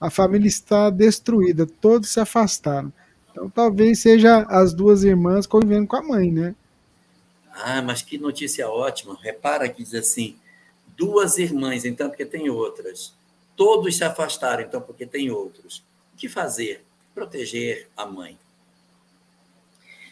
[0.00, 2.90] A família está destruída, todos se afastaram.
[3.30, 6.54] Então talvez seja as duas irmãs convivendo com a mãe, né?
[7.52, 9.18] Ah, mas que notícia ótima.
[9.20, 10.36] Repara que diz assim:
[10.98, 13.14] duas irmãs, então, porque tem outras.
[13.56, 15.84] Todos se afastaram, então, porque tem outros.
[16.12, 16.84] O que fazer?
[17.14, 18.36] Proteger a mãe.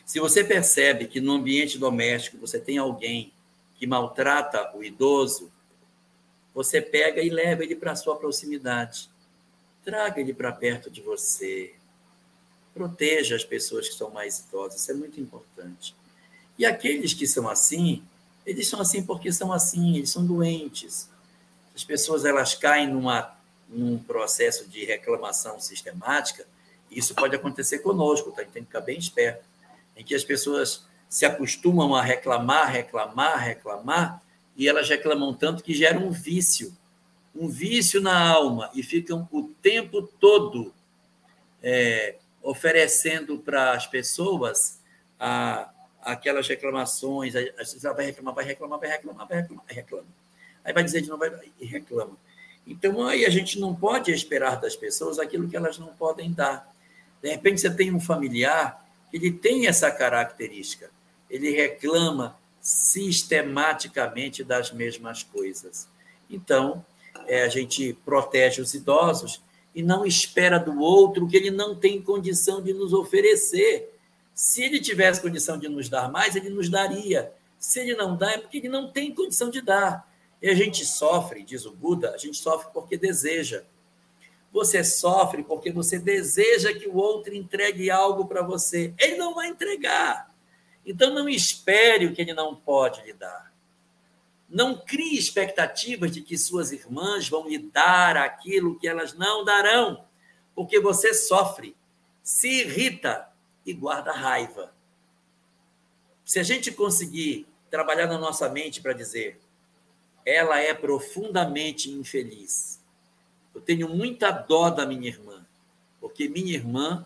[0.05, 3.33] Se você percebe que no ambiente doméstico você tem alguém
[3.75, 5.53] que maltrata o idoso,
[6.55, 9.11] você pega e leva ele para a sua proximidade.
[9.85, 11.75] Traga ele para perto de você.
[12.73, 15.95] Proteja as pessoas que são mais idosas, isso é muito importante.
[16.57, 18.05] E aqueles que são assim,
[18.47, 21.11] Eles são assim porque são assim, eles são doentes.
[21.75, 23.37] As pessoas elas caem numa,
[23.69, 26.47] num processo de reclamação sistemática,
[26.91, 28.45] isso pode acontecer conosco, tá?
[28.45, 29.45] tem que ficar bem esperto,
[29.97, 34.23] em que as pessoas se acostumam a reclamar, reclamar, reclamar,
[34.57, 36.75] e elas reclamam tanto que gera um vício,
[37.35, 40.73] um vício na alma, e ficam o tempo todo
[41.63, 44.81] é, oferecendo para as pessoas
[45.19, 45.69] a,
[46.07, 50.07] aquelas reclamações, ela vai reclamar, vai reclamar, vai reclamar, vai reclamar, reclama.
[50.65, 51.25] Aí vai dizer de novo,
[51.61, 52.17] e reclama.
[52.65, 56.73] Então, aí a gente não pode esperar das pessoas aquilo que elas não podem dar.
[57.21, 60.91] De repente, você tem um familiar que ele tem essa característica,
[61.29, 65.89] ele reclama sistematicamente das mesmas coisas.
[66.31, 66.85] Então,
[67.27, 69.43] é, a gente protege os idosos
[69.75, 73.96] e não espera do outro que ele não tem condição de nos oferecer.
[74.37, 77.33] Se ele tivesse condição de nos dar mais, ele nos daria.
[77.59, 80.07] Se ele não dá, é porque ele não tem condição de dar.
[80.43, 83.65] E a gente sofre, diz o Buda, a gente sofre porque deseja.
[84.53, 88.93] Você sofre porque você deseja que o outro entregue algo para você.
[88.99, 90.31] Ele não vai entregar.
[90.85, 93.51] Então não espere o que ele não pode lhe dar.
[94.51, 100.05] Não crie expectativas de que suas irmãs vão lhe dar aquilo que elas não darão,
[100.55, 101.75] porque você sofre,
[102.23, 103.35] se irrita
[103.67, 104.73] e guarda raiva.
[106.25, 109.41] Se a gente conseguir trabalhar na nossa mente para dizer,
[110.25, 112.81] ela é profundamente infeliz.
[113.55, 115.45] Eu tenho muita dó da minha irmã,
[116.01, 117.05] porque minha irmã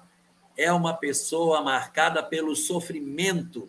[0.57, 3.69] é uma pessoa marcada pelo sofrimento,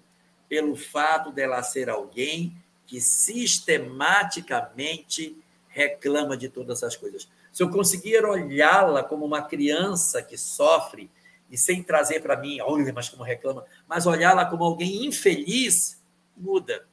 [0.50, 2.54] pelo fato dela ser alguém
[2.86, 5.38] que sistematicamente
[5.70, 7.30] reclama de todas as coisas.
[7.52, 11.10] Se eu conseguir olhá-la como uma criança que sofre
[11.52, 16.02] e sem trazer para mim, olha, mas como reclama, mas olhá-la como alguém infeliz,
[16.36, 16.88] muda.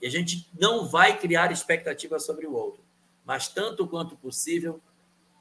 [0.00, 2.80] E a gente não vai criar expectativas sobre o outro,
[3.24, 4.80] mas tanto quanto possível,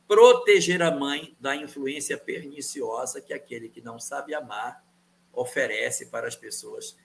[0.08, 4.84] proteger a mãe da influência perniciosa que aquele que não sabe amar
[5.32, 6.98] oferece para as pessoas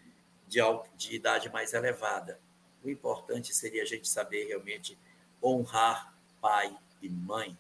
[0.49, 0.59] de,
[0.97, 2.41] de idade mais elevada.
[2.83, 4.97] O importante seria a gente saber realmente
[5.43, 7.59] honrar pai e mãe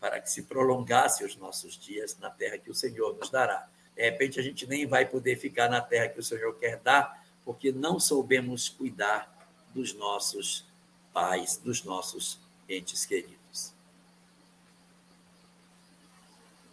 [0.00, 3.68] para que se prolongasse os nossos dias na terra que o Senhor nos dará.
[3.94, 7.24] De repente, a gente nem vai poder ficar na terra que o Senhor quer dar,
[7.44, 9.30] porque não soubemos cuidar
[9.74, 10.66] dos nossos
[11.12, 13.74] pais, dos nossos entes queridos.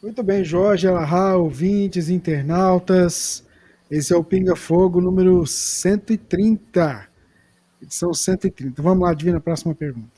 [0.02, 3.44] Muito bem, Jorge Alahá, ouvintes, internautas.
[3.92, 7.08] Esse é o Pinga Fogo número 130
[7.82, 8.82] edição 130.
[8.82, 10.17] Vamos lá, Divina, próxima pergunta.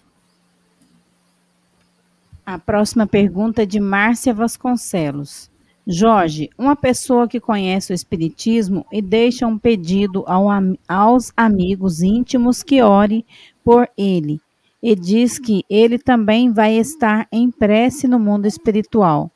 [2.52, 5.52] A próxima pergunta é de Márcia Vasconcelos.
[5.86, 10.48] Jorge, uma pessoa que conhece o Espiritismo e deixa um pedido ao,
[10.88, 13.24] aos amigos íntimos que ore
[13.64, 14.42] por ele
[14.82, 19.30] e diz que ele também vai estar em prece no mundo espiritual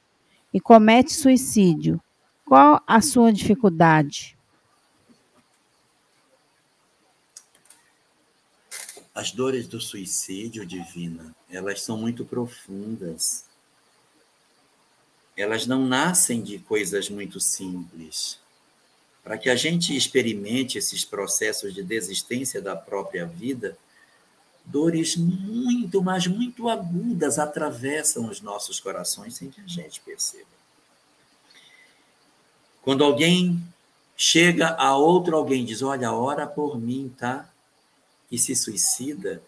[0.52, 2.02] e comete suicídio.
[2.44, 4.33] Qual a sua dificuldade?
[9.14, 13.45] As dores do suicídio, Divina, elas são muito profundas.
[15.38, 18.40] Elas não nascem de coisas muito simples.
[19.23, 23.77] Para que a gente experimente esses processos de desistência da própria vida,
[24.65, 30.45] dores muito, mas muito agudas atravessam os nossos corações sem que a gente perceba.
[32.81, 33.64] Quando alguém
[34.18, 37.53] chega a outro alguém diz: Olha, ora por mim, tá?
[38.34, 39.44] E se suicida,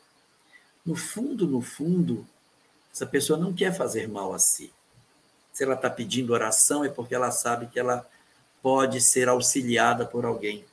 [0.85, 2.23] no fundo, no fundo,
[2.93, 4.71] essa pessoa não quer fazer mal a si.
[5.51, 8.07] Se ela está pedindo oração, é porque ela sabe que ela
[8.61, 10.63] pode ser auxiliada por alguém.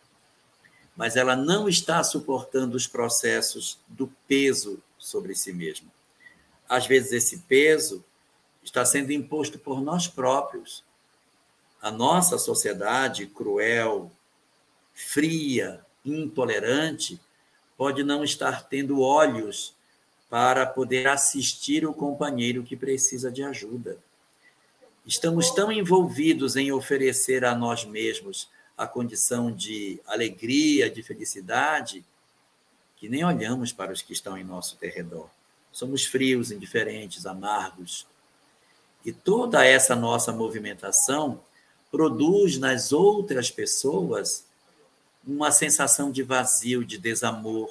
[0.94, 5.88] Mas ela não está suportando os processos do peso sobre si mesma.
[6.68, 8.04] Às vezes, esse peso
[8.62, 10.84] está sendo imposto por nós próprios.
[11.80, 14.12] A nossa sociedade cruel,
[14.92, 17.18] fria, intolerante,
[17.82, 19.74] pode não estar tendo olhos
[20.30, 23.98] para poder assistir o companheiro que precisa de ajuda.
[25.04, 28.48] Estamos tão envolvidos em oferecer a nós mesmos
[28.78, 32.04] a condição de alegria, de felicidade,
[32.98, 35.28] que nem olhamos para os que estão em nosso derredor.
[35.72, 38.06] Somos frios, indiferentes, amargos.
[39.04, 41.40] E toda essa nossa movimentação
[41.90, 44.44] produz nas outras pessoas
[45.26, 47.70] uma sensação de vazio, de desamor.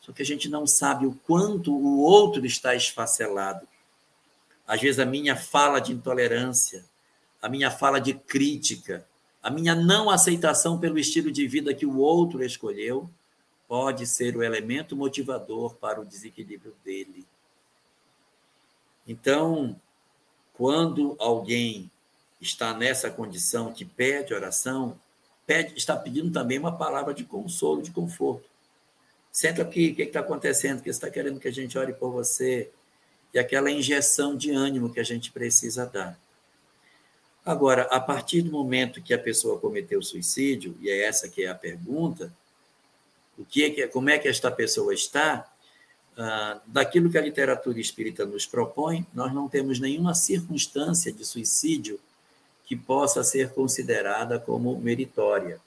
[0.00, 3.66] Só que a gente não sabe o quanto o outro está esfacelado.
[4.66, 6.84] Às vezes a minha fala de intolerância,
[7.40, 9.06] a minha fala de crítica,
[9.42, 13.08] a minha não aceitação pelo estilo de vida que o outro escolheu,
[13.68, 17.26] pode ser o elemento motivador para o desequilíbrio dele.
[19.06, 19.78] Então,
[20.54, 21.90] quando alguém
[22.40, 24.98] está nessa condição que pede oração,
[25.46, 28.48] pede, está pedindo também uma palavra de consolo, de conforto.
[29.30, 30.78] Senta aqui, o que está acontecendo?
[30.78, 32.70] Que você está querendo que a gente ore por você?
[33.32, 36.18] E aquela injeção de ânimo que a gente precisa dar.
[37.44, 41.48] Agora, a partir do momento que a pessoa cometeu suicídio, e é essa que é
[41.48, 42.32] a pergunta,
[43.36, 45.50] o que é como é que esta pessoa está?
[46.16, 51.98] Ah, daquilo que a literatura espírita nos propõe, nós não temos nenhuma circunstância de suicídio
[52.64, 55.60] que possa ser considerada como meritória.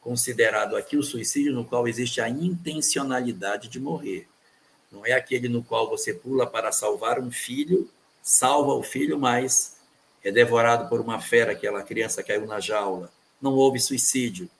[0.00, 4.28] Considerado aqui o suicídio no qual existe a intencionalidade de morrer.
[4.90, 7.88] Não é aquele no qual você pula para salvar um filho,
[8.22, 9.76] salva o filho, mas
[10.22, 13.10] é devorado por uma fera, aquela criança caiu na jaula.
[13.40, 14.50] Não houve suicídio.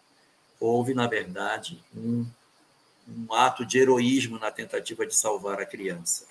[0.59, 2.27] Houve, na verdade, um,
[3.09, 6.27] um ato de heroísmo na tentativa de salvar a criança.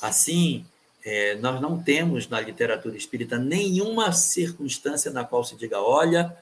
[0.00, 0.66] Assim,
[1.04, 6.36] é, nós não temos na literatura espírita nenhuma circunstância na qual se diga: olha,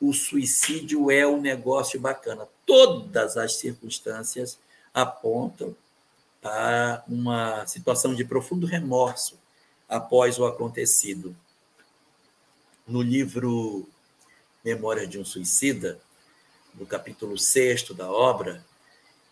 [0.00, 2.46] o suicídio é um negócio bacana.
[2.66, 4.58] Todas as circunstâncias
[4.92, 5.74] apontam
[6.42, 9.38] a uma situação de profundo remorso
[9.88, 11.34] após o acontecido.
[12.86, 13.88] No livro
[14.64, 16.00] Memórias de um Suicida,
[16.74, 18.64] no capítulo 6 da obra,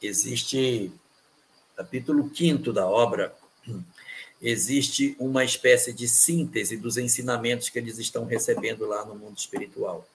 [0.00, 0.92] existe,
[1.76, 3.34] capítulo 5 da obra,
[4.40, 10.06] existe uma espécie de síntese dos ensinamentos que eles estão recebendo lá no mundo espiritual.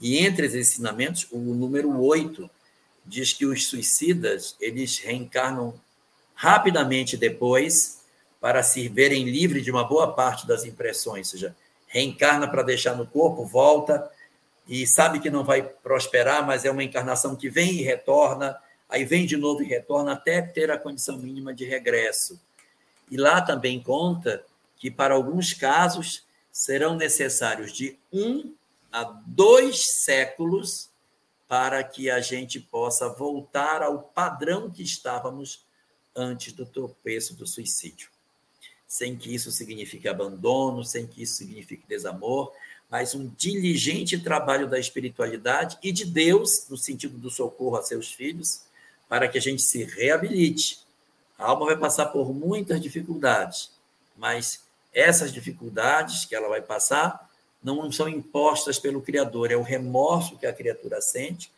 [0.00, 2.50] E entre os ensinamentos, o número 8
[3.04, 5.74] diz que os suicidas, eles reencarnam
[6.34, 8.00] rapidamente depois
[8.40, 11.56] para se verem livres de uma boa parte das impressões, ou seja,
[11.86, 14.10] reencarna para deixar no corpo, volta
[14.68, 18.58] e sabe que não vai prosperar, mas é uma encarnação que vem e retorna,
[18.88, 22.38] aí vem de novo e retorna até ter a condição mínima de regresso.
[23.10, 24.44] E lá também conta
[24.76, 28.54] que, para alguns casos, serão necessários de um
[28.90, 30.88] a dois séculos
[31.48, 35.64] para que a gente possa voltar ao padrão que estávamos
[36.14, 38.08] antes do tropeço do suicídio.
[38.88, 42.52] Sem que isso signifique abandono, sem que isso signifique desamor,
[42.90, 48.12] mas um diligente trabalho da espiritualidade e de Deus, no sentido do socorro a seus
[48.12, 48.62] filhos,
[49.08, 50.85] para que a gente se reabilite,
[51.38, 53.70] a alma vai passar por muitas dificuldades,
[54.16, 57.28] mas essas dificuldades que ela vai passar
[57.62, 61.50] não são impostas pelo Criador, é o remorso que a criatura sente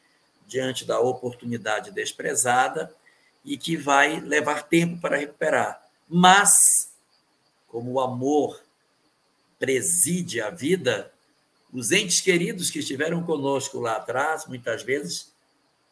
[0.47, 2.93] diante da oportunidade desprezada
[3.45, 5.81] e que vai levar tempo para recuperar.
[6.09, 6.57] Mas,
[7.69, 8.61] como o amor
[9.59, 11.13] preside a vida,
[11.73, 15.31] os entes queridos que estiveram conosco lá atrás, muitas vezes,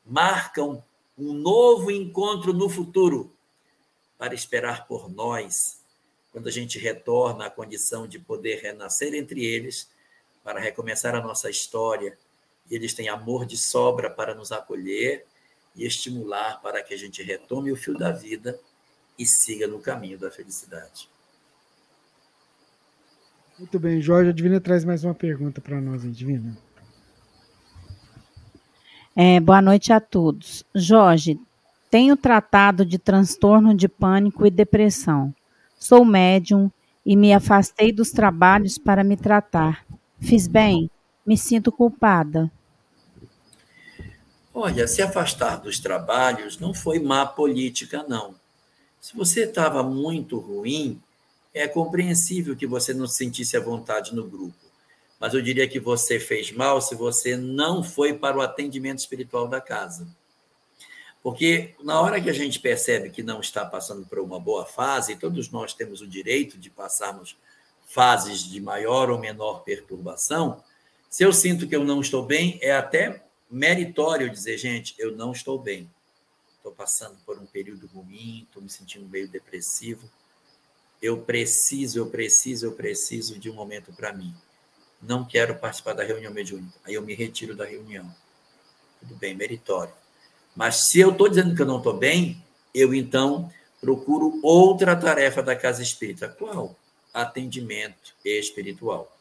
[0.05, 0.83] marcam
[1.19, 3.36] um novo encontro no futuro
[4.19, 5.81] para esperar por nós,
[6.33, 9.89] quando a gente retorna à condição de poder renascer entre eles,
[10.45, 12.17] para recomeçar a nossa história.
[12.71, 15.27] E eles têm amor de sobra para nos acolher
[15.75, 18.59] e estimular para que a gente retome o fio da vida
[19.19, 21.09] e siga no caminho da felicidade.
[23.59, 26.57] Muito bem, Jorge, a Divina traz mais uma pergunta para nós, Divina.
[29.15, 30.63] É, boa noite a todos.
[30.75, 31.41] Jorge,
[31.97, 35.35] tenho tratado de transtorno de pânico e depressão.
[35.79, 36.71] Sou médium
[37.07, 39.83] e me afastei dos trabalhos para me tratar.
[40.21, 40.91] Fiz bem?
[41.25, 42.53] Me sinto culpada.
[44.53, 48.35] Olha, se afastar dos trabalhos não foi má política, não.
[49.01, 51.01] Se você estava muito ruim,
[51.55, 54.67] é compreensível que você não se sentisse à vontade no grupo.
[55.19, 59.49] Mas eu diria que você fez mal se você não foi para o atendimento espiritual
[59.49, 60.07] da casa.
[61.27, 65.11] Porque na hora que a gente percebe que não está passando por uma boa fase,
[65.11, 67.37] e todos nós temos o direito de passarmos
[67.85, 70.63] fases de maior ou menor perturbação,
[71.11, 75.33] se eu sinto que eu não estou bem, é até meritório dizer, gente, eu não
[75.33, 75.91] estou bem.
[76.59, 80.09] Estou passando por um período ruim, estou me sentindo meio depressivo.
[81.03, 84.33] Eu preciso, eu preciso, eu preciso de um momento para mim.
[85.03, 86.79] Não quero participar da reunião mediúnica.
[86.85, 88.15] Aí eu me retiro da reunião.
[89.01, 90.06] Tudo bem, meritório.
[90.57, 92.43] Mas se eu estou dizendo que eu não estou bem,
[92.75, 96.29] eu então procuro outra tarefa da casa espírita.
[96.29, 96.75] Qual?
[97.13, 99.15] Atendimento espiritual.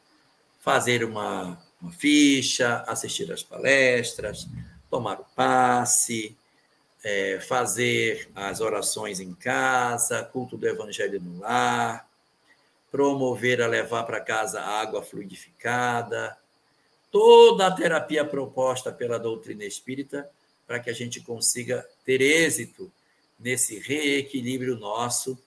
[0.62, 4.48] Fazer uma, uma ficha, assistir às palestras,
[4.90, 6.36] tomar o passe,
[7.04, 12.08] é, fazer as orações em casa, culto do evangelho no lar,
[12.90, 16.38] promover a levar para casa água fluidificada.
[17.12, 20.30] Toda a terapia proposta pela doutrina espírita
[20.68, 22.92] para que a gente consiga ter êxito
[23.40, 25.38] nesse reequilíbrio nosso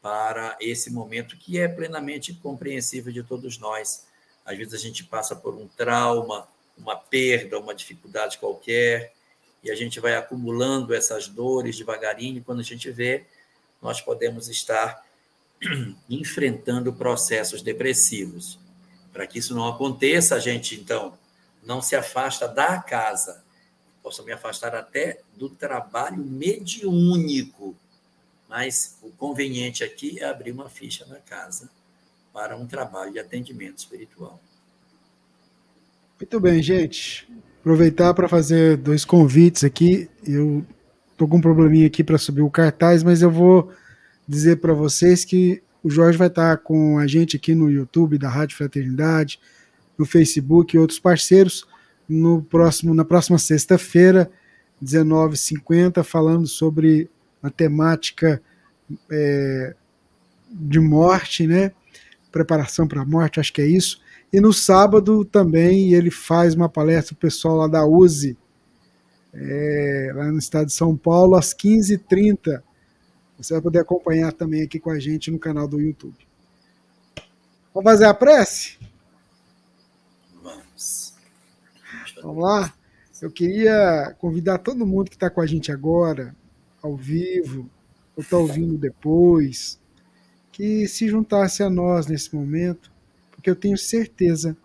[0.00, 4.06] para esse momento que é plenamente compreensível de todos nós.
[4.44, 9.12] Às vezes a gente passa por um trauma, uma perda, uma dificuldade qualquer,
[9.62, 13.24] e a gente vai acumulando essas dores devagarinho, e quando a gente vê,
[13.80, 15.04] nós podemos estar
[16.10, 18.58] enfrentando processos depressivos.
[19.12, 21.16] Para que isso não aconteça, a gente, então,
[21.62, 23.44] não se afasta da casa.
[24.02, 27.74] Posso me afastar até do trabalho mediúnico,
[28.48, 31.70] mas o conveniente aqui é abrir uma ficha na casa
[32.32, 34.40] para um trabalho de atendimento espiritual.
[36.18, 37.28] Muito bem, gente.
[37.60, 40.10] Aproveitar para fazer dois convites aqui.
[40.26, 40.64] Eu
[41.16, 43.72] tô com um probleminha aqui para subir o cartaz, mas eu vou
[44.26, 48.28] dizer para vocês que o Jorge vai estar com a gente aqui no YouTube da
[48.28, 49.38] Rádio Fraternidade,
[49.98, 51.66] no Facebook e outros parceiros
[52.12, 54.30] no próximo na próxima sexta-feira,
[54.82, 57.08] 19h50, falando sobre
[57.42, 58.42] a temática
[59.10, 59.74] é,
[60.50, 61.72] de morte, né?
[62.30, 64.00] Preparação para a morte, acho que é isso.
[64.32, 68.36] E no sábado também ele faz uma palestra o pessoal lá da USE,
[69.32, 72.62] é, lá no estado de São Paulo, às 15h30.
[73.38, 76.16] Você vai poder acompanhar também aqui com a gente no canal do YouTube.
[77.74, 78.78] Vamos fazer a prece?
[80.42, 81.14] Vamos.
[82.22, 82.72] Vamos lá?
[83.20, 86.34] Eu queria convidar todo mundo que está com a gente agora,
[86.82, 87.70] ao vivo,
[88.16, 89.80] ou está ouvindo depois,
[90.50, 92.92] que se juntasse a nós nesse momento,
[93.30, 94.56] porque eu tenho certeza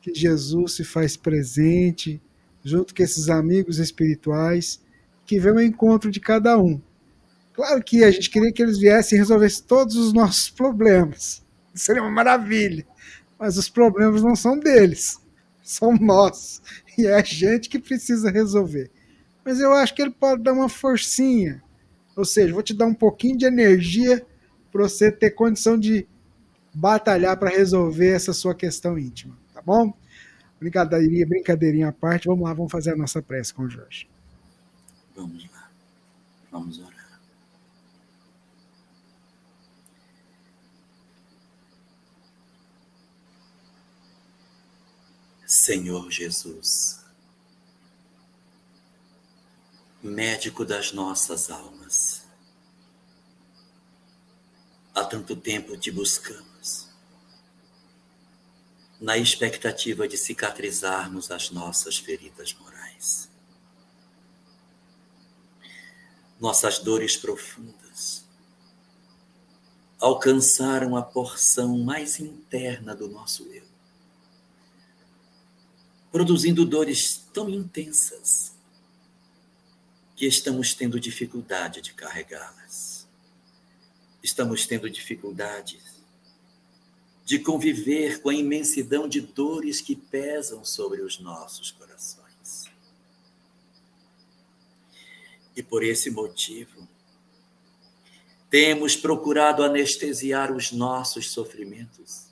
[0.00, 2.20] que Jesus se faz presente
[2.64, 4.80] junto com esses amigos espirituais
[5.24, 6.80] que vem ao encontro de cada um.
[7.52, 11.42] Claro que a gente queria que eles viessem e resolvessem todos os nossos problemas.
[11.74, 12.86] Seria uma maravilha.
[13.38, 15.20] Mas os problemas não são deles,
[15.62, 16.60] são nossos.
[16.96, 18.90] E é a gente que precisa resolver.
[19.44, 21.62] Mas eu acho que ele pode dar uma forcinha
[22.16, 24.24] ou seja, vou te dar um pouquinho de energia
[24.70, 26.06] para você ter condição de
[26.74, 29.92] batalhar para resolver essa sua questão íntima, tá bom?
[30.60, 34.08] Brincadeirinha, brincadeirinha à parte, vamos lá, vamos fazer a nossa prece com o Jorge.
[35.16, 35.70] Vamos lá.
[36.50, 36.91] Vamos orar.
[45.52, 47.04] Senhor Jesus,
[50.02, 52.22] médico das nossas almas.
[54.94, 56.88] Há tanto tempo te buscamos,
[58.98, 63.28] na expectativa de cicatrizarmos as nossas feridas morais.
[66.40, 68.24] Nossas dores profundas
[70.00, 73.71] alcançaram a porção mais interna do nosso eu,
[76.12, 78.52] produzindo dores tão intensas
[80.14, 83.08] que estamos tendo dificuldade de carregá-las.
[84.22, 85.82] Estamos tendo dificuldades
[87.24, 92.70] de conviver com a imensidão de dores que pesam sobre os nossos corações.
[95.56, 96.86] E por esse motivo,
[98.50, 102.31] temos procurado anestesiar os nossos sofrimentos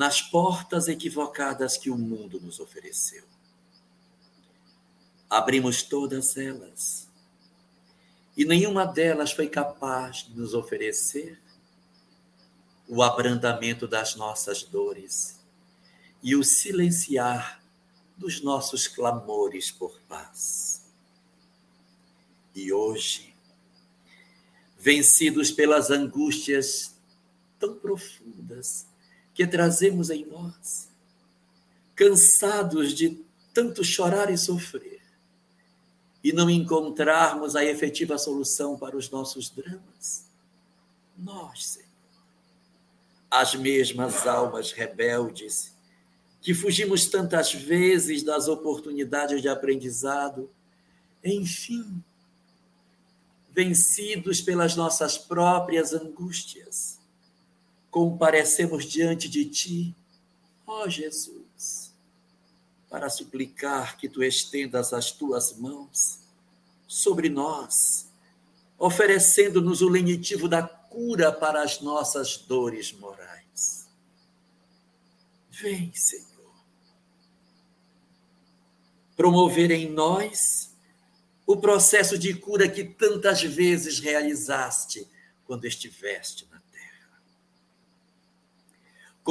[0.00, 3.22] nas portas equivocadas que o mundo nos ofereceu.
[5.28, 7.06] Abrimos todas elas.
[8.34, 11.38] E nenhuma delas foi capaz de nos oferecer
[12.88, 15.38] o abrandamento das nossas dores
[16.22, 17.62] e o silenciar
[18.16, 20.82] dos nossos clamores por paz.
[22.54, 23.34] E hoje,
[24.78, 26.96] vencidos pelas angústias
[27.58, 28.88] tão profundas
[29.40, 30.90] que trazemos em nós,
[31.96, 35.00] cansados de tanto chorar e sofrer,
[36.22, 40.26] e não encontrarmos a efetiva solução para os nossos dramas?
[41.16, 41.88] Nós, Senhor,
[43.30, 45.74] as mesmas almas rebeldes
[46.42, 50.50] que fugimos tantas vezes das oportunidades de aprendizado,
[51.24, 52.04] enfim,
[53.48, 56.99] vencidos pelas nossas próprias angústias,
[57.90, 59.96] comparecemos diante de Ti,
[60.66, 61.40] ó Jesus
[62.90, 66.18] para suplicar que tu estendas as tuas mãos
[66.88, 68.10] sobre nós,
[68.76, 73.88] oferecendo-nos o lenitivo da cura para as nossas dores morais.
[75.48, 76.26] Vem, Senhor,
[79.16, 80.74] promover em nós
[81.46, 85.06] o processo de cura que tantas vezes realizaste
[85.46, 86.49] quando estiveste.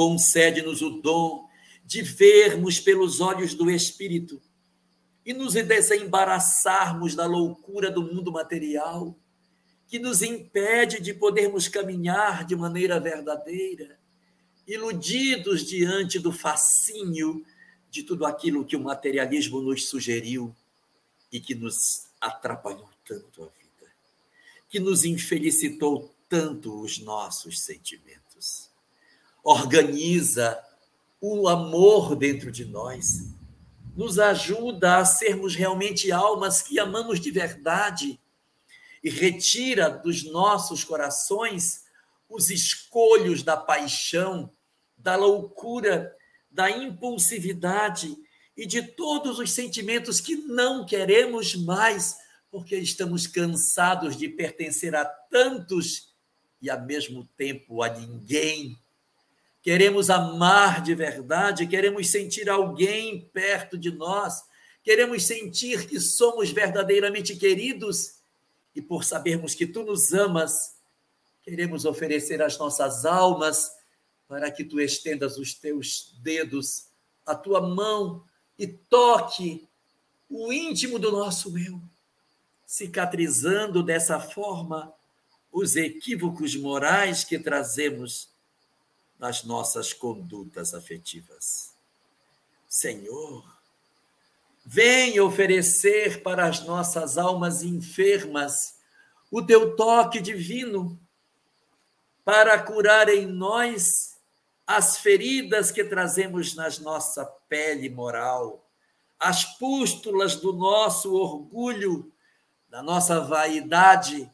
[0.00, 1.46] Concede-nos o dom
[1.84, 4.40] de vermos pelos olhos do Espírito
[5.26, 9.14] e nos desembaraçarmos da loucura do mundo material,
[9.86, 14.00] que nos impede de podermos caminhar de maneira verdadeira,
[14.66, 17.44] iludidos diante do fascínio
[17.90, 20.56] de tudo aquilo que o materialismo nos sugeriu
[21.30, 23.92] e que nos atrapalhou tanto a vida,
[24.66, 28.19] que nos infelicitou tanto os nossos sentimentos.
[29.42, 30.62] Organiza
[31.20, 33.34] o amor dentro de nós,
[33.96, 38.18] nos ajuda a sermos realmente almas que amamos de verdade
[39.02, 41.84] e retira dos nossos corações
[42.28, 44.50] os escolhos da paixão,
[44.96, 46.16] da loucura,
[46.50, 48.16] da impulsividade
[48.56, 52.16] e de todos os sentimentos que não queremos mais,
[52.50, 56.14] porque estamos cansados de pertencer a tantos
[56.60, 58.78] e, ao mesmo tempo, a ninguém.
[59.62, 64.42] Queremos amar de verdade, queremos sentir alguém perto de nós,
[64.82, 68.20] queremos sentir que somos verdadeiramente queridos
[68.74, 70.76] e, por sabermos que tu nos amas,
[71.42, 73.70] queremos oferecer as nossas almas
[74.26, 76.86] para que tu estendas os teus dedos,
[77.26, 78.24] a tua mão
[78.58, 79.68] e toque
[80.28, 81.82] o íntimo do nosso eu,
[82.64, 84.94] cicatrizando dessa forma
[85.52, 88.29] os equívocos morais que trazemos
[89.20, 91.74] nas nossas condutas afetivas.
[92.66, 93.44] Senhor,
[94.64, 98.76] vem oferecer para as nossas almas enfermas
[99.30, 100.98] o teu toque divino
[102.24, 104.18] para curar em nós
[104.66, 108.64] as feridas que trazemos na nossa pele moral,
[109.18, 112.10] as pústulas do nosso orgulho,
[112.70, 114.30] da nossa vaidade,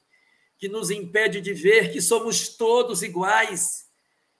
[0.58, 3.85] que nos impede de ver que somos todos iguais,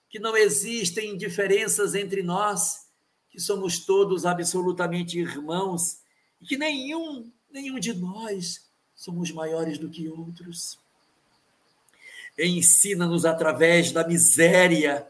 [0.09, 2.87] que não existem diferenças entre nós,
[3.29, 5.99] que somos todos absolutamente irmãos
[6.41, 10.79] e que nenhum, nenhum de nós somos maiores do que outros.
[12.37, 15.07] Ensina-nos através da miséria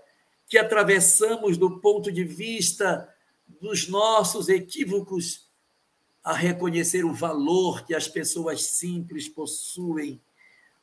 [0.48, 3.14] que atravessamos do ponto de vista
[3.62, 5.48] dos nossos equívocos
[6.24, 10.22] a reconhecer o valor que as pessoas simples possuem.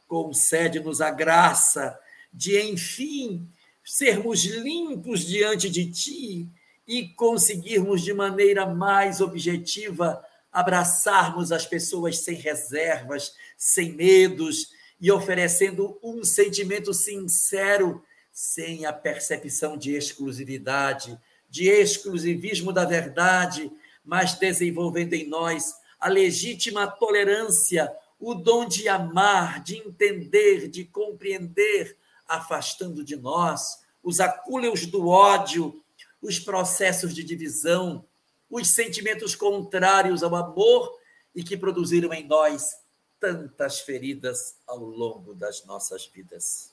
[0.06, 1.98] Concede-nos a graça
[2.32, 3.46] de, enfim,
[3.84, 6.48] sermos limpos diante de Ti
[6.88, 14.70] e conseguirmos de maneira mais objetiva abraçarmos as pessoas sem reservas, sem medos
[15.00, 18.02] e oferecendo um sentimento sincero
[18.32, 23.70] sem a percepção de exclusividade, de exclusivismo da verdade,
[24.04, 31.96] mas desenvolvendo em nós a legítima tolerância, o dom de amar, de entender, de compreender,
[32.28, 35.82] afastando de nós os acúleos do ódio,
[36.20, 38.04] os processos de divisão,
[38.50, 40.98] os sentimentos contrários ao amor
[41.34, 42.76] e que produziram em nós
[43.18, 46.72] tantas feridas ao longo das nossas vidas.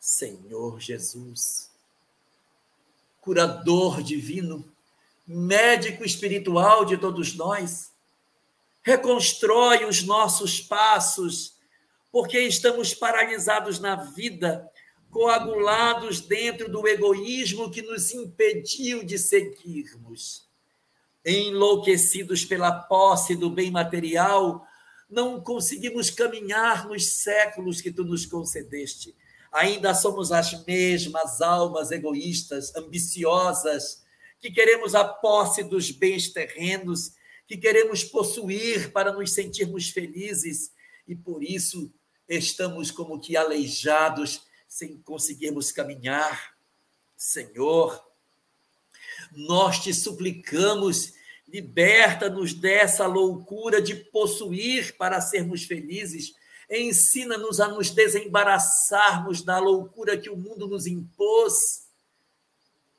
[0.00, 1.70] Senhor Jesus,
[3.20, 4.64] curador divino,
[5.26, 7.90] médico espiritual de todos nós,
[8.82, 11.56] reconstrói os nossos passos,
[12.12, 14.70] porque estamos paralisados na vida,
[15.16, 20.46] coagulados dentro do egoísmo que nos impediu de seguirmos.
[21.24, 24.66] Enlouquecidos pela posse do bem material,
[25.08, 29.16] não conseguimos caminhar nos séculos que tu nos concedeste
[29.56, 34.04] ainda somos as mesmas almas egoístas, ambiciosas,
[34.38, 37.12] que queremos a posse dos bens terrenos,
[37.46, 40.72] que queremos possuir para nos sentirmos felizes
[41.08, 41.90] e por isso
[42.28, 46.54] estamos como que aleijados, sem conseguirmos caminhar.
[47.16, 48.04] Senhor,
[49.32, 51.12] nós te suplicamos,
[51.48, 56.34] liberta-nos dessa loucura de possuir para sermos felizes
[56.68, 61.86] Ensina-nos a nos desembaraçarmos da loucura que o mundo nos impôs,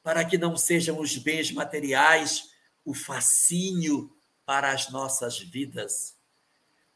[0.01, 2.51] para que não sejam os bens materiais
[2.85, 4.15] o fascínio
[4.45, 6.15] para as nossas vidas.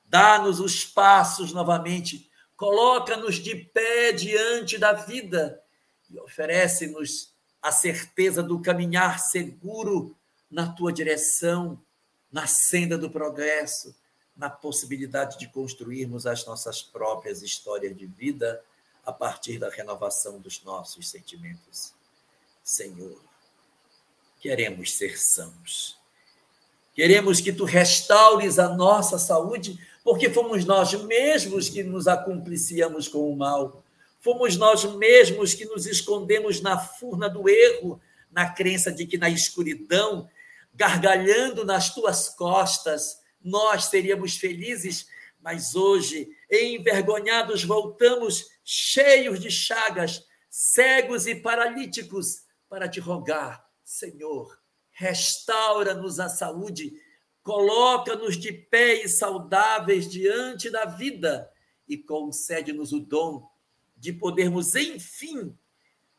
[0.06, 2.31] Dá-nos os passos novamente,
[2.62, 5.60] coloca-nos de pé diante da vida
[6.12, 10.16] e oferece-nos a certeza do caminhar seguro
[10.50, 11.82] na tua direção,
[12.32, 13.96] na senda do progresso
[14.38, 18.64] na possibilidade de construirmos as nossas próprias histórias de vida
[19.04, 21.94] a partir da renovação dos nossos sentimentos.
[22.64, 23.20] Senhor,
[24.40, 26.00] queremos ser sãos.
[26.94, 33.32] Queremos que tu restaures a nossa saúde, porque fomos nós mesmos que nos acumpliciamos com
[33.32, 33.84] o mal.
[34.20, 38.00] Fomos nós mesmos que nos escondemos na furna do erro,
[38.32, 40.30] na crença de que na escuridão
[40.74, 45.08] gargalhando nas tuas costas, nós seríamos felizes,
[45.42, 54.58] mas hoje, envergonhados, voltamos cheios de chagas, cegos e paralíticos, para te rogar, Senhor,
[54.92, 56.94] restaura-nos a saúde,
[57.44, 61.52] coloca-nos de pé e saudáveis diante da vida
[61.88, 63.50] e concede-nos o dom
[63.98, 65.58] de podermos, enfim,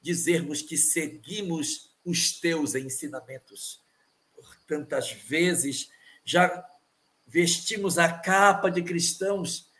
[0.00, 3.80] dizermos que seguimos os teus ensinamentos.
[4.34, 5.90] Por tantas vezes
[6.24, 6.64] já
[7.26, 9.70] vestimos a capa de cristãos,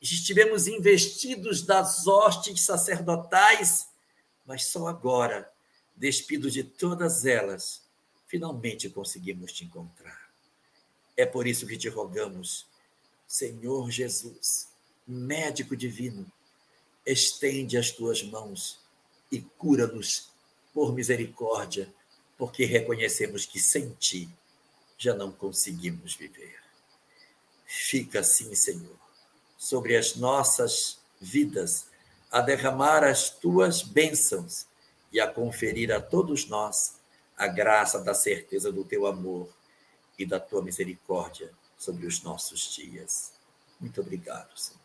[0.00, 3.88] estivemos investidos das hostes sacerdotais,
[4.44, 5.50] mas só agora,
[5.96, 7.82] despidos de todas elas,
[8.26, 10.21] finalmente conseguimos te encontrar.
[11.16, 12.66] É por isso que te rogamos,
[13.26, 14.68] Senhor Jesus,
[15.06, 16.30] médico divino,
[17.04, 18.80] estende as tuas mãos
[19.30, 20.30] e cura-nos
[20.72, 21.92] por misericórdia,
[22.38, 24.28] porque reconhecemos que sem ti
[24.96, 26.60] já não conseguimos viver.
[27.66, 28.96] Fica assim, Senhor,
[29.58, 31.86] sobre as nossas vidas,
[32.30, 34.66] a derramar as tuas bênçãos
[35.12, 36.96] e a conferir a todos nós
[37.36, 39.48] a graça da certeza do teu amor
[40.18, 43.32] e da tua misericórdia sobre os nossos dias.
[43.80, 44.80] Muito obrigado, Senhor.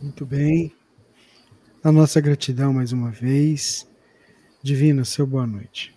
[0.00, 0.74] Muito bem.
[1.84, 3.88] A nossa gratidão mais uma vez.
[4.62, 5.96] Divina, seu boa noite.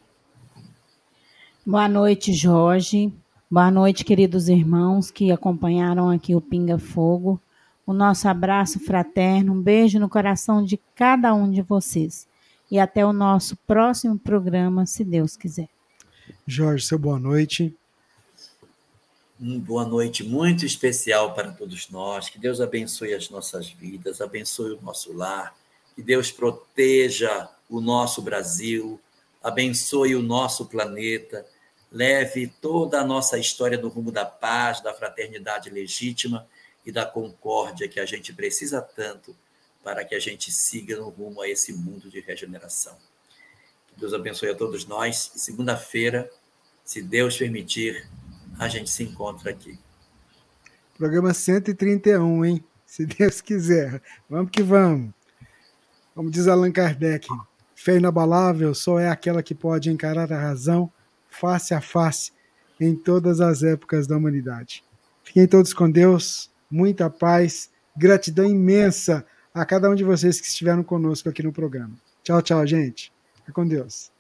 [1.66, 3.12] Boa noite, Jorge.
[3.50, 7.42] Boa noite, queridos irmãos que acompanharam aqui o Pinga Fogo.
[7.86, 12.28] O nosso abraço fraterno, um beijo no coração de cada um de vocês.
[12.70, 15.70] E até o nosso próximo programa, se Deus quiser.
[16.48, 17.76] Jorge, seu boa noite.
[19.40, 22.30] Um boa noite muito especial para todos nós.
[22.30, 25.56] Que Deus abençoe as nossas vidas, abençoe o nosso lar,
[25.96, 29.00] que Deus proteja o nosso Brasil,
[29.44, 31.46] abençoe o nosso planeta,
[31.92, 36.48] leve toda a nossa história no rumo da paz, da fraternidade legítima
[36.86, 39.36] e da concórdia que a gente precisa tanto
[39.86, 42.98] para que a gente siga no rumo a esse mundo de regeneração.
[43.88, 45.32] Que Deus abençoe a todos nós.
[45.36, 46.28] Segunda-feira,
[46.84, 48.10] se Deus permitir,
[48.58, 49.78] a gente se encontra aqui.
[50.98, 52.64] Programa 131, hein?
[52.84, 54.02] Se Deus quiser.
[54.28, 55.14] Vamos que vamos.
[56.16, 57.28] Como diz Allan Kardec,
[57.76, 60.92] fé inabalável só é aquela que pode encarar a razão
[61.30, 62.32] face a face
[62.80, 64.84] em todas as épocas da humanidade.
[65.24, 69.24] Fiquem todos com Deus, muita paz, gratidão imensa
[69.56, 71.94] a cada um de vocês que estiveram conosco aqui no programa.
[72.22, 73.14] Tchau, tchau, gente.
[73.38, 74.12] Fique com Deus.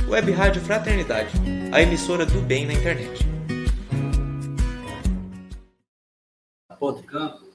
[0.09, 1.31] Web Rádio Fraternidade,
[1.71, 3.25] a emissora do bem na internet.
[6.79, 7.05] Podre.
[7.05, 7.51] Canto.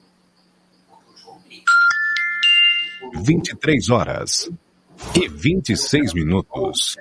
[3.22, 4.50] 23 horas
[5.14, 6.96] e 26 minutos.